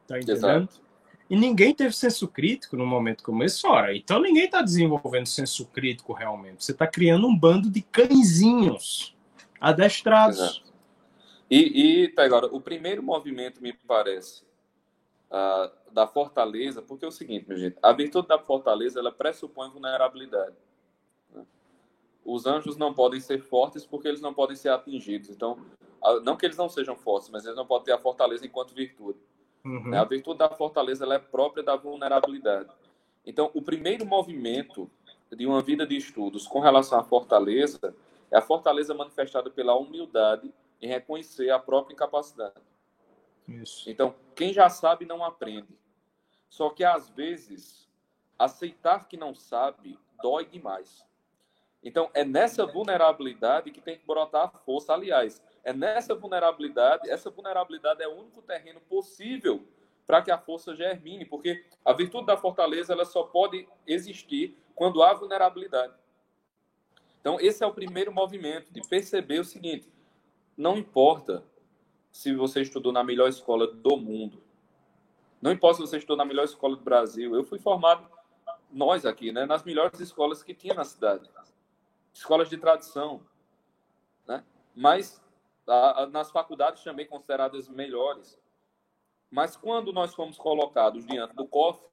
[0.07, 0.69] Tá entendendo?
[0.69, 0.88] Exato.
[1.30, 3.65] E ninguém teve senso crítico no momento como esse.
[3.68, 6.64] Ora, então ninguém está desenvolvendo senso crítico realmente.
[6.64, 9.15] Você está criando um bando de cãezinhos
[9.60, 10.40] adestrados.
[10.40, 10.68] Exato.
[11.49, 14.44] E, e tá, agora, o primeiro movimento, me parece,
[15.91, 20.56] da fortaleza, porque é o seguinte, meu gente, a virtude da fortaleza ela pressupõe vulnerabilidade.
[21.34, 21.45] Né?
[22.24, 25.30] Os anjos não podem ser fortes porque eles não podem ser atingidos.
[25.30, 25.58] Então,
[26.24, 29.20] não que eles não sejam fortes, mas eles não podem ter a fortaleza enquanto virtude.
[29.66, 29.94] Uhum.
[29.94, 32.70] A virtude da fortaleza ela é própria da vulnerabilidade.
[33.26, 34.90] Então, o primeiro movimento
[35.30, 37.94] de uma vida de estudos com relação à fortaleza
[38.32, 42.56] é a fortaleza manifestada pela humildade em reconhecer a própria incapacidade.
[43.48, 43.90] Isso.
[43.90, 45.78] Então, quem já sabe não aprende.
[46.49, 47.88] Só que às vezes
[48.38, 51.06] aceitar que não sabe dói demais.
[51.84, 54.94] Então, é nessa vulnerabilidade que tem que brotar a força.
[54.94, 59.65] Aliás, é nessa vulnerabilidade, essa vulnerabilidade é o único terreno possível
[60.06, 65.03] para que a força germine, porque a virtude da fortaleza ela só pode existir quando
[65.03, 65.94] há vulnerabilidade.
[67.19, 69.91] Então, esse é o primeiro movimento de perceber o seguinte:
[70.56, 71.44] não importa
[72.11, 74.41] se você estudou na melhor escola do mundo.
[75.41, 77.35] Não importa se você estudou na melhor escola do Brasil.
[77.35, 78.09] Eu fui formado,
[78.71, 81.29] nós aqui, né, nas melhores escolas que tinha na cidade.
[82.13, 83.21] Escolas de tradição.
[84.27, 84.43] Né?
[84.75, 85.21] Mas
[85.67, 88.39] a, a, nas faculdades também consideradas melhores.
[89.29, 91.85] Mas quando nós fomos colocados diante do cofre,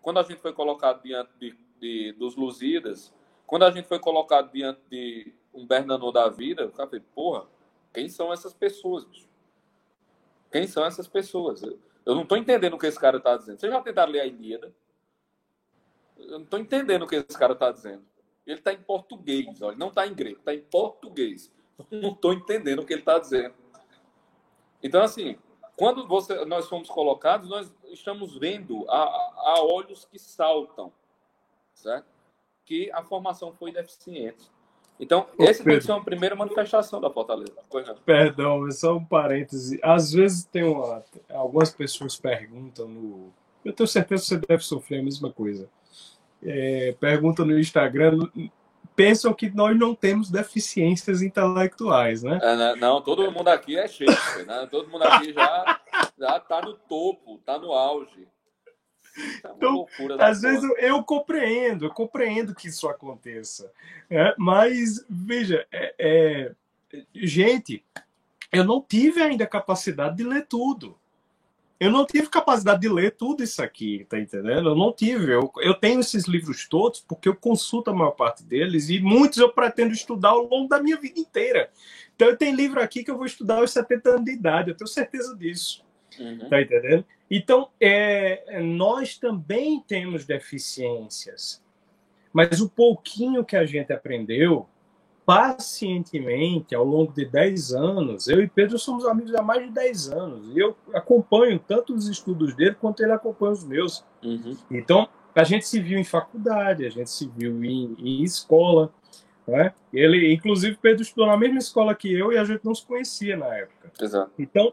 [0.00, 3.14] quando a gente foi colocado diante de, de, dos Lusíadas,
[3.46, 7.46] quando a gente foi colocado diante de um Bernanô da vida, eu falei, porra,
[7.92, 9.28] quem são essas pessoas, bicho?
[10.52, 11.62] Quem são essas pessoas?
[11.62, 13.58] Eu, eu não estou entendendo o que esse cara está dizendo.
[13.58, 14.72] Vocês já tentaram ler a Ilíada?
[16.18, 18.04] Eu não estou entendendo o que esse cara está dizendo.
[18.46, 21.52] Ele está em português, olha, não está em grego, está em português.
[21.90, 23.54] Não estou entendendo o que ele está dizendo.
[24.82, 25.38] Então, assim,
[25.76, 30.92] quando você, nós fomos colocados, nós estamos vendo a, a olhos que saltam,
[31.72, 32.06] certo?
[32.64, 34.50] Que a formação foi deficiente.
[34.98, 37.52] Então, Ô, essa tem que ser uma primeira manifestação da Fortaleza.
[38.04, 39.80] Perdão, só um parêntese.
[39.82, 43.32] Às vezes tem uma, algumas pessoas perguntam no.
[43.64, 45.68] Eu tenho certeza que você deve sofrer a mesma coisa.
[46.44, 48.28] É, perguntam no Instagram,
[48.94, 52.38] pensam que nós não temos deficiências intelectuais, né?
[52.42, 52.74] É, né?
[52.76, 54.10] não, todo mundo aqui é cheio,
[54.46, 54.66] né?
[54.70, 55.80] Todo mundo aqui já
[56.18, 58.28] já está no topo, está no auge.
[59.44, 59.86] É então,
[60.18, 63.70] às vezes eu, eu, compreendo, eu compreendo que isso aconteça.
[64.08, 66.52] É, mas, veja, é, é,
[67.14, 67.84] gente,
[68.50, 70.96] eu não tive ainda capacidade de ler tudo.
[71.82, 74.68] Eu não tive capacidade de ler tudo isso aqui, tá entendendo?
[74.68, 75.32] Eu não tive.
[75.32, 79.38] Eu, eu tenho esses livros todos porque eu consulto a maior parte deles e muitos
[79.38, 81.70] eu pretendo estudar ao longo da minha vida inteira.
[82.14, 84.76] Então, eu tenho livro aqui que eu vou estudar aos 70 anos de idade, eu
[84.76, 85.84] tenho certeza disso.
[86.20, 86.48] Uhum.
[86.48, 87.04] Tá entendendo?
[87.34, 91.64] Então, é, nós também temos deficiências,
[92.30, 94.66] mas o pouquinho que a gente aprendeu,
[95.24, 100.12] pacientemente, ao longo de 10 anos, eu e Pedro somos amigos há mais de 10
[100.12, 104.04] anos, e eu acompanho tanto os estudos dele quanto ele acompanha os meus.
[104.22, 104.54] Uhum.
[104.70, 108.92] Então, a gente se viu em faculdade, a gente se viu em, em escola,
[109.48, 109.72] né?
[109.90, 113.38] Ele, inclusive, Pedro estudou na mesma escola que eu e a gente não se conhecia
[113.38, 113.90] na época.
[113.98, 114.30] Exato.
[114.38, 114.70] Então,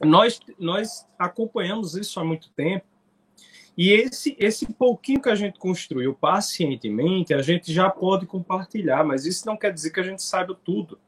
[0.00, 2.86] nós, nós acompanhamos isso há muito tempo.
[3.76, 9.24] E esse, esse pouquinho que a gente construiu pacientemente, a gente já pode compartilhar, mas
[9.24, 10.98] isso não quer dizer que a gente saiba tudo.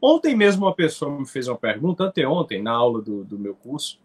[0.00, 3.98] Ontem mesmo uma pessoa me fez uma pergunta, anteontem, na aula do, do meu curso,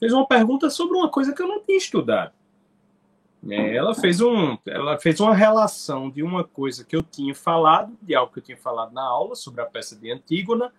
[0.00, 2.32] fez uma pergunta sobre uma coisa que eu não tinha estudado.
[3.48, 7.92] É, ela fez um, ela fez uma relação de uma coisa que eu tinha falado,
[8.00, 10.72] de algo que eu tinha falado na aula sobre a peça de Antígona,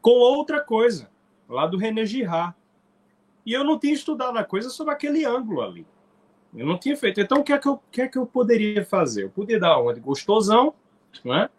[0.00, 1.12] com outra coisa
[1.48, 2.54] lá do René Girard.
[3.44, 5.86] E eu não tinha estudado a coisa sobre aquele ângulo ali.
[6.54, 7.20] Eu não tinha feito.
[7.20, 9.24] Então, o que é que eu, que é que eu poderia fazer?
[9.24, 10.72] Eu podia dar uma de gostosão,
[11.24, 11.50] né?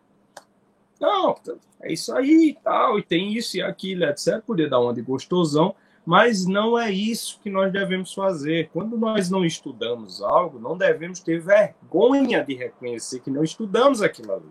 [1.00, 1.36] Não,
[1.82, 4.42] é isso aí e tal, e tem isso e aquilo, etc.
[4.42, 5.76] Podia dar uma de gostosão,
[6.06, 8.70] mas não é isso que nós devemos fazer.
[8.72, 14.34] Quando nós não estudamos algo, não devemos ter vergonha de reconhecer que não estudamos aquilo
[14.34, 14.50] ali.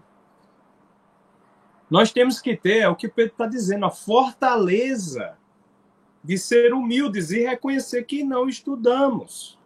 [1.90, 5.36] Nós temos que ter, é o que Pedro está dizendo, a fortaleza
[6.22, 9.58] de ser humildes e reconhecer que não estudamos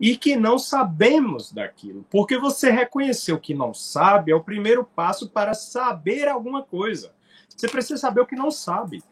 [0.00, 2.06] e que não sabemos daquilo.
[2.08, 7.12] Porque você reconhecer o que não sabe é o primeiro passo para saber alguma coisa.
[7.48, 9.02] Você precisa saber o que não sabe,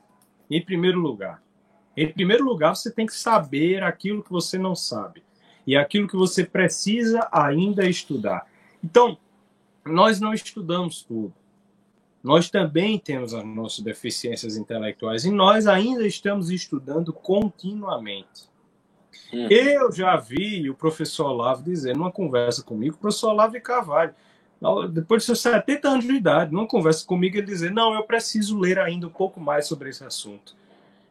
[0.49, 1.43] em primeiro lugar.
[1.97, 5.25] Em primeiro lugar, você tem que saber aquilo que você não sabe
[5.67, 8.47] e aquilo que você precisa ainda estudar.
[8.85, 9.19] Então,
[9.85, 11.35] nós não estudamos tudo
[12.27, 18.51] nós também temos as nossas deficiências intelectuais e nós ainda estamos estudando continuamente.
[19.33, 19.47] Hum.
[19.49, 24.13] Eu já vi o professor Olavo dizer, numa conversa comigo, o professor Olavo de Carvalho,
[24.91, 28.59] depois de seus 70 anos de idade, numa conversa comigo, ele dizer: Não, eu preciso
[28.59, 30.57] ler ainda um pouco mais sobre esse assunto.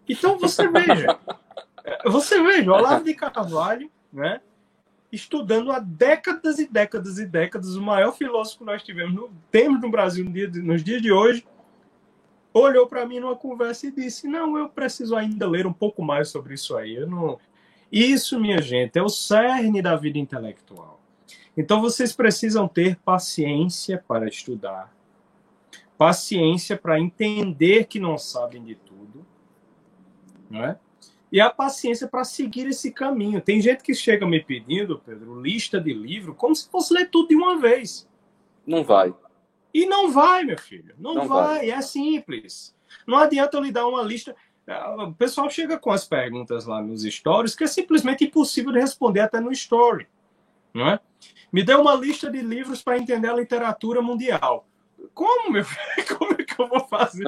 [0.09, 1.17] Então você veja,
[2.07, 4.41] você veja, Olavo de Carvalho, né?
[5.15, 9.81] Estudando há décadas e décadas e décadas, o maior filósofo que nós tivemos no, temos
[9.81, 11.45] no Brasil no dia de, nos dias de hoje,
[12.53, 16.29] olhou para mim numa conversa e disse: Não, eu preciso ainda ler um pouco mais
[16.29, 16.95] sobre isso aí.
[16.95, 17.39] Eu não...
[17.91, 20.99] Isso, minha gente, é o cerne da vida intelectual.
[21.55, 24.93] Então vocês precisam ter paciência para estudar,
[25.97, 29.25] paciência para entender que não sabem de tudo,
[30.49, 30.77] não é?
[31.31, 33.41] E a paciência para seguir esse caminho.
[33.41, 37.29] Tem gente que chega me pedindo, Pedro, lista de livro, como se fosse ler tudo
[37.29, 38.07] de uma vez.
[38.65, 39.13] Não vai.
[39.73, 40.95] E não vai, meu filho.
[40.97, 41.57] Não, não vai.
[41.57, 41.69] vai.
[41.69, 42.75] É simples.
[43.05, 44.35] Não adianta eu lhe dar uma lista.
[44.97, 49.19] O pessoal chega com as perguntas lá nos stories que é simplesmente impossível de responder
[49.19, 50.07] até no story.
[50.73, 50.99] Não é?
[51.51, 54.67] Me dê uma lista de livros para entender a literatura mundial.
[55.15, 56.05] Como, meu filho?
[56.19, 57.23] Como é que eu vou fazer?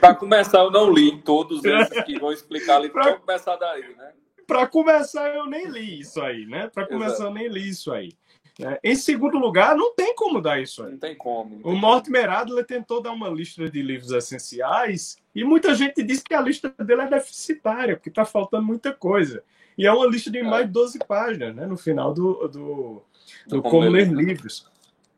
[0.00, 2.90] Para começar, eu não li todos esses que vão explicar ali.
[2.90, 4.12] Para começar daí, né?
[4.46, 6.68] Para começar, eu nem li isso aí, né?
[6.68, 8.10] Para começar, eu nem li isso aí.
[8.58, 8.78] Né?
[8.84, 10.92] Em segundo lugar, não tem como dar isso aí.
[10.92, 11.56] Não tem como.
[11.56, 16.02] Não tem o Mortimer Adler tentou dar uma lista de livros essenciais e muita gente
[16.02, 19.42] disse que a lista dele é deficitária, porque está faltando muita coisa.
[19.78, 20.42] E é uma lista de é.
[20.42, 21.66] mais de 12 páginas, né?
[21.66, 23.02] No final do, do,
[23.46, 24.68] do, do Como Ler Livros.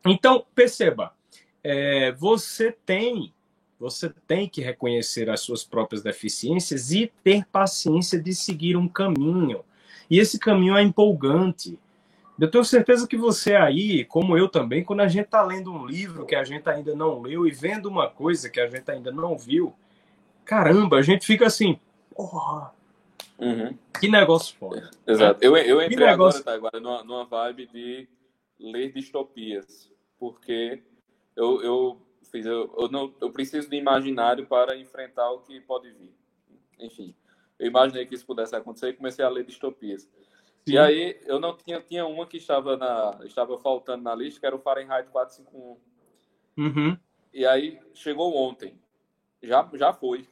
[0.06, 1.12] Então, perceba,
[1.68, 3.32] é, você tem
[3.78, 9.62] você tem que reconhecer as suas próprias deficiências e ter paciência de seguir um caminho.
[10.08, 11.78] E esse caminho é empolgante.
[12.40, 15.84] Eu tenho certeza que você aí, como eu também, quando a gente está lendo um
[15.84, 19.12] livro que a gente ainda não leu e vendo uma coisa que a gente ainda
[19.12, 19.74] não viu,
[20.42, 21.78] caramba, a gente fica assim,
[22.14, 22.72] porra,
[23.38, 23.76] uhum.
[24.00, 24.90] que negócio foda.
[25.06, 25.38] Exato.
[25.42, 28.08] Eu, eu entrei agora, tá, agora numa, numa vibe de
[28.58, 30.82] ler distopias, porque
[31.36, 35.90] eu, eu fiz, eu, eu, não, eu preciso de imaginário para enfrentar o que pode
[35.90, 36.12] vir.
[36.78, 37.14] Enfim,
[37.58, 40.02] eu imaginei que isso pudesse acontecer e comecei a ler distopias.
[40.02, 40.10] Sim.
[40.66, 44.46] E aí eu não tinha tinha uma que estava na estava faltando na lista, que
[44.46, 45.76] era o Fahrenheit 451.
[46.58, 46.98] Uhum.
[47.32, 48.78] E aí chegou ontem.
[49.42, 50.26] Já já foi.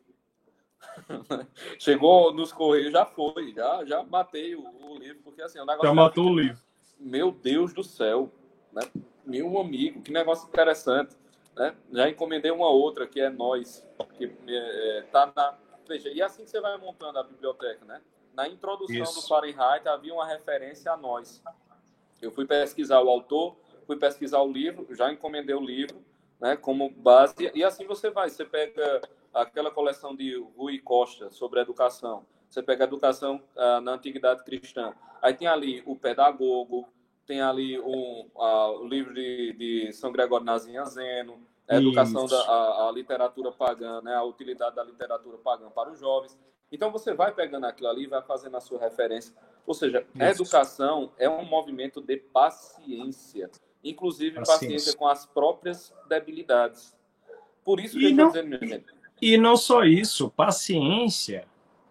[1.79, 5.89] chegou nos correios, já foi, já já matei o, o livro, porque assim, o negócio
[5.89, 6.59] Já matou o livro.
[6.99, 8.31] Meu Deus do céu,
[8.75, 8.83] né?
[9.25, 11.17] Meu amigo, que negócio interessante,
[11.57, 11.75] né?
[11.93, 16.51] Já encomendei uma outra que é nós, que é, tá na Veja, e assim que
[16.51, 18.01] você vai montando a biblioteca, né?
[18.35, 19.21] na introdução Isso.
[19.21, 21.43] do Fahrenheit havia uma referência a nós.
[22.21, 23.57] Eu fui pesquisar o autor,
[23.87, 26.05] fui pesquisar o livro, já encomendei o livro,
[26.41, 29.01] né, como base, e assim você vai, você pega
[29.33, 34.95] aquela coleção de Rui Costa sobre educação, você pega a educação ah, na antiguidade cristã,
[35.23, 36.89] aí tem ali o pedagogo,
[37.27, 42.93] tem ali um, o livro de, de São Gregório Nazianzeno, a educação da a, a,
[42.93, 46.39] literatura pagã, né, a utilidade da literatura pagã para os jovens.
[46.71, 49.35] Então você vai pegando aquilo ali e vai fazendo a sua referência.
[49.67, 53.51] Ou seja, a educação é um movimento de paciência,
[53.83, 56.95] inclusive paciência, paciência com as próprias debilidades.
[57.65, 58.87] Por isso que e eu não, dizendo, minha gente.
[59.23, 61.47] E não só isso, paciência.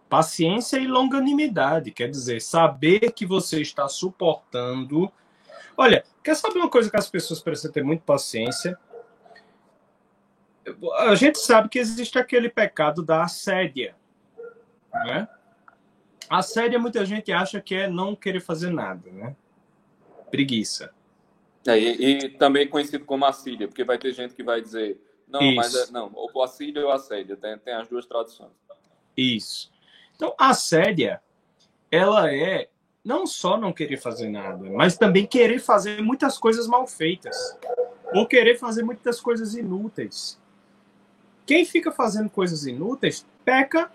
[0.08, 5.12] Paciência e longanimidade, quer dizer, saber que você está suportando.
[5.76, 8.78] Olha, quer saber uma coisa que as pessoas precisam ter muito paciência?
[11.00, 13.96] A gente sabe que existe aquele pecado da assédia
[14.94, 15.28] né?
[16.30, 19.36] Assédio, muita gente acha que é não querer fazer nada, né?
[20.30, 20.94] Preguiça.
[21.68, 25.42] É, e, e, também conhecido como assídia, porque vai ter gente que vai dizer, não,
[25.42, 25.56] Isso.
[25.56, 28.52] mas é, não, o assídio ou assédio, tem, tem as duas traduções.
[29.16, 29.72] Isso.
[30.16, 31.22] Então, a assédia,
[31.90, 32.70] ela é
[33.04, 37.36] não só não querer fazer nada, mas também querer fazer muitas coisas mal feitas.
[38.14, 40.40] Ou querer fazer muitas coisas inúteis.
[41.46, 43.92] Quem fica fazendo coisas inúteis peca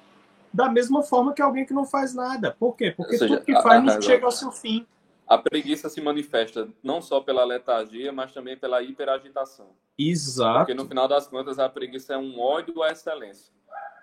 [0.52, 2.54] da mesma forma que alguém que não faz nada.
[2.58, 2.90] Por quê?
[2.90, 4.86] Porque seja, tudo que faz não chega ao seu fim.
[5.26, 9.68] A preguiça se manifesta não só pela letargia, mas também pela hiperagitação.
[9.98, 10.60] Exato.
[10.60, 13.52] Porque no final das contas a preguiça é um ódio à excelência.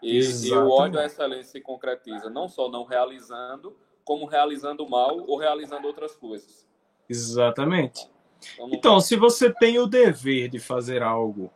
[0.02, 3.76] E, e o ódio à excelência se concretiza não só não realizando,
[4.06, 6.66] como realizando mal ou realizando outras coisas.
[7.10, 8.08] Exatamente.
[8.54, 11.52] Então, então se você tem o dever de fazer algo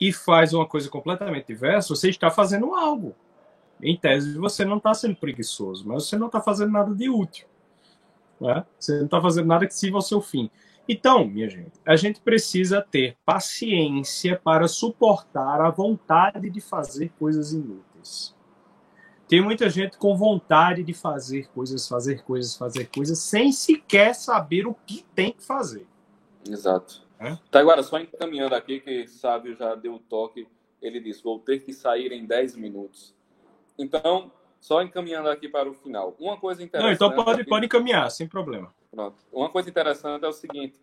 [0.00, 3.14] e faz uma coisa completamente diversa, você está fazendo algo
[3.82, 7.46] em tese, você não está sendo preguiçoso, mas você não está fazendo nada de útil.
[8.40, 8.64] Né?
[8.78, 10.50] Você não está fazendo nada que sirva ao seu fim.
[10.88, 17.52] Então, minha gente, a gente precisa ter paciência para suportar a vontade de fazer coisas
[17.52, 18.34] inúteis.
[19.34, 24.64] Tem muita gente com vontade de fazer coisas, fazer coisas, fazer coisas, sem sequer saber
[24.64, 25.88] o que tem que fazer.
[26.48, 27.02] Exato.
[27.18, 27.36] É?
[27.50, 30.46] Tá, agora, só encaminhando aqui, que Sábio já deu o toque,
[30.80, 33.12] ele disse: vou ter que sair em 10 minutos.
[33.76, 34.30] Então,
[34.60, 36.14] só encaminhando aqui para o final.
[36.20, 37.00] Uma coisa interessante.
[37.00, 37.50] Não, então pode, aqui...
[37.50, 38.72] pode encaminhar, sem problema.
[38.88, 39.16] Pronto.
[39.32, 40.78] Uma coisa interessante é o seguinte: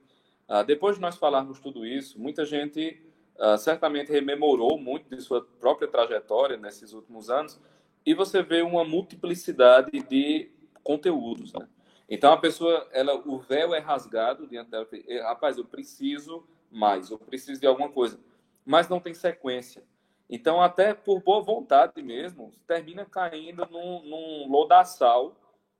[0.49, 3.02] uh, depois de nós falarmos tudo isso, muita gente
[3.40, 7.57] uh, certamente rememorou muito de sua própria trajetória nesses últimos anos,
[8.06, 10.52] e você vê uma multiplicidade de
[10.84, 11.53] conteúdos.
[11.53, 11.68] Né?
[12.10, 14.88] Então a pessoa, ela, o véu é rasgado diante dela.
[15.23, 18.19] Rapaz, eu preciso mais, eu preciso de alguma coisa,
[18.65, 19.84] mas não tem sequência.
[20.30, 25.36] Então, até por boa vontade mesmo, termina caindo num, num lodaçal,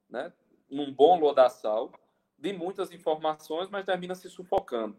[0.10, 0.34] né?
[0.70, 1.90] num bom lodaçal,
[2.38, 4.98] de muitas informações, mas termina se sufocando.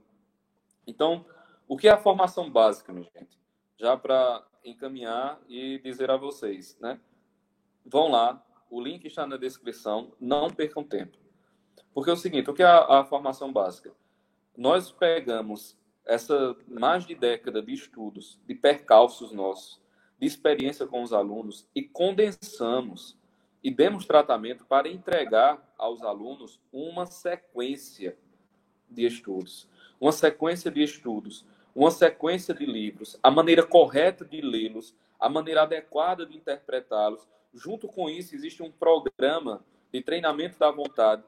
[0.86, 1.26] Então,
[1.68, 3.38] o que é a formação básica, minha gente?
[3.78, 6.98] Já para encaminhar e dizer a vocês, né?
[7.84, 11.18] Vão lá, o link está na descrição, não percam tempo.
[11.92, 13.92] Porque é o seguinte, o que é a, a formação básica?
[14.56, 19.80] Nós pegamos essa mais de década de estudos, de percalços nossos,
[20.18, 23.16] de experiência com os alunos e condensamos
[23.62, 28.16] e demos tratamento para entregar aos alunos uma sequência,
[28.90, 29.68] de estudos,
[30.00, 35.62] uma sequência de estudos, uma sequência de livros, a maneira correta de lê-los, a maneira
[35.62, 37.26] adequada de interpretá-los.
[37.52, 41.22] Junto com isso, existe um programa de treinamento da vontade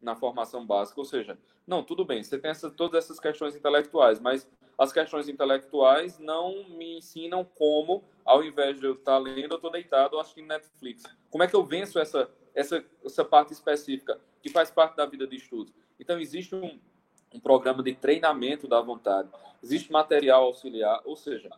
[0.00, 4.18] na formação básica, ou seja, não, tudo bem, você tem essa, todas essas questões intelectuais,
[4.20, 9.56] mas as questões intelectuais não me ensinam como, ao invés de eu estar lendo, eu
[9.56, 11.04] estou deitado assistindo Netflix.
[11.30, 15.26] Como é que eu venço essa, essa, essa parte específica que faz parte da vida
[15.26, 15.72] de estudo?
[16.00, 16.80] Então, existe um,
[17.32, 19.30] um programa de treinamento da vontade,
[19.62, 21.48] existe material auxiliar, ou seja,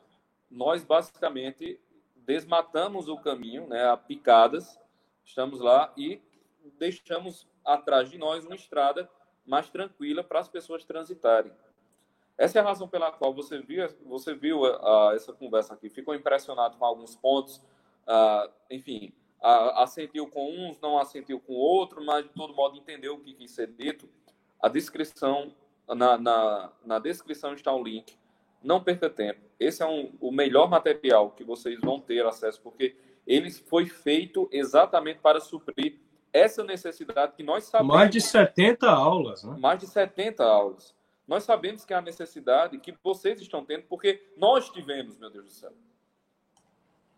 [0.51, 1.81] nós basicamente
[2.27, 4.79] desmatamos o caminho, né, a picadas,
[5.25, 6.21] estamos lá e
[6.79, 9.09] deixamos atrás de nós uma estrada
[9.47, 11.53] mais tranquila para as pessoas transitarem.
[12.37, 16.15] Essa é a razão pela qual você viu, você viu uh, essa conversa aqui, ficou
[16.15, 17.59] impressionado com alguns pontos,
[18.09, 23.15] uh, enfim, uh, assentiu com uns, não assentiu com outro, mas de todo modo entendeu
[23.15, 24.09] o que quis ser dito.
[24.61, 25.55] A descrição,
[25.87, 28.19] na, na, na descrição está o link.
[28.65, 29.41] Não perca tempo.
[29.61, 32.97] Esse é um, o melhor material que vocês vão ter acesso, porque
[33.27, 36.01] ele foi feito exatamente para suprir
[36.33, 37.95] essa necessidade que nós sabemos.
[37.95, 39.57] Mais de 70 aulas, né?
[39.59, 40.95] Mais de 70 aulas.
[41.27, 45.51] Nós sabemos que há necessidade que vocês estão tendo, porque nós tivemos, meu Deus do
[45.53, 45.73] céu.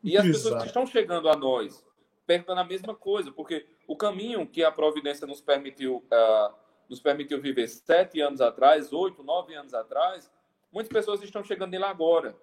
[0.02, 0.44] E as Exato.
[0.44, 1.84] pessoas que estão chegando a nós
[2.26, 6.54] perguntando a mesma coisa, porque o caminho que a providência nos permitiu, uh,
[6.88, 10.30] nos permitiu viver sete anos atrás, oito, nove anos atrás,
[10.76, 12.36] muitas pessoas estão chegando nele agora.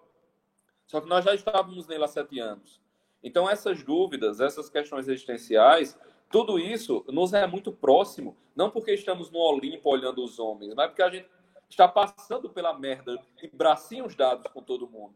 [0.88, 2.82] Só que nós já estávamos nele há sete anos.
[3.22, 5.96] Então, essas dúvidas, essas questões existenciais,
[6.32, 10.88] tudo isso nos é muito próximo, não porque estamos no Olimpo olhando os homens, mas
[10.88, 11.30] porque a gente
[11.70, 15.14] está passando pela merda e bracinhos dados com todo mundo.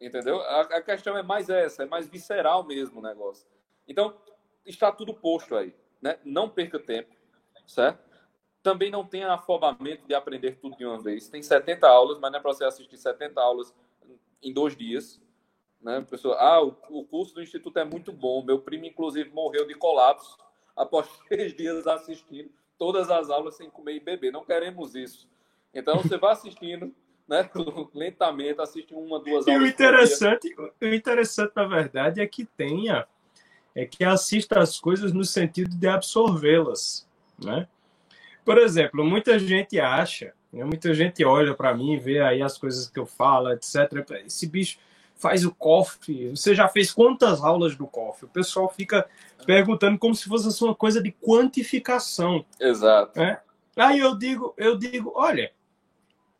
[0.00, 0.40] Entendeu?
[0.40, 3.46] A, a, questão é mais essa, é mais visceral mesmo o negócio.
[3.86, 4.16] Então,
[4.66, 5.72] está tudo posto aí.
[6.02, 6.18] Né?
[6.24, 7.14] Não perca tempo,
[7.64, 8.07] certo?
[8.68, 11.26] Também não tenha afobamento de aprender tudo de uma vez.
[11.26, 13.74] Tem 70 aulas, mas não é para você assistir 70 aulas
[14.42, 15.18] em dois dias.
[15.80, 16.04] Né?
[16.10, 18.44] Pessoa, ah, o, o curso do Instituto é muito bom.
[18.44, 20.36] Meu primo, inclusive, morreu de colapso
[20.76, 24.30] após três dias assistindo todas as aulas sem comer e beber.
[24.30, 25.26] Não queremos isso.
[25.72, 26.94] Então você vai assistindo,
[27.26, 27.48] né,
[27.94, 29.62] lentamente, assiste uma, duas aulas.
[29.62, 33.08] E o interessante, o interessante, na verdade, é que tenha,
[33.74, 37.08] é que assista as coisas no sentido de absorvê-las,
[37.42, 37.66] né?
[38.48, 42.88] Por exemplo, muita gente acha, né, muita gente olha para mim vê aí as coisas
[42.88, 44.10] que eu falo, etc.
[44.24, 44.78] Esse bicho
[45.16, 46.30] faz o COF.
[46.30, 48.24] Você já fez quantas aulas do COF?
[48.24, 49.06] O pessoal fica
[49.44, 52.42] perguntando como se fosse uma coisa de quantificação.
[52.58, 53.20] Exato.
[53.20, 53.38] Né?
[53.76, 55.52] Aí eu digo, eu digo, olha,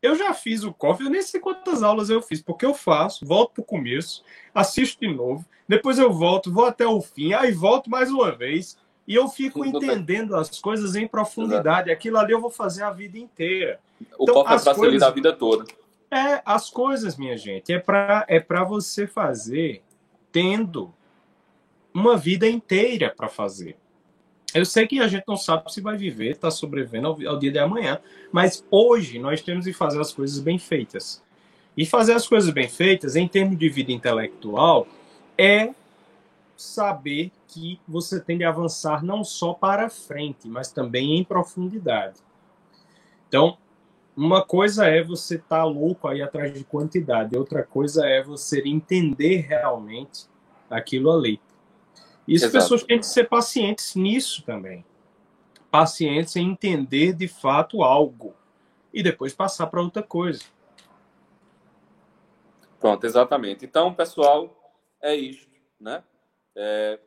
[0.01, 3.23] eu já fiz o COF, eu nem sei quantas aulas eu fiz, porque eu faço,
[3.23, 7.51] volto para o começo, assisto de novo, depois eu volto, vou até o fim, aí
[7.51, 8.79] volto mais uma vez,
[9.09, 11.89] e eu fico entendendo as coisas em profundidade.
[11.89, 13.79] Aquilo ali eu vou fazer a vida inteira.
[14.19, 15.01] O então, COF é para coisas...
[15.01, 15.65] a vida toda.
[16.11, 19.81] É, as coisas, minha gente, é para é você fazer
[20.31, 20.93] tendo
[21.91, 23.75] uma vida inteira para fazer.
[24.53, 27.51] Eu sei que a gente não sabe se vai viver, está sobrevivendo ao, ao, dia
[27.51, 27.99] de amanhã,
[28.31, 31.23] mas hoje nós temos que fazer as coisas bem feitas.
[31.75, 34.87] E fazer as coisas bem feitas, em termos de vida intelectual,
[35.35, 35.73] é
[36.55, 42.19] saber que você tem de avançar não só para frente, mas também em profundidade.
[43.27, 43.57] Então,
[44.15, 48.61] uma coisa é você estar tá louco aí atrás de quantidade, outra coisa é você
[48.65, 50.27] entender realmente
[50.69, 51.41] aquilo ali.
[52.27, 54.85] E as pessoas têm que ser pacientes nisso também.
[55.71, 58.35] Pacientes em entender de fato algo
[58.93, 60.43] e depois passar para outra coisa.
[62.79, 63.65] Pronto, exatamente.
[63.65, 64.55] Então, pessoal,
[65.01, 65.49] é isto,
[65.79, 66.03] né?
[66.55, 66.99] É...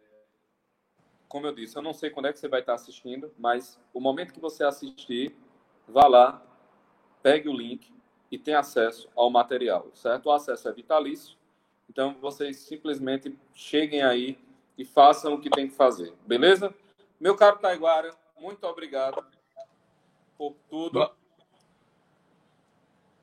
[1.33, 3.99] Como eu disse, eu não sei quando é que você vai estar assistindo, mas o
[3.99, 5.35] momento que você assistir,
[5.89, 6.45] vá lá,
[7.23, 7.91] pegue o link
[8.31, 10.27] e tenha acesso ao material, certo?
[10.27, 11.39] O acesso é vitalício,
[11.89, 14.39] então vocês simplesmente cheguem aí
[14.77, 16.75] e façam o que tem que fazer, beleza?
[17.19, 19.25] Meu caro Taiguara, muito obrigado
[20.37, 21.11] por tudo.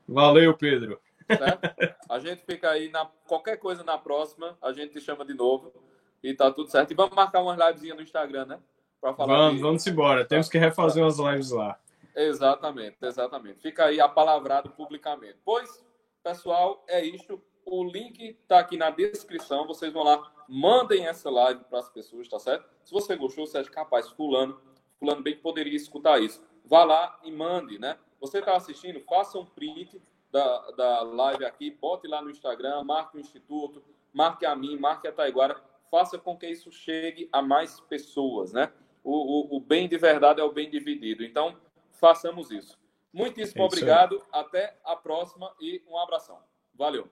[0.08, 1.00] Valeu, Pedro.
[1.28, 1.96] Certo?
[2.10, 5.72] A gente fica aí na qualquer coisa na próxima, a gente te chama de novo
[6.22, 6.90] e tá tudo certo.
[6.90, 8.60] E vamos marcar umas livezinhas no Instagram, né?
[9.00, 9.36] Para falar.
[9.36, 9.62] Vamos, de...
[9.62, 10.24] vamos embora.
[10.24, 11.78] Temos que refazer umas lives lá.
[12.14, 13.60] Exatamente, exatamente.
[13.60, 15.38] Fica aí apalavrado publicamente.
[15.44, 15.84] Pois,
[16.22, 17.40] pessoal, é isto.
[17.64, 19.66] O link está aqui na descrição.
[19.66, 22.68] Vocês vão lá, mandem essa live para as pessoas, tá certo?
[22.84, 24.60] Se você gostou, você acha capaz, fulano,
[24.98, 26.42] fulano bem que poderia escutar isso.
[26.64, 27.96] Vá lá e mande, né?
[28.20, 33.16] Você está assistindo, faça um print da, da live aqui, bote lá no Instagram, marque
[33.16, 33.82] o Instituto,
[34.12, 35.60] marque a mim, marque a Taiguara,
[35.90, 38.72] faça com que isso chegue a mais pessoas, né?
[39.02, 41.24] O, o, o bem de verdade é o bem dividido.
[41.24, 41.56] Então,
[41.92, 42.78] façamos isso.
[43.12, 44.22] Muitíssimo é obrigado.
[44.32, 46.38] Até a próxima e um abração.
[46.74, 47.08] Valeu.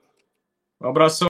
[0.81, 1.27] Um abração.